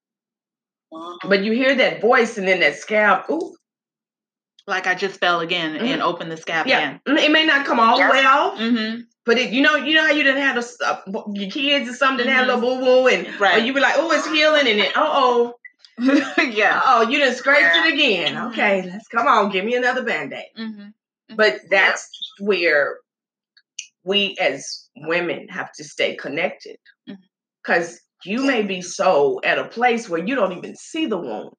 But 1.24 1.44
you 1.44 1.52
hear 1.52 1.74
that 1.74 2.00
voice 2.00 2.38
and 2.38 2.46
then 2.48 2.60
that 2.60 2.76
scab, 2.76 3.24
ooh, 3.30 3.54
Like 4.66 4.86
I 4.86 4.94
just 4.94 5.20
fell 5.20 5.40
again 5.40 5.76
and 5.76 6.00
opened 6.02 6.30
the 6.32 6.36
scab 6.36 6.66
yeah, 6.66 6.98
mm, 7.06 7.18
it 7.18 7.30
may 7.30 7.44
not 7.44 7.66
come 7.66 7.78
all 7.80 7.98
the 7.98 8.08
way 8.10 8.24
off. 8.24 8.58
Mm-hmm. 8.58 9.00
but 9.26 9.36
it, 9.38 9.50
you 9.52 9.60
know, 9.62 9.76
you 9.76 9.94
know 9.94 10.04
how 10.06 10.12
you 10.12 10.22
didn't 10.24 10.42
have 10.42 10.56
a, 10.56 10.64
uh, 10.86 11.22
your 11.34 11.50
kids 11.50 11.90
or 11.90 11.94
something 11.94 12.26
had 12.26 12.48
a 12.48 12.54
little 12.56 12.60
boo 12.78 12.84
boo, 12.84 13.06
and 13.08 13.38
Right. 13.40 13.64
you 13.64 13.74
be 13.74 13.80
like, 13.80 13.94
oh, 13.96 14.10
it's 14.12 14.26
healing, 14.26 14.66
and 14.66 14.80
then 14.80 14.90
oh 14.96 15.54
oh, 15.98 16.42
yeah. 16.42 16.80
oh, 16.84 17.02
you 17.08 17.18
done 17.18 17.34
scraped 17.34 17.60
Yeah. 17.74 17.86
it 17.86 17.94
again. 17.94 18.34
Mhm. 18.34 18.50
Okay, 18.52 18.82
let's 18.90 19.08
come 19.08 19.26
on, 19.26 19.50
give 19.50 19.64
me 19.64 19.74
another 19.76 20.02
band 20.04 20.32
aid. 20.32 20.44
Mm-hmm. 20.58 21.36
But 21.36 21.60
that's 21.70 22.08
where 22.40 22.98
we 24.06 24.36
as 24.40 24.88
women 24.96 25.48
have 25.48 25.72
to 25.72 25.84
stay 25.84 26.16
connected. 26.16 26.76
Because 27.62 28.00
You 28.24 28.42
may 28.44 28.62
be 28.62 28.80
so 28.80 29.40
at 29.44 29.58
a 29.58 29.68
place 29.68 30.08
where 30.08 30.24
you 30.26 30.34
don't 30.34 30.56
even 30.56 30.74
see 30.74 31.06
the 31.06 31.18
wound. 31.18 31.54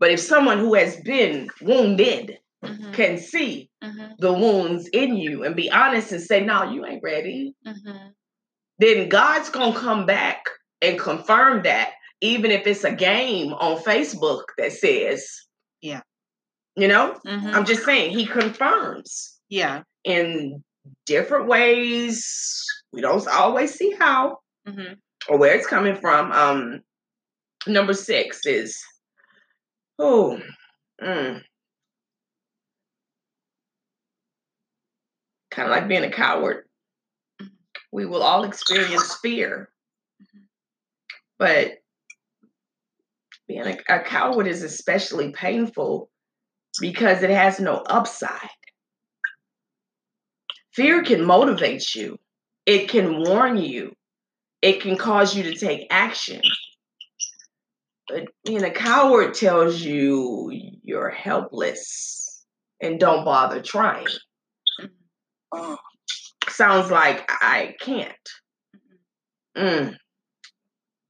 But 0.00 0.10
if 0.10 0.20
someone 0.20 0.58
who 0.58 0.74
has 0.74 0.96
been 1.02 1.50
wounded 1.60 2.38
Mhm. 2.64 2.94
can 2.94 3.18
see 3.18 3.70
Mhm. 3.84 4.16
the 4.18 4.32
wounds 4.32 4.88
in 4.88 5.16
you 5.16 5.44
and 5.44 5.54
be 5.54 5.70
honest 5.70 6.10
and 6.12 6.22
say, 6.22 6.40
No, 6.42 6.72
you 6.72 6.86
ain't 6.86 7.02
ready, 7.02 7.54
Mhm. 7.66 8.14
then 8.78 9.08
God's 9.10 9.50
going 9.50 9.74
to 9.74 9.78
come 9.78 10.06
back 10.06 10.46
and 10.80 10.98
confirm 10.98 11.62
that, 11.64 11.92
even 12.22 12.50
if 12.50 12.66
it's 12.66 12.84
a 12.84 12.92
game 12.92 13.52
on 13.52 13.82
Facebook 13.82 14.44
that 14.56 14.72
says, 14.72 15.28
Yeah. 15.82 16.00
You 16.76 16.88
know, 16.88 17.20
Mhm. 17.26 17.54
I'm 17.54 17.66
just 17.66 17.84
saying, 17.84 18.16
He 18.16 18.24
confirms 18.26 19.38
yeah. 19.48 19.82
in 20.04 20.64
different 21.06 21.46
ways. 21.46 22.64
We 22.92 23.00
don't 23.00 23.26
always 23.28 23.74
see 23.74 23.92
how 23.92 24.40
Mhm. 24.66 24.98
or 25.28 25.38
where 25.38 25.54
it's 25.54 25.66
coming 25.66 25.96
from. 25.96 26.32
Um, 26.32 26.84
number 27.66 27.94
six 27.94 28.46
is, 28.46 28.78
oh, 29.98 30.40
mm, 31.02 31.42
kind 35.50 35.66
of 35.68 35.70
like 35.70 35.88
being 35.88 36.04
a 36.04 36.10
coward. 36.10 36.68
Mhm. 37.40 37.50
We 37.92 38.06
will 38.06 38.22
all 38.22 38.44
experience 38.44 39.16
fear, 39.16 39.72
Mhm. 40.22 40.46
but 41.38 41.78
being 43.46 43.66
a, 43.66 43.78
a 43.88 44.00
coward 44.04 44.46
is 44.46 44.62
especially 44.62 45.32
painful 45.32 46.10
because 46.80 47.22
it 47.22 47.30
has 47.30 47.58
no 47.58 47.76
upside. 47.76 48.50
Fear 50.78 51.02
can 51.02 51.24
motivate 51.24 51.92
you, 51.96 52.20
it 52.64 52.88
can 52.88 53.24
warn 53.24 53.56
you, 53.56 53.96
it 54.62 54.80
can 54.80 54.96
cause 54.96 55.36
you 55.36 55.42
to 55.42 55.54
take 55.56 55.88
action. 55.90 56.40
But 58.06 58.28
being 58.44 58.62
a 58.62 58.70
coward 58.70 59.34
tells 59.34 59.80
you 59.80 60.52
you're 60.84 61.10
helpless 61.10 62.44
and 62.80 63.00
don't 63.00 63.24
bother 63.24 63.60
trying. 63.60 64.06
Sounds 66.48 66.92
like 66.92 67.28
I 67.28 67.74
can't. 67.80 68.14
Mm. 69.56 69.96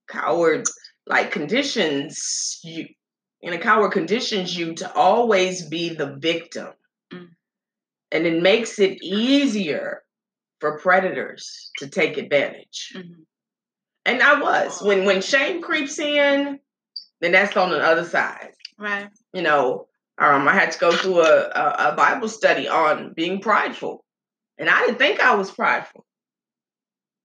Coward 0.08 0.66
like 1.06 1.30
conditions 1.30 2.58
you 2.64 2.86
and 3.42 3.54
a 3.54 3.58
coward 3.58 3.92
conditions 3.92 4.56
you 4.56 4.72
to 4.76 4.90
always 4.94 5.68
be 5.68 5.90
the 5.90 6.16
victim. 6.16 6.68
And 8.10 8.26
it 8.26 8.42
makes 8.42 8.78
it 8.78 9.02
easier 9.02 10.02
for 10.60 10.78
predators 10.78 11.70
to 11.78 11.88
take 11.88 12.16
advantage. 12.16 12.92
Mhm. 12.94 13.26
And 14.04 14.22
I 14.22 14.40
was. 14.40 14.82
When 14.82 15.04
when 15.04 15.20
shame 15.20 15.60
creeps 15.62 15.98
in, 15.98 16.58
then 17.20 17.32
that's 17.32 17.56
on 17.56 17.70
the 17.70 17.78
other 17.80 18.04
side. 18.04 18.52
Right. 18.78 19.08
You 19.32 19.42
know, 19.42 19.88
um, 20.18 20.48
I 20.48 20.54
had 20.54 20.72
to 20.72 20.78
go 20.78 20.92
through 20.92 21.20
a, 21.20 21.48
a, 21.48 21.92
a 21.92 21.94
Bible 21.96 22.28
study 22.28 22.68
on 22.68 23.12
being 23.14 23.40
prideful. 23.40 24.04
And 24.56 24.68
I 24.68 24.80
didn't 24.86 24.98
think 24.98 25.20
I 25.20 25.34
was 25.34 25.50
prideful. 25.50 26.04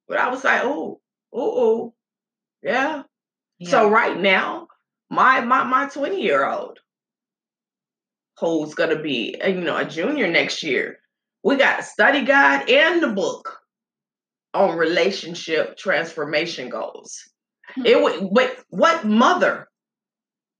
But 0.07 0.17
I 0.17 0.29
was 0.29 0.43
like, 0.43 0.61
oh, 0.63 0.99
oh, 1.31 1.53
oh, 1.63 1.93
yeah. 2.61 3.03
So 3.63 3.89
right 3.89 4.19
now, 4.19 4.67
my 5.09 5.39
my 5.39 5.63
my 5.63 5.88
20 5.88 6.21
year 6.21 6.45
old 6.45 6.79
who's 8.44 8.76
gonna 8.76 9.02
be 9.02 9.39
uh, 9.44 9.48
you 9.48 9.62
know 9.62 9.78
a 9.78 9.86
junior 9.86 10.28
next 10.28 10.64
year, 10.64 11.00
we 11.44 11.56
got 11.56 11.80
a 11.80 11.84
study 11.84 12.24
guide 12.26 12.70
and 12.70 13.02
the 13.02 13.10
book 13.10 13.60
on 14.54 14.78
relationship 14.78 15.78
transformation 15.78 16.70
goals. 16.70 17.20
Hmm. 17.76 17.86
It 17.86 18.02
would 18.02 18.30
but 18.34 18.58
what 18.70 19.06
mother 19.06 19.68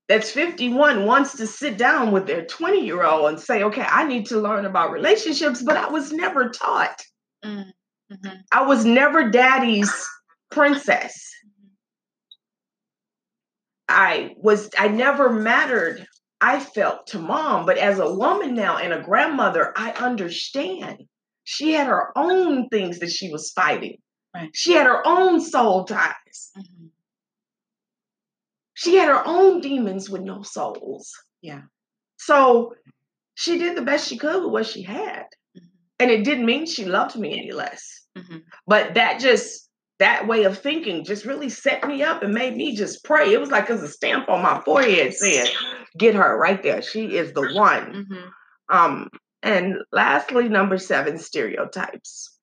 that's 0.10 0.32
51 0.32 1.06
wants 1.06 1.38
to 1.38 1.48
sit 1.48 1.78
down 1.78 2.12
with 2.12 2.28
their 2.28 2.46
20 2.46 2.86
year 2.86 3.04
old 3.04 3.30
and 3.30 3.40
say, 3.40 3.64
okay, 3.64 3.86
I 3.88 4.06
need 4.06 4.26
to 4.28 4.40
learn 4.40 4.66
about 4.66 4.92
relationships, 4.92 5.62
but 5.62 5.78
I 5.78 5.90
was 5.90 6.12
never 6.12 6.50
taught. 6.50 7.02
Mm. 7.44 7.72
Mhm. 8.12 8.38
I 8.52 8.64
was 8.64 8.86
never 8.86 9.30
daddy's 9.30 9.92
princess. 10.52 11.32
I 13.90 14.36
was 14.38 14.70
I 14.78 14.88
never 14.88 15.32
mattered. 15.32 16.06
I 16.46 16.60
felt 16.60 17.08
to 17.08 17.20
mom, 17.20 17.66
but 17.66 17.78
as 17.78 18.00
a 18.00 18.14
woman 18.14 18.54
now 18.54 18.78
and 18.78 18.92
a 18.92 19.02
grandmother, 19.02 19.72
I 19.78 19.92
understand. 19.92 21.08
She 21.46 21.72
had 21.72 21.88
her 21.88 22.12
own 22.18 22.68
things 22.68 23.00
that 23.00 23.12
she 23.12 23.32
was 23.32 23.52
fighting. 23.52 24.00
Right. 24.36 24.50
She 24.54 24.74
had 24.74 24.86
her 24.86 25.02
own 25.08 25.40
soul 25.40 25.86
ties. 25.86 26.52
Mhm. 26.58 26.90
She 28.74 28.96
had 28.96 29.08
her 29.08 29.26
own 29.26 29.62
demons 29.62 30.10
with 30.10 30.22
no 30.22 30.42
souls. 30.42 31.14
Yeah. 31.42 31.62
So 32.18 32.76
she 33.36 33.58
did 33.58 33.78
the 33.78 33.82
best 33.82 34.10
she 34.10 34.18
could 34.18 34.44
with 34.44 34.52
what 34.52 34.66
she 34.66 34.82
had. 34.82 35.28
Mhm. 35.58 35.70
And 36.00 36.12
it 36.12 36.26
didn't 36.26 36.46
mean 36.46 36.66
she 36.66 36.84
loved 36.84 37.16
me 37.16 37.40
any 37.40 37.54
less. 37.54 38.06
Mhm. 38.18 38.44
But 38.68 38.96
that 38.96 39.22
just 39.22 39.63
that 40.04 40.28
way 40.28 40.44
of 40.44 40.60
thinking 40.60 41.06
just 41.06 41.24
really 41.24 41.48
set 41.48 41.88
me 41.88 42.04
up 42.04 42.24
and 42.24 42.34
made 42.34 42.58
me 42.58 42.76
just 42.76 43.06
pray. 43.06 43.32
It 43.32 43.40
was 43.40 43.52
like 43.52 43.68
there's 43.68 43.82
a 43.82 43.88
stamp 43.88 44.28
on 44.28 44.44
my 44.44 44.62
forehead 44.66 45.14
saying, 45.14 45.48
"Get 45.98 46.14
her 46.14 46.38
right 46.38 46.62
there. 46.62 46.82
She 46.82 47.16
is 47.16 47.32
the 47.32 47.54
one." 47.54 48.06
Mhm. 48.10 48.32
Um, 48.70 49.10
and 49.42 49.78
lastly, 49.94 50.50
number 50.50 50.78
seven, 50.78 51.18
stereotypes. 51.18 52.38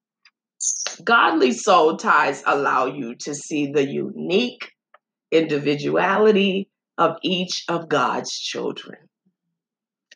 Godly 1.05 1.53
soul 1.53 1.99
ties 1.99 2.43
allow 2.47 2.87
you 2.87 3.15
to 3.17 3.35
see 3.35 3.71
the 3.71 3.87
unique 3.87 4.73
individuality 5.31 6.71
of 6.97 7.19
each 7.23 7.65
of 7.69 7.91
God's 7.91 8.33
children. 8.39 8.97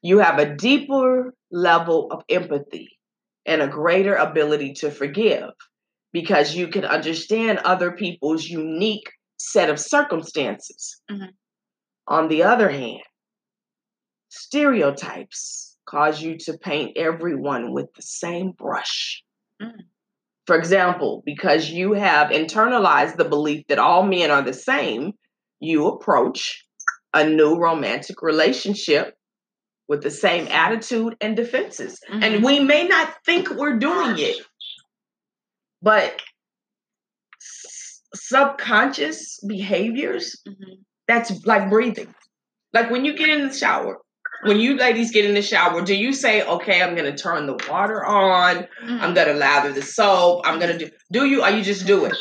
You 0.01 0.19
have 0.19 0.39
a 0.39 0.55
deeper 0.55 1.35
level 1.51 2.11
of 2.11 2.25
empathy 2.31 2.99
and 3.45 3.61
a 3.61 3.69
greater 3.69 4.15
ability 4.15 4.75
to 4.75 4.91
forgive 4.91 5.51
because 6.15 6.55
you 6.55 6.69
can 6.69 6.85
understand 6.85 7.59
other 7.59 7.91
people's 7.91 8.47
unique 8.47 9.11
set 9.37 9.69
of 9.69 9.81
circumstances. 9.81 11.03
Mhm. 11.11 11.35
On 12.07 12.29
the 12.29 12.45
other 12.45 12.71
hand, 12.71 13.03
stereotypes 14.29 15.77
cause 15.87 16.23
you 16.23 16.39
to 16.39 16.57
paint 16.57 16.97
everyone 16.97 17.73
with 17.73 17.93
the 17.95 18.03
same 18.03 18.53
brush. 18.53 19.23
Mm. 19.61 19.81
For 20.47 20.57
example, 20.57 21.23
because 21.27 21.71
you 21.71 21.95
have 21.95 22.31
internalized 22.31 23.17
the 23.17 23.25
belief 23.25 23.67
that 23.69 23.79
all 23.79 24.05
men 24.05 24.31
are 24.31 24.43
the 24.43 24.55
same, 24.55 25.13
you 25.59 25.89
approach 25.89 26.65
a 27.13 27.29
new 27.29 27.57
romantic 27.57 28.23
relationship 28.23 29.17
with 29.89 30.03
the 30.03 30.11
same 30.11 30.47
attitude 30.49 31.17
and 31.21 31.37
defenses. 31.37 32.01
Mhm. 32.09 32.23
And 32.23 32.45
we 32.45 32.61
may 32.61 32.87
not 32.87 33.15
think 33.25 33.51
we're 33.51 33.79
doing 33.79 34.19
it, 34.19 34.37
but 35.85 36.21
s- 37.41 38.01
subconscious 38.15 39.39
behaviors 39.47 40.37
Mhm. 40.49 40.79
that's 41.09 41.45
like 41.47 41.69
breathing. 41.71 42.15
Like 42.73 42.91
when 42.91 43.05
you 43.05 43.17
get 43.17 43.29
in 43.29 43.47
the 43.47 43.55
shower, 43.55 43.99
when 44.45 44.59
you 44.61 44.77
ladies 44.77 45.11
get 45.13 45.25
in 45.25 45.35
the 45.35 45.43
shower, 45.43 45.83
do 45.83 45.95
you 45.95 46.13
say, 46.13 46.43
okay, 46.43 46.83
I'm 46.83 46.95
to 47.13 47.17
turn 47.23 47.47
the 47.47 47.57
water 47.71 48.05
on, 48.05 48.67
Mhm. 48.83 49.01
I'm 49.01 49.15
to 49.29 49.35
lather 49.35 49.73
the 49.73 49.83
soap, 49.83 50.43
I'm 50.47 50.59
going 50.59 50.77
to 50.79 50.87
do, 50.87 50.91
do 51.13 51.27
you, 51.27 51.43
are 51.43 51.51
you 51.51 51.63
just 51.63 51.87
do 51.87 52.05
it? 52.07 52.17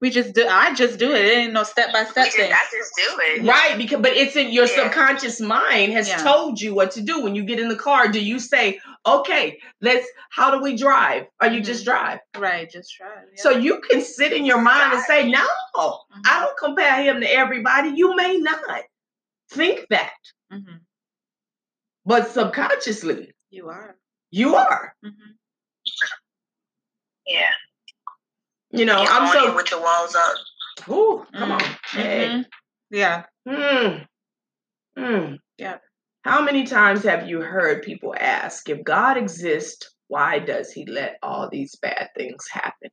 We 0.00 0.10
just 0.10 0.34
do. 0.34 0.46
I 0.46 0.74
just 0.74 0.98
do 0.98 1.14
it. 1.14 1.24
It 1.24 1.32
ain't 1.38 1.52
no 1.54 1.62
step 1.62 1.90
by 1.92 2.04
step 2.04 2.28
thing. 2.30 2.52
I 2.52 2.60
just 2.70 2.92
do 2.96 3.18
it. 3.20 3.42
Right, 3.44 3.78
because 3.78 4.00
but 4.02 4.12
it's 4.12 4.36
in 4.36 4.52
your 4.52 4.66
Yeah. 4.66 4.84
subconscious 4.84 5.40
mind 5.40 5.92
has 5.94 6.06
Yeah. 6.08 6.18
told 6.22 6.60
you 6.60 6.74
what 6.74 6.90
to 6.92 7.00
do. 7.00 7.22
When 7.22 7.34
you 7.34 7.44
get 7.44 7.58
in 7.60 7.68
the 7.68 7.76
car, 7.76 8.06
do 8.08 8.20
you 8.22 8.38
say, 8.38 8.78
okay, 9.06 9.58
let's, 9.80 10.06
how 10.30 10.50
do 10.50 10.62
we 10.62 10.76
drive? 10.76 11.26
Or 11.40 11.48
you 11.48 11.62
just 11.62 11.84
drive? 11.86 12.18
Right. 12.36 12.70
Just 12.70 12.92
try. 12.94 13.06
it, 13.08 13.28
Yeah. 13.36 13.42
So 13.42 13.50
you 13.52 13.80
can 13.80 14.02
sit 14.02 14.32
in 14.34 14.44
your 14.44 14.60
mind 14.60 14.92
and 14.92 15.02
say, 15.04 15.30
no, 15.30 15.46
Mhm. 15.76 16.22
I 16.26 16.40
don't 16.40 16.58
compare 16.58 17.02
him 17.02 17.20
to 17.22 17.26
everybody. 17.32 17.90
You 17.90 18.14
may 18.14 18.36
not 18.36 18.84
think 19.50 19.86
that, 19.90 20.12
Mhm. 20.52 20.80
but 22.04 22.28
subconsciously, 22.30 23.32
You 23.50 23.68
are. 23.70 23.96
you 24.30 24.56
are. 24.56 24.94
Mhm. 25.04 25.36
Yeah. 27.26 27.52
You 28.76 28.84
know, 28.84 29.02
You're 29.02 29.10
I'm 29.10 29.32
so. 29.32 29.54
with 29.56 29.70
your 29.70 29.80
walls 29.80 30.14
up. 30.14 30.36
Ooh, 30.90 31.24
come 31.34 31.50
Mm, 31.50 31.52
on. 31.54 31.76
Hey. 31.90 32.28
Mhm. 32.28 32.44
Yeah. 32.90 33.24
Mm. 33.48 34.06
Mm. 34.98 35.38
Yeah. 35.56 35.78
How 36.24 36.42
many 36.42 36.64
times 36.64 37.02
have 37.04 37.26
you 37.28 37.40
heard 37.40 37.82
people 37.82 38.14
ask, 38.18 38.68
if 38.68 38.84
God 38.84 39.16
exists, 39.16 39.90
why 40.08 40.40
does 40.40 40.70
he 40.72 40.84
let 40.86 41.16
all 41.22 41.48
these 41.50 41.74
bad 41.76 42.10
things 42.16 42.44
happen? 42.50 42.90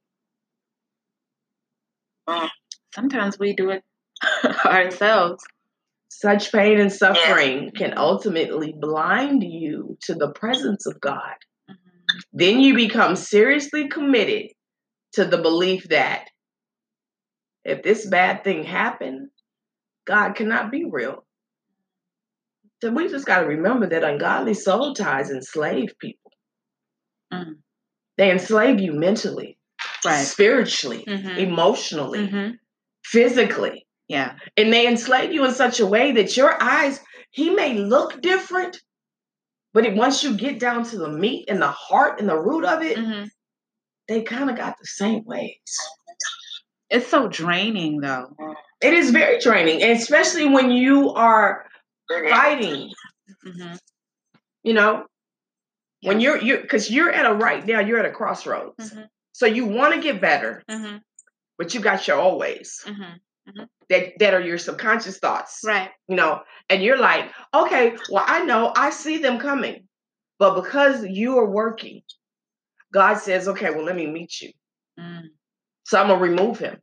Sometimes 2.96 3.38
we 3.40 3.54
do 3.56 3.72
it 3.72 3.84
ourselves. 4.66 5.44
Such 6.10 6.52
pain 6.52 6.80
and 6.80 6.94
suffering 6.94 7.72
can 7.76 7.98
ultimately 7.98 8.74
blind 8.80 9.44
you 9.44 9.98
to 10.04 10.14
the 10.14 10.32
presence 10.32 10.86
of 10.86 11.02
God. 11.02 11.36
Mhm. 11.70 11.76
Then 12.32 12.60
you 12.62 12.76
become 12.76 13.16
seriously 13.16 13.88
committed 13.90 14.52
to 15.14 15.26
the 15.26 15.38
belief 15.38 15.90
that 15.90 16.28
if 17.64 17.84
this 17.84 18.06
bad 18.06 18.44
thing 18.44 18.64
happened, 18.64 19.30
God 20.06 20.34
cannot 20.36 20.72
be 20.72 20.86
real. 20.90 21.26
So 22.82 22.92
we 22.92 23.08
just 23.08 23.26
got 23.26 23.42
to 23.42 23.48
remember 23.48 23.88
that 23.88 24.04
ungodly 24.04 24.54
soul 24.54 24.94
ties 24.94 25.32
enslave 25.32 25.94
people. 26.00 26.32
Mm. 27.32 27.56
They 28.18 28.32
enslave 28.32 28.80
you 28.80 28.94
mentally, 28.94 29.58
Right. 30.06 30.26
spiritually, 30.26 31.06
Mhm. 31.08 31.38
emotionally, 31.38 32.28
Mhm. 32.28 32.60
physically. 33.06 33.88
Yeah. 34.08 34.38
And 34.58 34.72
they 34.74 34.86
enslave 34.88 35.32
you 35.32 35.46
in 35.46 35.54
such 35.54 35.80
a 35.80 35.86
way 35.88 36.12
that 36.14 36.36
your 36.36 36.62
eyes, 36.62 37.00
he 37.32 37.50
may 37.50 37.76
look 37.76 38.22
different, 38.22 38.82
but 39.74 39.86
it, 39.86 39.96
once 39.96 40.24
you 40.24 40.36
get 40.36 40.60
down 40.60 40.84
to 40.86 40.98
the 40.98 41.10
meat 41.10 41.46
and 41.48 41.62
the 41.62 41.72
heart 41.72 42.20
and 42.20 42.28
the 42.30 42.38
root 42.38 42.66
of 42.66 42.84
it, 42.84 42.98
Mhm. 42.98 43.30
They 44.08 44.22
kind 44.24 44.50
of 44.50 44.58
got 44.58 44.76
the 44.80 44.88
same 44.88 45.24
ways. 45.26 45.58
It's 46.90 47.08
so 47.08 47.28
draining, 47.28 48.02
though. 48.02 48.36
It 48.82 48.94
is 48.94 49.12
very 49.12 49.40
draining, 49.40 49.82
especially 49.84 50.46
when 50.48 50.72
you 50.72 51.12
are 51.14 51.66
fighting, 52.30 52.92
hmm 53.44 53.74
you 54.64 54.74
know, 54.74 55.06
when 56.04 56.20
you're 56.22 56.38
you're 56.38 56.62
because 56.62 56.90
you're 56.90 57.12
at 57.12 57.26
a 57.26 57.34
right 57.34 57.66
now, 57.66 57.80
you're 57.80 58.00
at 58.00 58.06
a 58.06 58.12
crossroads. 58.12 58.92
Mhm. 58.94 59.08
So 59.34 59.46
you 59.46 59.66
want 59.66 59.94
to 59.96 60.02
get 60.02 60.22
better, 60.22 60.64
hmm 60.70 60.98
but 61.58 61.74
you 61.74 61.80
got 61.80 62.08
your 62.08 62.18
old 62.18 62.40
ways 62.40 62.84
hmm 62.86 63.64
that 63.90 64.14
that 64.20 64.34
are 64.34 64.42
your 64.42 64.58
subconscious 64.58 65.18
thoughts. 65.20 65.62
Right. 65.66 65.90
you 66.08 66.16
know, 66.16 66.42
and 66.70 66.84
you're 66.84 66.98
like, 66.98 67.32
okay, 67.54 67.98
well, 68.10 68.24
I 68.28 68.44
know 68.46 68.72
I 68.76 68.90
see 68.92 69.18
them 69.18 69.40
coming, 69.40 69.88
but 70.40 70.62
because 70.62 71.06
you 71.06 71.38
are 71.40 71.50
working, 71.50 72.02
God 72.94 73.16
says, 73.16 73.48
okay, 73.48 73.72
well, 73.72 73.84
let 73.84 73.96
me 73.96 74.08
meet 74.08 74.42
you. 74.42 74.52
Mm. 75.00 75.24
So 75.86 76.00
I'm 76.00 76.08
gonna 76.08 76.22
remove 76.22 76.60
him 76.60 76.80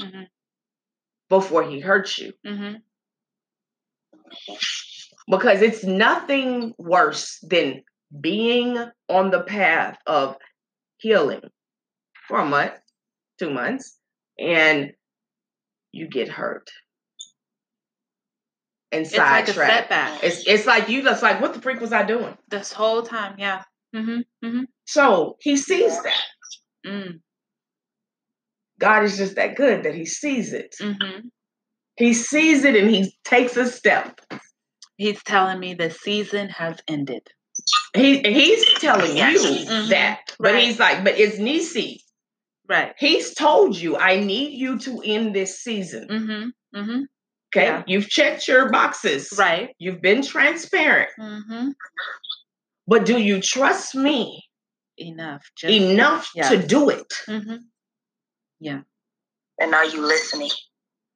Mhm. 0.00 0.26
before 1.28 1.62
he 1.64 1.80
hurts 1.80 2.18
you 2.18 2.32
hmm 2.44 2.74
because 5.30 5.62
it's 5.62 5.84
nothing 5.84 6.74
worse 6.78 7.38
than 7.42 7.82
being 8.20 8.76
on 9.08 9.30
the 9.30 9.42
path 9.42 9.96
of 10.06 10.36
healing 10.98 11.40
for 12.26 12.40
a 12.40 12.44
month, 12.44 12.78
two 13.38 13.50
months, 13.50 13.98
and 14.38 14.92
you 15.92 16.08
get 16.08 16.28
hurt 16.28 16.70
and 18.92 19.06
It's 19.06 19.16
like 19.16 19.48
a 19.48 19.52
setback. 19.54 20.22
It's 20.22 20.46
it's 20.46 20.66
like 20.66 20.88
you 20.88 21.02
just 21.02 21.22
like, 21.22 21.40
what 21.40 21.54
the 21.54 21.60
freak 21.60 21.80
was 21.80 21.92
I 21.92 22.02
doing? 22.02 22.36
This 22.48 22.72
whole 22.72 23.02
time, 23.02 23.36
yeah. 23.38 23.62
Hmm 23.94 24.20
hmm 24.42 24.62
So 24.86 25.36
he 25.40 25.56
sees 25.56 26.00
that. 26.02 26.22
Mm. 26.86 27.20
God 28.78 29.04
is 29.04 29.16
just 29.16 29.36
that 29.36 29.56
good 29.56 29.84
that 29.84 29.94
he 29.94 30.04
sees 30.06 30.52
it. 30.52 30.74
hmm 30.80 31.28
He 31.96 32.14
sees 32.14 32.64
it 32.64 32.74
and 32.76 32.90
he 32.90 33.14
takes 33.24 33.56
a 33.56 33.66
step. 33.66 34.20
He's 34.96 35.22
telling 35.22 35.58
me 35.60 35.74
the 35.74 35.90
season 35.90 36.48
has 36.50 36.78
ended. 36.88 37.28
He 37.94 38.18
he's 38.20 38.64
telling 38.80 39.16
you 39.16 39.24
Mhm. 39.24 39.88
that. 39.90 40.20
But 40.38 40.54
Right. 40.54 40.64
he's 40.64 40.78
like, 40.78 41.04
but 41.04 41.18
it's 41.18 41.38
Nisi. 41.38 42.02
Right. 42.68 42.94
He's 42.98 43.34
told 43.34 43.76
you, 43.76 43.96
I 43.96 44.20
need 44.20 44.52
you 44.58 44.78
to 44.80 45.02
end 45.04 45.34
this 45.34 45.60
season. 45.62 46.08
hmm 46.08 46.80
hmm 46.80 47.02
Okay. 47.54 47.66
Yeah. 47.66 47.82
You've 47.86 48.08
checked 48.08 48.48
your 48.48 48.70
boxes. 48.70 49.32
Right. 49.36 49.74
You've 49.78 50.00
been 50.00 50.22
transparent. 50.22 51.10
But 52.92 53.06
do 53.06 53.18
you 53.18 53.40
trust 53.40 53.94
me 53.94 54.44
Enough. 54.98 55.50
Just 55.56 55.72
enough 55.72 56.30
yeah. 56.34 56.50
to 56.50 56.58
do 56.58 56.90
it? 56.90 57.10
hmm 57.24 57.56
And 59.58 59.74
are 59.74 59.86
you 59.86 60.02
listening? 60.02 60.50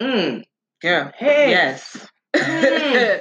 Mm. 0.01 0.45
Girl. 0.81 1.12
Hey. 1.14 1.51
Yes. 1.51 2.09
Mm. 2.35 3.20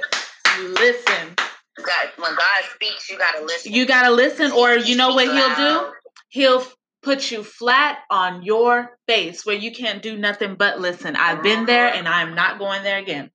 listen. 0.58 1.34
You 1.76 1.84
got 1.84 2.18
when 2.18 2.34
God 2.34 2.64
speaks, 2.74 3.10
you 3.10 3.18
gotta 3.18 3.44
listen. 3.44 3.74
You 3.74 3.84
gotta 3.84 4.10
listen, 4.12 4.50
or 4.52 4.74
you 4.74 4.96
know 4.96 5.14
what 5.14 5.26
he'll 5.26 5.54
do? 5.54 5.92
He'll 6.30 6.64
put 7.02 7.30
you 7.30 7.44
flat 7.44 7.98
on 8.10 8.42
your 8.42 8.96
face 9.06 9.44
where 9.44 9.56
you 9.56 9.70
can't 9.70 10.00
do 10.00 10.16
nothing 10.16 10.54
but 10.54 10.80
listen. 10.80 11.14
I've 11.14 11.42
been 11.42 11.66
there 11.66 11.92
and 11.92 12.08
I'm 12.08 12.34
not 12.34 12.58
going 12.58 12.82
there 12.84 12.98
again. 12.98 13.30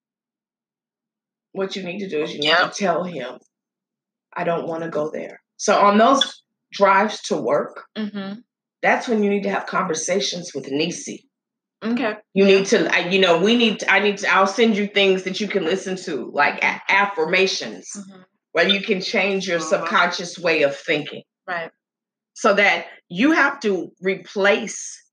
What 1.51 1.75
you 1.75 1.83
need 1.83 1.99
to 1.99 2.09
do 2.09 2.23
is 2.23 2.33
you 2.33 2.39
need 2.39 2.55
to 2.55 2.71
tell 2.75 3.03
him, 3.03 3.37
I 4.35 4.43
don't 4.43 4.67
want 4.67 4.83
to 4.83 4.89
go 4.89 5.09
there. 5.11 5.41
So 5.57 5.75
on 5.79 5.97
those 5.97 6.43
drives 6.71 7.21
to 7.23 7.37
work, 7.37 7.83
Mm-hmm. 7.97 8.39
that's 8.81 9.07
when 9.07 9.23
you 9.23 9.29
need 9.29 9.43
to 9.43 9.49
have 9.49 9.65
conversations 9.67 10.53
with 10.55 10.69
Nisi. 10.71 11.27
Okay. 11.83 12.15
You 12.33 12.45
need 12.45 12.67
to, 12.67 12.93
I- 12.93 13.09
you 13.09 13.19
know, 13.19 13.39
we 13.41 13.55
need. 13.57 13.79
To, 13.79 13.91
I 13.91 13.99
need 13.99 14.17
to. 14.19 14.27
I'll 14.31 14.45
send 14.47 14.77
you 14.77 14.87
things 14.87 15.23
that 15.23 15.39
you 15.39 15.47
can 15.47 15.63
listen 15.65 15.95
to, 16.05 16.29
like 16.31 16.63
a- 16.63 16.81
affirmations, 16.89 17.89
Mhm. 17.95 18.23
where 18.51 18.67
you 18.67 18.81
can 18.81 19.01
change 19.01 19.47
your 19.47 19.59
subconscious 19.59 20.37
way 20.37 20.61
of 20.61 20.75
thinking, 20.77 21.23
Right. 21.47 21.71
so 22.33 22.53
that 22.53 22.87
you 23.09 23.31
have 23.31 23.59
to 23.61 23.91
replace 23.99 25.03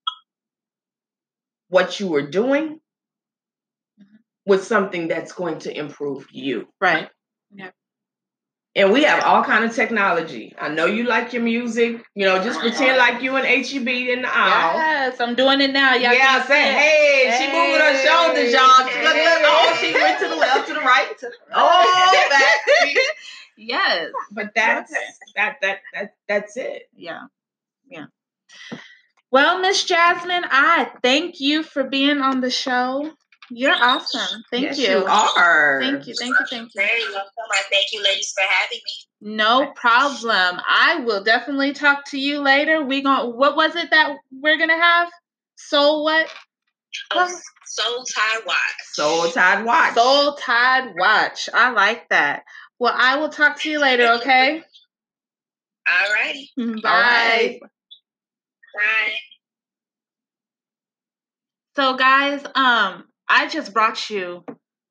what 1.68 1.98
you 2.00 2.08
were 2.08 2.28
doing 2.28 2.80
Mhm. 4.00 4.18
with 4.46 4.64
something 4.64 5.08
that's 5.08 5.32
going 5.32 5.58
to 5.60 5.74
improve 5.76 6.26
you. 6.30 6.68
Right. 6.80 7.10
And 8.76 8.92
we 8.92 9.02
have 9.04 9.24
all 9.24 9.42
kind 9.42 9.64
of 9.64 9.74
technology. 9.74 10.54
I 10.58 10.68
know 10.68 10.86
you 10.86 11.04
like 11.04 11.32
your 11.32 11.42
music. 11.42 12.04
You 12.14 12.26
know, 12.26 12.42
just 12.42 12.60
pretend 12.60 12.98
uh-huh. 12.98 13.12
like 13.12 13.22
you 13.22 13.34
and 13.36 13.46
HEB 13.46 13.88
in 13.88 14.22
the 14.22 14.28
aisle. 14.30 14.76
Yes, 14.76 15.20
I'm 15.20 15.34
doing 15.34 15.60
it 15.60 15.72
now. 15.72 15.94
Y'all 15.94 16.12
yeah, 16.12 16.44
say, 16.46 16.68
it. 16.68 16.74
hey, 16.74 17.36
she 17.38 17.46
moving 17.46 17.80
her 17.80 17.96
shoulders, 18.04 18.52
y'all. 18.52 18.84
Look, 18.84 18.94
look, 18.94 19.14
look. 19.14 19.42
Oh, 19.44 19.78
she 19.80 19.92
went 19.94 20.20
to 20.20 20.28
the 20.28 20.36
left, 20.36 20.68
to 20.68 20.74
the 20.74 20.80
right. 20.80 21.08
Oh, 21.54 22.28
back. 22.30 22.94
yes. 23.56 24.10
But 24.32 24.50
that's 24.54 24.92
that 25.34 25.56
that 25.62 25.78
that 25.94 26.14
that's 26.28 26.56
it. 26.56 26.82
Yeah. 26.94 27.22
Yeah. 27.90 28.06
Well, 29.30 29.60
Miss 29.60 29.84
Jasmine, 29.84 30.44
I 30.50 30.90
thank 31.02 31.40
you 31.40 31.62
for 31.62 31.84
being 31.84 32.20
on 32.20 32.40
the 32.40 32.50
show. 32.50 33.10
You're 33.50 33.74
awesome. 33.74 34.44
Thank 34.50 34.64
Yes, 34.64 34.78
you. 34.78 35.04
are. 35.06 35.80
Thank 35.80 36.06
you. 36.06 36.14
Thank 36.18 36.34
you. 36.38 36.46
Thank 36.50 36.74
you. 36.74 36.80
Very 36.82 37.02
welcome. 37.04 37.32
I 37.50 37.62
thank 37.70 37.92
you, 37.92 38.02
ladies, 38.02 38.32
for 38.36 38.44
having 38.46 38.78
me. 38.84 39.36
No 39.36 39.72
problem. 39.74 40.60
I 40.66 41.00
will 41.04 41.24
definitely 41.24 41.72
talk 41.72 42.04
to 42.10 42.18
you 42.18 42.40
later. 42.40 42.82
We 42.84 43.02
going 43.02 43.36
what 43.36 43.56
was 43.56 43.74
it 43.74 43.90
that 43.90 44.16
we're 44.30 44.58
gonna 44.58 44.76
have? 44.78 45.10
Soul 45.56 46.04
what? 46.04 46.28
Oh, 47.12 47.28
Soul 47.66 48.04
Tie 48.04 48.40
Watch. 48.46 48.56
Soul 48.92 49.30
Tide 49.30 49.64
Watch. 49.64 49.94
Soul 49.94 50.34
Tide 50.34 50.92
Watch. 50.96 51.48
I 51.52 51.70
like 51.70 52.08
that. 52.10 52.44
Well, 52.78 52.94
I 52.96 53.16
will 53.16 53.28
talk 53.28 53.58
to 53.60 53.70
you 53.70 53.80
later, 53.80 54.06
okay? 54.20 54.62
All 55.88 56.12
righty. 56.14 56.50
Bye. 56.56 56.70
All 56.84 56.92
right. 56.92 57.60
Bye. 58.74 59.14
So 61.76 61.96
guys, 61.96 62.44
um, 62.54 63.04
I 63.28 63.48
just 63.48 63.74
brought 63.74 64.10
you 64.10 64.44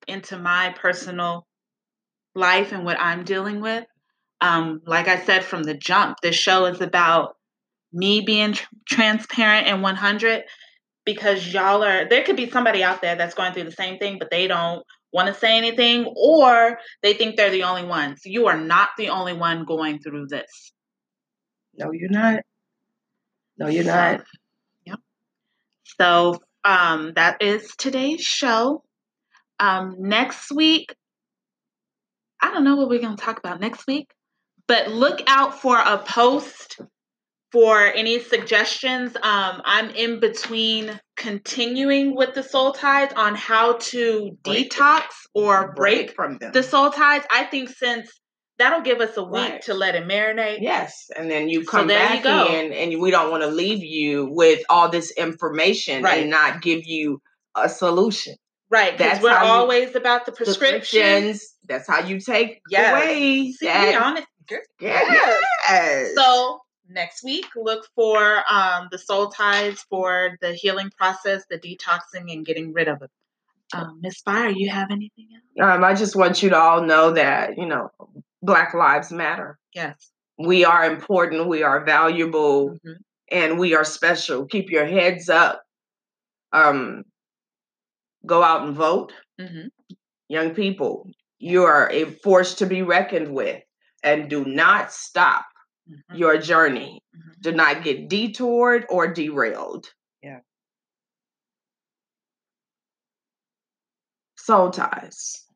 into 0.07 0.37
my 0.37 0.73
personal 0.77 1.45
life 2.35 2.71
and 2.71 2.85
what 2.85 2.99
I'm 2.99 3.23
dealing 3.23 3.61
with. 3.61 3.85
Um, 4.39 4.81
like 4.85 5.07
I 5.07 5.23
said 5.25 5.43
from 5.43 5.63
the 5.63 5.73
jump, 5.73 6.17
this 6.21 6.35
show 6.35 6.65
is 6.65 6.79
about 6.81 7.35
me 7.91 8.21
being 8.21 8.53
tr- 8.53 8.65
transparent 8.87 9.67
and 9.67 9.81
100 9.81 10.43
because 11.05 11.51
y'all 11.53 11.83
are 11.83 12.07
there 12.07 12.23
could 12.23 12.35
be 12.35 12.49
somebody 12.49 12.83
out 12.83 13.01
there 13.01 13.15
that's 13.15 13.33
going 13.33 13.53
through 13.53 13.63
the 13.63 13.71
same 13.71 13.97
thing 13.97 14.17
but 14.19 14.29
they 14.29 14.45
don't 14.45 14.83
want 15.13 15.27
to 15.27 15.33
say 15.33 15.57
anything 15.57 16.05
or 16.17 16.77
they 17.01 17.13
think 17.13 17.37
they're 17.37 17.49
the 17.49 17.63
only 17.63 17.85
ones. 17.85 18.21
You 18.25 18.47
are 18.47 18.57
not 18.57 18.89
the 18.97 19.09
only 19.09 19.33
one 19.33 19.65
going 19.65 19.99
through 19.99 20.27
this. 20.27 20.73
No, 21.75 21.91
you're 21.91 22.09
not. 22.09 22.41
No, 23.57 23.67
you're 23.67 23.85
not. 23.85 24.23
Yep. 24.85 24.99
So 25.99 26.39
um, 26.67 27.13
that 27.15 27.41
is 27.41 27.73
today's 27.77 28.21
show. 28.21 28.83
Um, 29.59 29.95
next 29.99 30.51
week, 30.51 30.93
I 32.41 32.51
don't 32.51 32.63
know 32.63 32.75
what 32.75 32.89
we're 32.89 32.99
going 33.01 33.15
to 33.17 33.23
talk 33.23 33.39
about 33.39 33.59
next 33.59 33.87
week, 33.87 34.11
but 34.67 34.89
look 34.89 35.21
out 35.27 35.59
for 35.61 35.77
a 35.79 35.97
post 35.97 36.79
for 37.51 37.79
any 37.81 38.19
suggestions. 38.19 39.15
Um, 39.15 39.61
I'm 39.63 39.89
in 39.91 40.19
between 40.19 40.99
continuing 41.15 42.15
with 42.15 42.35
the 42.35 42.43
soul 42.43 42.73
ties 42.73 43.11
on 43.15 43.33
how 43.35 43.77
to 43.77 44.37
Break. 44.43 44.69
detox 44.71 45.03
or 45.33 45.73
break 45.73 46.13
from 46.13 46.37
them. 46.37 46.51
the 46.51 46.61
soul 46.63 46.91
ties. 46.91 47.23
I 47.31 47.45
think 47.45 47.69
since 47.69 48.11
that'll 48.59 48.81
give 48.81 48.99
us 49.01 49.15
a 49.17 49.23
week 49.23 49.33
Right. 49.49 49.61
to 49.63 49.73
let 49.73 49.95
it 49.95 50.07
marinate. 50.07 50.59
Yes, 50.61 51.09
and 51.15 51.29
then 51.29 51.47
you 51.49 51.63
So 51.63 51.71
come 51.71 51.89
you 51.89 51.95
back 51.95 52.23
go. 52.23 52.47
in, 52.47 52.73
and 52.73 52.99
we 52.99 53.11
don't 53.11 53.29
want 53.31 53.43
to 53.43 53.49
leave 53.49 53.83
you 53.83 54.25
with 54.31 54.63
all 54.69 54.89
this 54.89 55.11
information 55.11 56.03
Right. 56.03 56.21
and 56.21 56.29
not 56.29 56.61
give 56.61 56.85
you 56.85 57.21
a 57.55 57.69
solution. 57.69 58.35
Right, 58.69 58.97
because 58.97 59.13
That's 59.13 59.23
we're 59.23 59.29
how 59.33 59.45
you- 59.45 59.51
always 59.51 59.95
about 59.95 60.25
the 60.25 60.31
prescription. 60.33 60.79
Prescriptions. 61.01 61.55
That's 61.67 61.87
how 61.87 61.99
you 62.01 62.19
take 62.19 62.59
Yes. 62.69 62.91
away 62.91 63.51
See, 63.53 63.65
that. 63.65 63.89
be 63.91 63.95
honest. 63.95 64.27
Yes. 64.81 66.13
So 66.15 66.61
next 66.89 67.23
week, 67.23 67.45
look 67.55 67.85
for 67.95 68.43
um, 68.49 68.87
the 68.91 68.97
soul 68.97 69.29
ties 69.29 69.79
for 69.89 70.37
the 70.41 70.53
healing 70.53 70.89
process, 70.97 71.43
the 71.49 71.57
detoxing, 71.59 72.31
and 72.31 72.45
getting 72.45 72.73
rid 72.73 72.87
of 72.87 73.01
it. 73.01 73.09
Um, 73.73 73.99
Miss 74.01 74.21
Fire, 74.21 74.49
you 74.49 74.69
have 74.69 74.91
anything 74.91 75.27
else? 75.33 75.69
Um, 75.75 75.83
I 75.83 75.93
just 75.93 76.15
want 76.15 76.41
you 76.41 76.49
to 76.49 76.57
all 76.57 76.81
know 76.83 77.11
that, 77.11 77.57
you 77.57 77.65
know, 77.65 77.89
Black 78.41 78.73
Lives 78.73 79.11
Matter. 79.11 79.57
Yes. 79.73 80.11
We 80.37 80.63
are 80.65 80.85
important, 80.85 81.47
we 81.47 81.63
are 81.63 81.83
valuable, 81.83 82.77
Mhm. 82.85 82.95
and 83.31 83.59
we 83.59 83.75
are 83.75 83.83
special. 83.83 84.45
Keep 84.45 84.69
your 84.69 84.85
heads 84.85 85.29
up. 85.29 85.63
Um, 86.53 87.05
go 88.25 88.43
out 88.43 88.63
and 88.67 88.75
vote. 88.75 89.13
Mhm. 89.39 89.69
Young 90.29 90.53
people, 90.55 91.09
you 91.39 91.63
are 91.63 91.89
a 91.91 92.05
force 92.23 92.55
to 92.55 92.65
be 92.65 92.81
reckoned 92.83 93.33
with, 93.33 93.63
and 94.03 94.29
do 94.29 94.45
not 94.45 94.91
stop 94.91 95.45
Mhm. 95.89 96.17
your 96.17 96.37
journey. 96.37 97.01
Mhm. 97.15 97.41
Do 97.41 97.51
not 97.53 97.83
get 97.83 98.09
detoured 98.09 98.85
or 98.89 99.07
derailed. 99.07 99.87
Yeah. 100.23 100.39
Soul 104.37 104.69
ties. 104.71 105.46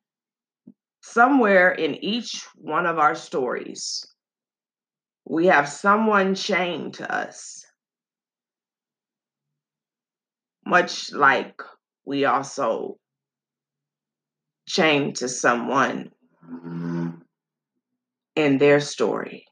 Somewhere 1.11 1.71
in 1.71 1.95
each 1.95 2.47
one 2.55 2.85
of 2.85 2.97
our 2.97 3.15
stories, 3.15 4.05
we 5.25 5.47
have 5.47 5.67
someone 5.67 6.35
chained 6.35 6.93
to 6.93 7.13
us. 7.13 7.65
Much 10.65 11.11
like 11.11 11.61
we 12.05 12.23
also 12.23 12.97
chained 14.69 15.17
to 15.17 15.27
someone 15.27 16.11
in 18.37 18.57
their 18.57 18.79
story 18.79 19.45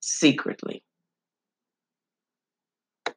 secretly. 0.00 0.82